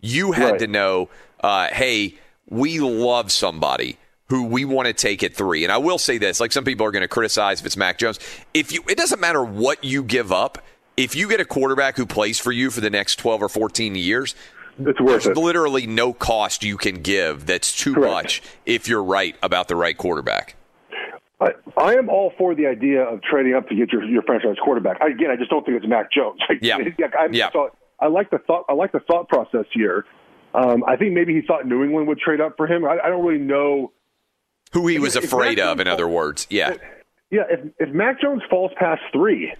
You 0.00 0.32
had 0.32 0.50
Right. 0.52 0.58
to 0.60 0.66
know, 0.66 1.08
uh, 1.40 1.68
"Hey, 1.68 2.14
we 2.48 2.80
love 2.80 3.30
somebody." 3.32 3.98
Who 4.30 4.44
we 4.46 4.64
want 4.64 4.86
to 4.88 4.94
take 4.94 5.22
at 5.22 5.34
three, 5.36 5.64
and 5.64 5.72
I 5.72 5.76
will 5.76 5.98
say 5.98 6.16
this: 6.16 6.40
like 6.40 6.50
some 6.50 6.64
people 6.64 6.86
are 6.86 6.90
going 6.90 7.02
to 7.02 7.08
criticize 7.08 7.60
if 7.60 7.66
it's 7.66 7.76
Mac 7.76 7.98
Jones. 7.98 8.18
If 8.54 8.72
you, 8.72 8.82
it 8.88 8.96
doesn't 8.96 9.20
matter 9.20 9.44
what 9.44 9.84
you 9.84 10.02
give 10.02 10.32
up. 10.32 10.64
If 10.96 11.14
you 11.14 11.28
get 11.28 11.40
a 11.40 11.44
quarterback 11.44 11.98
who 11.98 12.06
plays 12.06 12.40
for 12.40 12.50
you 12.50 12.70
for 12.70 12.80
the 12.80 12.88
next 12.88 13.16
twelve 13.16 13.42
or 13.42 13.50
fourteen 13.50 13.94
years, 13.94 14.34
it's 14.78 14.98
worth 14.98 15.24
there's 15.24 15.26
it. 15.26 15.36
literally 15.36 15.86
no 15.86 16.14
cost 16.14 16.64
you 16.64 16.78
can 16.78 17.02
give 17.02 17.44
that's 17.44 17.70
too 17.76 17.92
Correct. 17.94 18.12
much 18.12 18.42
if 18.64 18.88
you're 18.88 19.04
right 19.04 19.36
about 19.42 19.68
the 19.68 19.76
right 19.76 19.96
quarterback. 19.96 20.56
I, 21.44 21.50
I 21.80 21.94
am 21.94 22.08
all 22.08 22.32
for 22.38 22.54
the 22.54 22.66
idea 22.66 23.02
of 23.02 23.20
trading 23.22 23.54
up 23.54 23.68
to 23.68 23.74
get 23.74 23.92
your, 23.92 24.02
your 24.04 24.22
franchise 24.22 24.56
quarterback. 24.64 24.98
I, 25.02 25.08
again, 25.08 25.30
I 25.30 25.36
just 25.36 25.50
don't 25.50 25.64
think 25.66 25.76
it's 25.76 25.86
Mac 25.86 26.10
Jones. 26.10 26.40
Like, 26.48 26.58
Yeah. 26.62 26.78
I, 27.18 27.28
Yeah. 27.30 27.50
So 27.52 27.70
I 28.00 28.06
like 28.08 28.30
the 28.30 28.38
thought. 28.38 28.64
I 28.68 28.72
like 28.72 28.92
the 28.92 29.00
thought 29.00 29.28
process 29.28 29.66
here. 29.72 30.04
Um, 30.54 30.84
I 30.86 30.96
think 30.96 31.12
maybe 31.12 31.34
he 31.34 31.42
thought 31.46 31.66
New 31.66 31.82
England 31.84 32.06
would 32.08 32.18
trade 32.18 32.40
up 32.40 32.56
for 32.56 32.66
him. 32.66 32.84
I, 32.84 32.98
I 33.04 33.08
don't 33.08 33.24
really 33.24 33.42
know. 33.42 33.92
Who 34.72 34.86
he 34.86 34.96
If- 34.96 35.02
was 35.02 35.16
afraid 35.16 35.60
of, 35.60 35.80
in 35.80 35.86
other 35.88 36.08
words. 36.08 36.46
Yeah. 36.50 36.74
Yeah, 37.30 37.42
if 37.50 37.60
if 37.78 37.88
Mac 37.94 38.20
Jones 38.20 38.42
falls 38.48 38.70
past 38.78 39.00
three, 39.12 39.52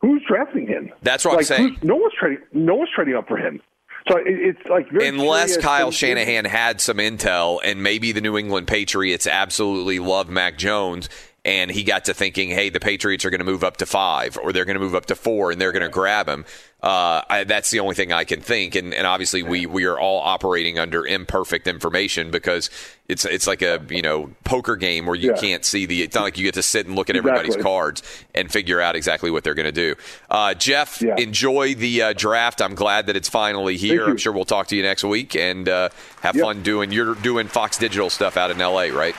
who's 0.00 0.22
drafting 0.26 0.66
him? 0.66 0.90
That's 1.02 1.24
what 1.24 1.36
I'm 1.36 1.44
saying. 1.44 1.78
No 1.82 1.96
one's 1.96 2.14
trading. 2.18 2.42
No 2.52 2.74
one's 2.76 2.90
trading 2.94 3.14
up 3.16 3.28
for 3.28 3.36
him. 3.36 3.60
So 4.08 4.16
it, 4.16 4.24
it's 4.26 4.68
like 4.68 4.90
Unless 4.90 5.58
Kyle 5.58 5.90
Shanahan 5.90 6.44
had 6.44 6.80
some 6.80 6.96
intel 6.96 7.60
and 7.64 7.82
maybe 7.82 8.12
the 8.12 8.20
New 8.20 8.36
England 8.36 8.66
Patriots 8.66 9.26
absolutely 9.26 9.98
love 9.98 10.28
Mac 10.28 10.58
Jones 10.58 11.08
and 11.44 11.70
he 11.70 11.84
got 11.84 12.04
to 12.04 12.14
thinking, 12.14 12.50
hey, 12.50 12.68
the 12.68 12.80
Patriots 12.80 13.24
are 13.24 13.30
going 13.30 13.38
to 13.40 13.44
move 13.46 13.64
up 13.64 13.78
to 13.78 13.86
five 13.86 14.36
or 14.42 14.52
they're 14.52 14.66
going 14.66 14.76
to 14.76 14.80
move 14.82 14.94
up 14.94 15.06
to 15.06 15.14
four 15.14 15.50
and 15.50 15.58
they're 15.60 15.72
going 15.72 15.82
to 15.82 15.88
grab 15.88 16.28
him. 16.28 16.44
Uh, 16.82 17.20
I, 17.28 17.44
that's 17.44 17.70
the 17.70 17.80
only 17.80 17.94
thing 17.94 18.10
I 18.12 18.24
can 18.24 18.40
think. 18.40 18.74
And, 18.74 18.92
and 18.94 19.06
obviously, 19.06 19.42
we, 19.42 19.66
we 19.66 19.84
are 19.84 19.98
all 19.98 20.18
operating 20.20 20.78
under 20.78 21.06
imperfect 21.06 21.66
information 21.66 22.30
because 22.30 22.70
it's 23.06 23.24
it's 23.26 23.46
like 23.46 23.60
a 23.60 23.82
you 23.90 24.00
know 24.00 24.30
poker 24.44 24.76
game 24.76 25.04
where 25.04 25.14
you 25.16 25.32
Yeah. 25.34 25.40
can't 25.40 25.62
see 25.64 25.84
the. 25.84 26.02
It's 26.02 26.14
not 26.14 26.22
like 26.22 26.38
you 26.38 26.44
get 26.44 26.54
to 26.54 26.62
sit 26.62 26.86
and 26.86 26.96
look 26.96 27.10
at 27.10 27.16
everybody's 27.16 27.48
Exactly. 27.56 27.62
cards 27.64 28.24
and 28.34 28.50
figure 28.50 28.80
out 28.80 28.96
exactly 28.96 29.30
what 29.30 29.44
they're 29.44 29.52
going 29.54 29.66
to 29.66 29.72
do. 29.72 29.94
Uh, 30.30 30.54
Jeff, 30.54 31.02
Yeah. 31.02 31.16
enjoy 31.18 31.74
the 31.74 32.00
uh, 32.02 32.12
draft. 32.14 32.62
I'm 32.62 32.74
glad 32.74 33.06
that 33.08 33.16
it's 33.16 33.28
finally 33.28 33.76
here. 33.76 34.06
I'm 34.06 34.16
sure 34.16 34.32
we'll 34.32 34.44
talk 34.46 34.68
to 34.68 34.76
you 34.76 34.82
next 34.82 35.04
week 35.04 35.36
and 35.36 35.68
uh, 35.68 35.90
have 36.22 36.34
Yep. 36.36 36.44
fun 36.44 36.62
doing. 36.62 36.92
You're 36.92 37.14
doing 37.14 37.46
Fox 37.48 37.76
Digital 37.76 38.08
stuff 38.08 38.38
out 38.38 38.50
in 38.50 38.58
L.A., 38.60 38.90
right? 38.90 39.14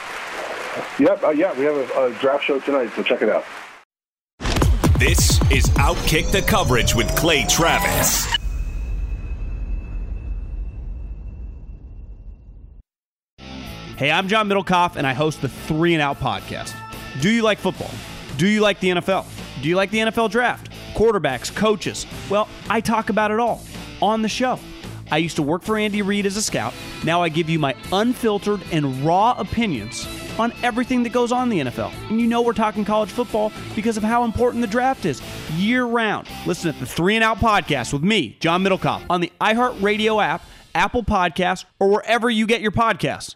Yep. 1.00 1.24
Uh, 1.24 1.30
yeah, 1.30 1.58
we 1.58 1.66
have 1.66 1.76
a, 1.76 2.06
a 2.06 2.14
draft 2.20 2.44
show 2.46 2.60
tonight, 2.60 2.92
so 2.96 3.04
check 3.04 3.22
it 3.22 3.30
out. 3.30 3.44
This 4.98 5.42
is 5.52 5.66
Outkick 5.80 6.32
the 6.32 6.42
Coverage 6.44 6.94
with 6.94 7.14
Clay 7.16 7.46
Travis. 7.50 8.28
Hey, 13.98 14.12
I'm 14.12 14.28
John 14.28 14.48
Middlekauff, 14.48 14.96
and 14.96 15.06
I 15.06 15.14
host 15.14 15.42
the 15.42 15.50
Three 15.50 15.94
and 15.94 16.02
Out 16.02 16.20
podcast. 16.20 16.74
Do 17.20 17.30
you 17.30 17.42
like 17.42 17.60
football? 17.60 17.92
Do 18.38 18.48
you 18.48 18.62
like 18.62 18.80
the 18.80 18.90
NFL? 18.90 19.26
Do 19.62 19.70
you 19.70 19.76
like 19.76 19.92
the 19.92 20.00
NFL 20.00 20.32
draft? 20.32 20.72
Quarterbacks, 20.94 21.56
coaches? 21.56 22.06
Well, 22.30 22.48
I 22.70 22.82
talk 22.82 23.10
about 23.10 23.32
it 23.32 23.40
all 23.40 23.62
on 24.02 24.22
the 24.22 24.30
show. 24.30 24.60
I 25.12 25.18
used 25.18 25.36
to 25.36 25.44
work 25.44 25.64
for 25.64 25.78
Andy 25.78 26.02
Reid 26.02 26.26
as 26.26 26.38
a 26.38 26.42
scout. 26.42 26.74
Now 27.04 27.22
I 27.22 27.30
give 27.30 27.50
you 27.50 27.60
my 27.60 27.76
unfiltered 27.92 28.62
and 28.72 29.04
raw 29.04 29.36
opinions 29.38 30.06
on 30.40 30.54
everything 30.64 31.04
that 31.04 31.12
goes 31.12 31.32
on 31.32 31.52
in 31.52 31.66
the 31.66 31.72
NFL. 31.72 31.92
And 32.10 32.20
you 32.20 32.28
know 32.28 32.42
we're 32.42 32.54
talking 32.54 32.86
college 32.86 33.10
football 33.10 33.52
because 33.76 33.98
of 33.98 34.04
how 34.04 34.24
important 34.24 34.62
the 34.62 34.68
draft 34.68 35.06
is 35.06 35.22
year 35.54 35.86
round. 35.86 36.28
Listen 36.46 36.74
to 36.74 36.80
the 36.80 36.86
Three 36.86 37.16
and 37.16 37.24
Out 37.24 37.38
podcast 37.38 37.94
with 37.94 38.04
me, 38.04 38.38
John 38.40 38.64
Middlekauff, 38.64 39.04
on 39.10 39.22
the 39.22 39.32
iHeartRadio 39.42 40.24
app, 40.24 40.44
Apple 40.74 41.04
Podcasts, 41.04 41.66
or 41.80 41.90
wherever 41.90 42.30
you 42.30 42.46
get 42.46 42.62
your 42.62 42.72
podcasts. 42.72 43.36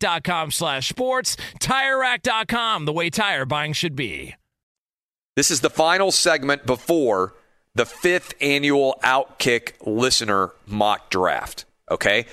TireRack.com 0.00 0.50
slash 0.50 0.88
sports. 0.88 1.36
TireRack.com, 1.60 2.84
the 2.84 2.92
way 2.92 3.10
tire 3.10 3.44
buying 3.44 3.72
should 3.72 3.96
be. 3.96 4.34
This 5.36 5.50
is 5.50 5.60
the 5.60 5.70
final 5.70 6.10
segment 6.10 6.66
before 6.66 7.34
the 7.74 7.86
fifth 7.86 8.34
annual 8.40 8.98
Outkick 9.04 9.74
listener 9.86 10.52
mock 10.66 11.10
draft. 11.10 11.64
Okay? 11.90 12.26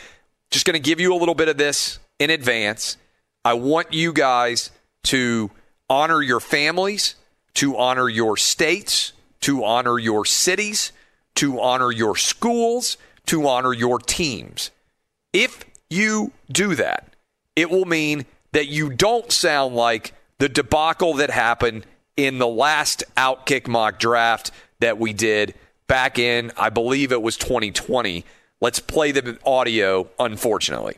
Just 0.50 0.66
going 0.66 0.74
to 0.74 0.80
give 0.80 1.00
you 1.00 1.14
a 1.14 1.18
little 1.18 1.36
bit 1.36 1.48
of 1.48 1.58
this 1.58 2.00
in 2.20 2.30
advance. 2.30 2.98
I 3.46 3.54
want 3.54 3.94
you 3.94 4.14
guys 4.14 4.72
to 5.04 5.52
honor 5.90 6.22
your 6.22 6.40
families, 6.40 7.16
to 7.56 7.78
honor 7.78 8.10
your 8.10 8.36
states, 8.36 9.14
to 9.42 9.64
honor 9.64 10.00
your 10.00 10.26
cities, 10.26 10.92
to 11.36 11.62
honor 11.62 11.92
your 11.92 12.16
schools, 12.16 12.98
to 13.28 13.48
honor 13.48 13.74
your 13.74 14.00
teams. 14.00 14.72
If 15.34 15.64
you 15.90 16.32
do 16.52 16.76
that, 16.76 17.14
it 17.58 17.72
will 17.72 17.86
mean 17.86 18.26
that 18.52 18.68
you 18.68 18.92
don't 18.92 19.32
sound 19.32 19.76
like 19.76 20.14
the 20.38 20.48
debacle 20.48 21.16
that 21.16 21.32
happened 21.32 21.88
in 22.16 22.38
the 22.38 22.48
last 22.48 23.04
Outkick 23.18 23.68
mock 23.68 23.98
draft 23.98 24.52
that 24.80 25.00
we 25.00 25.12
did 25.12 25.56
back 25.88 26.20
in, 26.20 26.52
I 26.56 26.70
believe 26.70 27.12
it 27.12 27.22
was 27.22 27.36
2020. 27.36 28.24
Let's 28.62 28.80
play 28.80 29.12
the 29.12 29.40
audio, 29.44 30.08
unfortunately. 30.20 30.98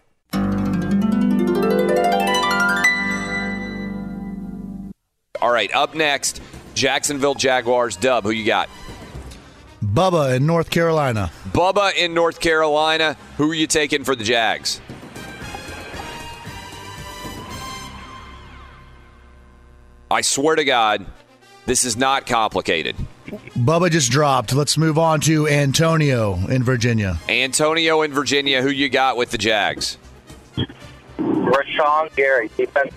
All 5.41 5.51
right, 5.51 5.73
up 5.73 5.95
next, 5.95 6.41
Jacksonville 6.73 7.35
Jaguars 7.35 7.95
dub. 7.95 8.25
Who 8.25 8.31
you 8.31 8.45
got? 8.45 8.67
Bubba 9.81 10.35
in 10.35 10.45
North 10.45 10.69
Carolina. 10.69 11.31
Bubba 11.53 11.95
in 11.95 12.13
North 12.13 12.41
Carolina. 12.41 13.15
Who 13.37 13.49
are 13.49 13.55
you 13.55 13.67
taking 13.67 14.03
for 14.03 14.13
the 14.13 14.25
Jags? 14.25 14.81
I 20.11 20.21
swear 20.21 20.55
to 20.55 20.63
God, 20.63 21.05
this 21.65 21.85
is 21.85 21.95
not 21.95 22.25
complicated. 22.25 22.95
Bubba 23.55 23.91
just 23.91 24.11
dropped. 24.11 24.53
Let's 24.53 24.75
move 24.75 24.97
on 24.97 25.19
to 25.21 25.47
Antonio 25.47 26.33
in 26.47 26.63
Virginia. 26.63 27.19
Antonio 27.29 28.01
in 28.01 28.11
Virginia, 28.11 28.63
who 28.63 28.69
you 28.69 28.89
got 28.89 29.17
with 29.17 29.29
the 29.29 29.37
Jags? 29.37 29.99
Rashan 31.19 32.15
Gary, 32.15 32.49
defense. 32.57 32.93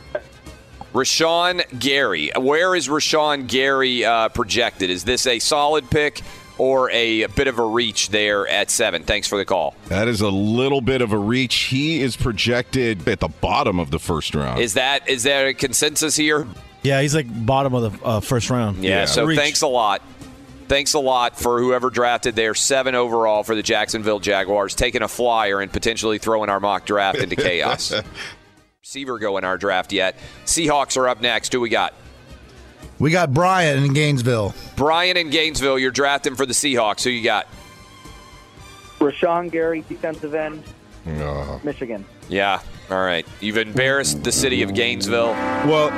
Rashan 0.94 1.78
Gary. 1.78 2.30
Where 2.36 2.74
is 2.74 2.88
Rashan 2.88 3.46
Gary 3.46 4.04
uh, 4.04 4.30
projected? 4.30 4.88
Is 4.88 5.04
this 5.04 5.26
a 5.26 5.38
solid 5.38 5.90
pick 5.90 6.22
or 6.56 6.90
a 6.90 7.26
bit 7.26 7.46
of 7.46 7.58
a 7.58 7.64
reach 7.64 8.08
there 8.08 8.46
at 8.48 8.70
seven? 8.70 9.02
Thanks 9.02 9.26
for 9.28 9.36
the 9.36 9.44
call. 9.44 9.74
That 9.88 10.08
is 10.08 10.22
a 10.22 10.30
little 10.30 10.80
bit 10.80 11.02
of 11.02 11.12
a 11.12 11.18
reach. 11.18 11.54
He 11.54 12.00
is 12.00 12.16
projected 12.16 13.06
at 13.06 13.20
the 13.20 13.28
bottom 13.28 13.78
of 13.78 13.90
the 13.90 13.98
first 13.98 14.34
round. 14.34 14.60
Is 14.60 14.74
that 14.74 15.08
is 15.08 15.22
there 15.24 15.48
a 15.48 15.54
consensus 15.54 16.16
here? 16.16 16.46
Yeah, 16.82 17.00
he's 17.00 17.14
like 17.14 17.26
bottom 17.46 17.74
of 17.74 17.92
the 18.00 18.04
uh, 18.04 18.20
first 18.20 18.50
round. 18.50 18.82
Yeah, 18.82 19.04
so 19.04 19.24
Reach. 19.24 19.38
thanks 19.38 19.62
a 19.62 19.66
lot. 19.68 20.02
Thanks 20.68 20.94
a 20.94 20.98
lot 20.98 21.38
for 21.38 21.60
whoever 21.60 21.90
drafted 21.90 22.34
there. 22.34 22.54
Seven 22.54 22.94
overall 22.94 23.42
for 23.42 23.54
the 23.54 23.62
Jacksonville 23.62 24.20
Jaguars, 24.20 24.74
taking 24.74 25.02
a 25.02 25.08
flyer 25.08 25.60
and 25.60 25.70
potentially 25.72 26.18
throwing 26.18 26.48
our 26.50 26.60
mock 26.60 26.86
draft 26.86 27.18
into 27.18 27.36
chaos. 27.36 27.92
Receiver 28.80 29.18
go 29.18 29.36
in 29.38 29.44
our 29.44 29.58
draft 29.58 29.92
yet. 29.92 30.16
Seahawks 30.44 30.96
are 30.96 31.08
up 31.08 31.20
next. 31.20 31.52
Who 31.52 31.60
we 31.60 31.68
got? 31.68 31.94
We 32.98 33.10
got 33.10 33.34
Brian 33.34 33.84
in 33.84 33.92
Gainesville. 33.92 34.54
Brian 34.76 35.16
in 35.16 35.30
Gainesville. 35.30 35.78
You're 35.78 35.90
drafting 35.90 36.36
for 36.36 36.46
the 36.46 36.52
Seahawks. 36.52 37.04
Who 37.04 37.10
you 37.10 37.22
got? 37.22 37.46
Rashan 38.98 39.50
Gary, 39.50 39.84
defensive 39.88 40.34
end, 40.34 40.62
Michigan. 41.64 42.04
Yeah. 42.28 42.60
All 42.90 43.02
right. 43.04 43.26
You've 43.40 43.58
embarrassed 43.58 44.22
the 44.22 44.32
city 44.32 44.62
of 44.62 44.74
Gainesville. 44.74 45.32
Well, 45.66 45.90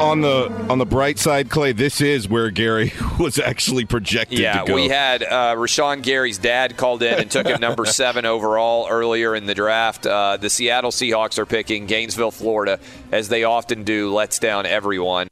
on 0.00 0.20
the 0.20 0.50
on 0.70 0.78
the 0.78 0.86
bright 0.86 1.18
side, 1.18 1.50
Clay, 1.50 1.72
this 1.72 2.00
is 2.00 2.28
where 2.28 2.50
Gary 2.50 2.92
was 3.18 3.38
actually 3.38 3.84
projected 3.84 4.38
Yeah, 4.38 4.60
to 4.62 4.66
go. 4.68 4.74
we 4.74 4.88
had 4.88 5.22
uh, 5.22 5.54
Rashan 5.56 6.02
Gary's 6.02 6.38
dad 6.38 6.76
called 6.76 7.02
in 7.02 7.18
and 7.20 7.30
took 7.30 7.46
him 7.46 7.60
number 7.60 7.84
seven 7.86 8.24
overall 8.24 8.86
earlier 8.90 9.34
in 9.34 9.46
the 9.46 9.54
draft. 9.54 10.06
Uh, 10.06 10.36
the 10.36 10.50
Seattle 10.50 10.90
Seahawks 10.90 11.38
are 11.38 11.46
picking 11.46 11.86
Gainesville, 11.86 12.30
Florida, 12.30 12.80
as 13.12 13.28
they 13.28 13.44
often 13.44 13.84
do, 13.84 14.12
lets 14.12 14.38
down 14.38 14.66
everyone. 14.66 15.28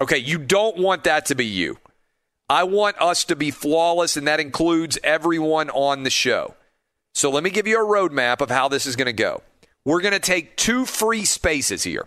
Okay, 0.00 0.18
you 0.18 0.38
don't 0.38 0.76
want 0.76 1.04
that 1.04 1.26
to 1.26 1.34
be 1.34 1.44
you. 1.46 1.78
I 2.48 2.64
want 2.64 3.00
us 3.00 3.24
to 3.26 3.36
be 3.36 3.50
flawless, 3.50 4.16
and 4.16 4.26
that 4.26 4.40
includes 4.40 4.98
everyone 5.04 5.70
on 5.70 6.02
the 6.02 6.10
show. 6.10 6.54
So 7.14 7.30
let 7.30 7.44
me 7.44 7.50
give 7.50 7.66
you 7.66 7.80
a 7.80 7.86
roadmap 7.86 8.40
of 8.40 8.50
how 8.50 8.68
this 8.68 8.86
is 8.86 8.96
going 8.96 9.06
to 9.06 9.12
go. 9.12 9.42
We're 9.84 10.00
going 10.00 10.12
to 10.14 10.18
take 10.18 10.56
two 10.56 10.84
free 10.84 11.24
spaces 11.24 11.84
here. 11.84 12.06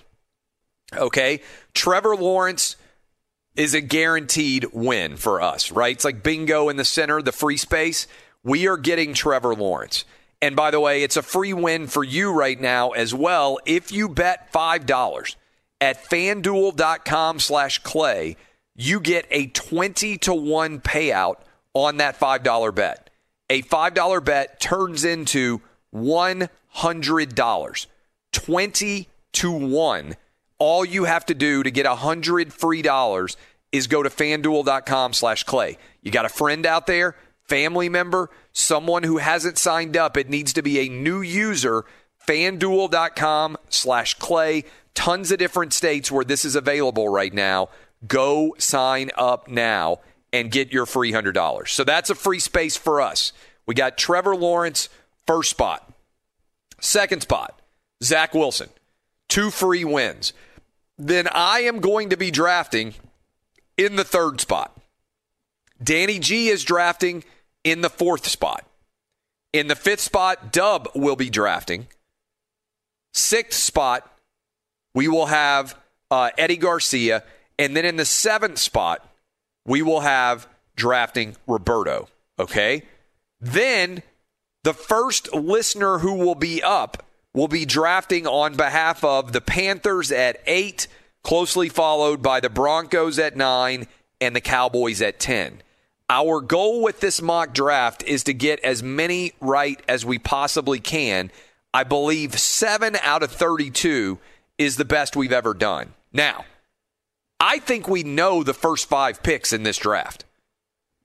Okay. 0.96 1.42
Trevor 1.74 2.16
Lawrence 2.16 2.76
is 3.56 3.74
a 3.74 3.82
guaranteed 3.82 4.66
win 4.74 5.16
for 5.18 5.42
us, 5.42 5.72
right? 5.72 5.96
It's 5.96 6.06
like 6.06 6.24
bingo 6.24 6.70
in 6.70 6.78
the 6.78 6.86
center, 6.86 7.22
the 7.22 7.32
free 7.32 7.58
space. 7.58 8.08
We 8.44 8.68
are 8.68 8.78
getting 8.78 9.14
Trevor 9.14 9.54
Lawrence. 9.56 10.06
And 10.42 10.56
by 10.56 10.72
the 10.72 10.80
way, 10.80 11.04
it's 11.04 11.18
a 11.18 11.22
free 11.22 11.54
win 11.54 11.88
for 11.88 12.04
you 12.04 12.34
right 12.34 12.60
now 12.60 12.90
as 12.92 13.14
well. 13.14 13.60
If 13.66 13.92
you 13.92 14.10
bet 14.10 14.52
$5 14.52 15.36
at 15.80 16.04
fanduel.com 16.04 17.40
slash 17.40 17.80
clay, 17.80 18.36
you 18.76 19.00
get 19.00 19.26
a 19.30 19.48
20 19.48 20.18
to 20.18 20.34
1 20.34 20.82
payout 20.82 21.38
on 21.74 21.98
that 21.98 22.20
$5 22.20 22.76
bet. 22.76 23.10
A 23.50 23.62
$5 23.62 24.26
bet 24.26 24.60
turns 24.60 25.06
into 25.06 25.62
$100. 25.96 27.86
20 28.32 29.08
to 29.34 29.52
1 29.52 30.16
all 30.60 30.86
you 30.86 31.06
have 31.06 31.26
to 31.28 31.34
do 31.34 31.64
to 31.64 31.72
get 31.72 31.86
a 31.86 31.95
hundred 31.95 32.54
free 32.54 32.82
dollars 32.82 33.38
is 33.72 33.88
go 33.88 34.04
to 34.04 34.10
fanduel.com 34.10 35.14
slash 35.14 35.43
clay. 35.43 35.78
You 36.01 36.12
got 36.12 36.26
a 36.26 36.30
friend 36.30 36.66
out 36.66 36.88
there, 36.88 37.16
family 37.47 37.89
member, 37.89 38.30
someone 38.51 39.04
who 39.04 39.18
hasn't 39.18 39.58
signed 39.58 39.97
up. 39.97 40.16
It 40.16 40.30
needs 40.30 40.54
to 40.54 40.62
be 40.62 40.80
a 40.80 40.89
new 40.89 41.22
user. 41.22 41.86
Fanduel.com 42.28 43.58
slash 43.70 44.14
clay. 44.16 44.64
Tons 44.93 45.32
of 45.32 45.39
different 45.39 45.74
states 45.74 46.12
where 46.12 46.24
this 46.24 46.45
is 46.45 46.56
available 46.56 47.10
right 47.10 47.34
now. 47.34 47.70
Go 48.08 48.56
sign 48.60 49.10
up 49.18 49.47
now 49.47 49.99
and 50.32 50.51
get 50.51 50.72
your 50.72 50.86
free 50.86 51.12
hundred 51.12 51.34
dollars. 51.34 51.72
So 51.72 51.84
that's 51.84 52.10
a 52.10 52.16
free 52.16 52.39
space 52.39 52.78
for 52.78 53.01
us. 53.01 53.34
We 53.66 53.76
got 53.76 53.97
Trevor 53.97 54.36
Lawrence, 54.36 54.89
first 55.26 55.49
spot. 55.49 55.91
Second 56.80 57.22
spot, 57.22 57.62
Zach 58.04 58.34
Wilson, 58.34 58.70
two 59.34 59.50
free 59.50 59.84
wins 59.84 60.34
then 60.98 61.28
I 61.32 61.62
am 61.62 61.80
going 61.80 62.10
to 62.10 62.18
be 62.18 62.32
drafting 62.32 62.94
in 63.78 63.96
the 63.96 64.04
third 64.04 64.40
spot. 64.40 64.76
Danny 65.84 66.20
G 66.20 66.50
is 66.50 66.64
drafting 66.64 67.24
in 67.64 67.82
the 67.82 67.90
fourth 67.90 68.28
spot. 68.28 68.66
In 69.52 69.68
the 69.68 69.76
fifth 69.76 70.02
spot, 70.02 70.52
Dub 70.52 70.88
will 70.96 71.16
be 71.16 71.30
drafting. 71.30 71.88
Sixth 73.14 73.60
spot, 73.60 74.10
we 74.94 75.08
will 75.08 75.28
have 75.28 75.76
uh, 76.10 76.30
Eddie 76.38 76.58
Garcia. 76.58 77.24
And 77.60 77.76
then 77.76 77.86
in 77.86 77.98
the 77.98 78.06
seventh 78.06 78.60
spot, 78.60 79.08
we 79.66 79.82
will 79.82 80.02
have 80.02 80.48
drafting 80.76 81.36
Roberto. 81.48 82.08
Okay? 82.40 82.84
Then 83.40 84.04
the 84.64 84.74
first 84.74 85.34
listener 85.34 86.00
who 86.00 86.14
will 86.14 86.36
be 86.36 86.64
up 86.64 87.04
will 87.34 87.48
be 87.48 87.66
drafting 87.66 88.28
on 88.28 88.56
behalf 88.56 89.04
of 89.04 89.34
the 89.34 89.42
Panthers 89.42 90.12
at 90.12 90.40
eight, 90.46 90.88
closely 91.24 91.70
followed 91.70 92.22
by 92.22 92.40
the 92.40 92.50
Broncos 92.50 93.18
at 93.18 93.36
nine 93.36 93.88
and 94.22 94.36
the 94.36 94.42
Cowboys 94.42 95.02
at 95.02 95.20
10. 95.20 95.62
Our 96.10 96.42
goal 96.42 96.84
with 96.84 97.00
this 97.00 97.22
mock 97.22 97.54
draft 97.54 98.04
is 98.04 98.24
to 98.26 98.34
get 98.34 98.60
as 98.60 98.84
many 98.84 99.34
right 99.42 99.82
as 99.88 100.06
we 100.06 100.20
possibly 100.20 100.80
can. 100.80 101.32
I 101.74 101.84
believe 101.84 102.38
seven 102.38 102.96
out 103.02 103.24
of 103.24 103.32
32 103.32 104.20
is 104.58 104.78
the 104.78 104.86
best 104.86 105.16
we've 105.16 105.32
ever 105.32 105.54
done. 105.56 105.94
Now, 106.12 106.46
I 107.40 107.58
think 107.60 107.88
we 107.88 108.04
know 108.04 108.44
the 108.44 108.54
first 108.54 108.88
five 108.88 109.24
picks 109.24 109.52
in 109.52 109.64
this 109.64 109.78
draft. 109.78 110.26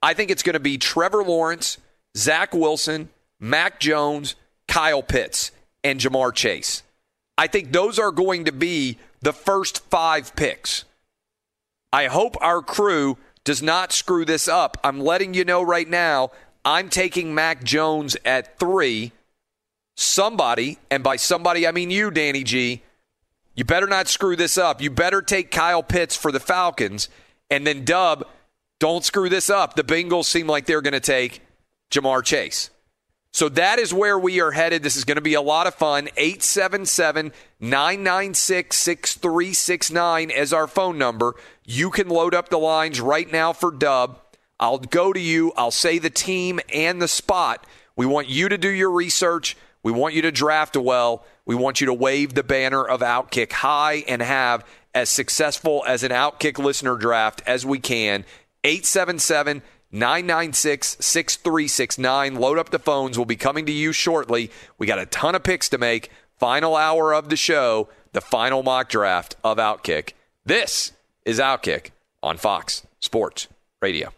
I 0.03 0.13
think 0.13 0.29
it's 0.29 0.43
going 0.43 0.53
to 0.53 0.59
be 0.59 0.77
Trevor 0.77 1.23
Lawrence, 1.23 1.79
Zach 2.15 2.53
Wilson, 2.53 3.09
Mac 3.39 3.79
Jones, 3.79 4.35
Kyle 4.67 5.01
Pitts 5.01 5.51
and 5.83 5.99
Ja'Marr 5.99 6.33
Chase. 6.33 6.83
I 7.37 7.47
think 7.47 7.71
those 7.71 7.99
are 7.99 8.11
going 8.11 8.45
to 8.45 8.51
be 8.51 8.97
the 9.21 9.33
first 9.33 9.79
five 9.89 10.35
picks. 10.35 10.85
I 11.91 12.07
hope 12.07 12.35
our 12.41 12.61
crew 12.61 13.17
does 13.43 13.61
not 13.61 13.91
screw 13.91 14.25
this 14.25 14.47
up. 14.47 14.77
I'm 14.83 14.99
letting 14.99 15.33
you 15.33 15.45
know 15.45 15.61
right 15.63 15.87
now, 15.87 16.31
I'm 16.65 16.89
taking 16.89 17.33
Mac 17.33 17.63
Jones 17.63 18.17
at 18.25 18.59
three. 18.59 19.11
Somebody, 19.95 20.77
and 20.89 21.03
by 21.03 21.17
somebody 21.17 21.67
I 21.67 21.71
mean 21.71 21.91
you, 21.91 22.11
Danny 22.11 22.43
G, 22.43 22.83
you 23.55 23.65
better 23.65 23.87
not 23.87 24.07
screw 24.07 24.37
this 24.37 24.57
up. 24.57 24.81
You 24.81 24.89
better 24.89 25.21
take 25.21 25.51
Kyle 25.51 25.83
Pitts 25.83 26.15
for 26.15 26.31
the 26.31 26.39
Falcons. 26.39 27.09
And 27.49 27.67
then, 27.67 27.83
Dub, 27.83 28.25
don't 28.79 29.03
screw 29.03 29.27
this 29.27 29.49
up. 29.49 29.75
The 29.75 29.83
Bengals 29.83 30.25
seem 30.25 30.47
like 30.47 30.65
they're 30.65 30.81
going 30.81 30.93
to 30.93 31.01
take 31.01 31.41
Ja'Marr 31.91 32.23
Chase. 32.23 32.69
So 33.31 33.47
that 33.49 33.79
is 33.79 33.93
where 33.93 34.17
we 34.17 34.41
are 34.41 34.51
headed. 34.51 34.81
This 34.81 34.95
is 34.95 35.05
going 35.05 35.17
to 35.17 35.21
be 35.21 35.35
a 35.35 35.41
lot 35.41 35.67
of 35.67 35.75
fun. 35.75 36.09
877 36.17 37.31
996 37.59 38.75
6369 38.75 40.31
as 40.31 40.51
our 40.51 40.67
phone 40.67 40.97
number. 40.97 41.35
You 41.63 41.91
can 41.91 42.09
load 42.09 42.33
up 42.33 42.49
the 42.49 42.57
lines 42.57 42.99
right 42.99 43.31
now 43.31 43.53
for 43.53 43.71
Dub. 43.71 44.19
I'll 44.59 44.79
go 44.79 45.13
to 45.13 45.19
you. 45.19 45.53
I'll 45.55 45.71
say 45.71 45.99
the 45.99 46.09
team 46.09 46.59
and 46.73 47.01
the 47.01 47.07
spot. 47.07 47.65
We 47.95 48.05
want 48.05 48.29
you 48.29 48.49
to 48.49 48.57
do 48.57 48.69
your 48.69 48.91
research. 48.91 49.55
We 49.83 49.91
want 49.91 50.13
you 50.13 50.21
to 50.23 50.31
draft 50.31 50.75
well. 50.75 51.23
We 51.45 51.55
want 51.55 51.79
you 51.79 51.87
to 51.87 51.93
wave 51.93 52.33
the 52.33 52.43
banner 52.43 52.83
of 52.83 53.01
Outkick 53.01 53.51
high 53.51 54.03
and 54.07 54.21
have 54.21 54.65
as 54.93 55.09
successful 55.09 55.83
as 55.87 56.03
an 56.03 56.11
Outkick 56.11 56.57
listener 56.57 56.95
draft 56.95 57.41
as 57.45 57.65
we 57.65 57.79
can. 57.79 58.25
877 58.63 59.61
996 59.91 60.97
6369. 60.99 62.35
Load 62.35 62.57
up 62.57 62.69
the 62.69 62.79
phones. 62.79 63.17
We'll 63.17 63.25
be 63.25 63.35
coming 63.35 63.65
to 63.65 63.71
you 63.71 63.91
shortly. 63.91 64.51
We 64.77 64.87
got 64.87 64.99
a 64.99 65.05
ton 65.05 65.35
of 65.35 65.43
picks 65.43 65.69
to 65.69 65.77
make. 65.77 66.09
Final 66.37 66.75
hour 66.75 67.13
of 67.13 67.29
the 67.29 67.35
show, 67.35 67.89
the 68.13 68.21
final 68.21 68.63
mock 68.63 68.89
draft 68.89 69.35
of 69.43 69.57
Outkick. 69.57 70.13
This 70.45 70.93
is 71.25 71.39
Outkick 71.39 71.89
on 72.23 72.37
Fox 72.37 72.85
Sports 72.99 73.47
Radio. 73.81 74.13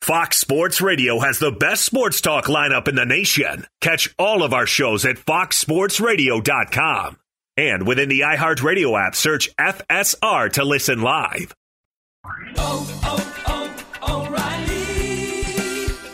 Fox 0.00 0.36
Sports 0.36 0.82
Radio 0.82 1.18
has 1.20 1.38
the 1.38 1.50
best 1.50 1.84
sports 1.84 2.20
talk 2.20 2.44
lineup 2.44 2.88
in 2.88 2.94
the 2.94 3.06
nation. 3.06 3.66
Catch 3.80 4.14
all 4.18 4.42
of 4.42 4.52
our 4.52 4.66
shows 4.66 5.06
at 5.06 5.16
foxsportsradio.com. 5.16 7.16
And 7.56 7.86
within 7.86 8.08
the 8.08 8.20
iHeartRadio 8.20 9.06
app, 9.06 9.14
search 9.14 9.54
FSR 9.56 10.52
to 10.52 10.64
listen 10.64 11.00
live. 11.00 11.54
Oh, 12.24 12.30
oh, 12.56 13.02
oh, 13.04 13.04
O'Reilly. 13.04 13.33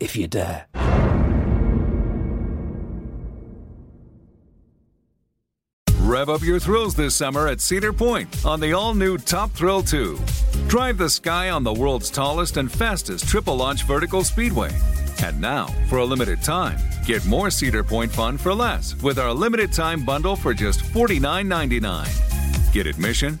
if 0.00 0.16
you 0.16 0.26
dare. 0.26 0.66
Rev 6.06 6.30
up 6.30 6.42
your 6.42 6.60
thrills 6.60 6.94
this 6.94 7.16
summer 7.16 7.48
at 7.48 7.60
Cedar 7.60 7.92
Point 7.92 8.46
on 8.46 8.60
the 8.60 8.72
all 8.72 8.94
new 8.94 9.18
Top 9.18 9.50
Thrill 9.50 9.82
2. 9.82 10.16
Drive 10.68 10.98
the 10.98 11.10
sky 11.10 11.50
on 11.50 11.64
the 11.64 11.72
world's 11.74 12.10
tallest 12.10 12.58
and 12.58 12.70
fastest 12.70 13.28
triple 13.28 13.56
launch 13.56 13.82
vertical 13.82 14.22
speedway. 14.22 14.70
And 15.22 15.40
now, 15.40 15.66
for 15.88 15.98
a 15.98 16.04
limited 16.04 16.42
time, 16.42 16.78
get 17.04 17.26
more 17.26 17.50
Cedar 17.50 17.82
Point 17.82 18.12
fun 18.12 18.38
for 18.38 18.54
less 18.54 18.94
with 19.02 19.18
our 19.18 19.32
limited 19.32 19.72
time 19.72 20.04
bundle 20.04 20.36
for 20.36 20.54
just 20.54 20.80
$49.99. 20.80 22.72
Get 22.72 22.86
admission, 22.86 23.40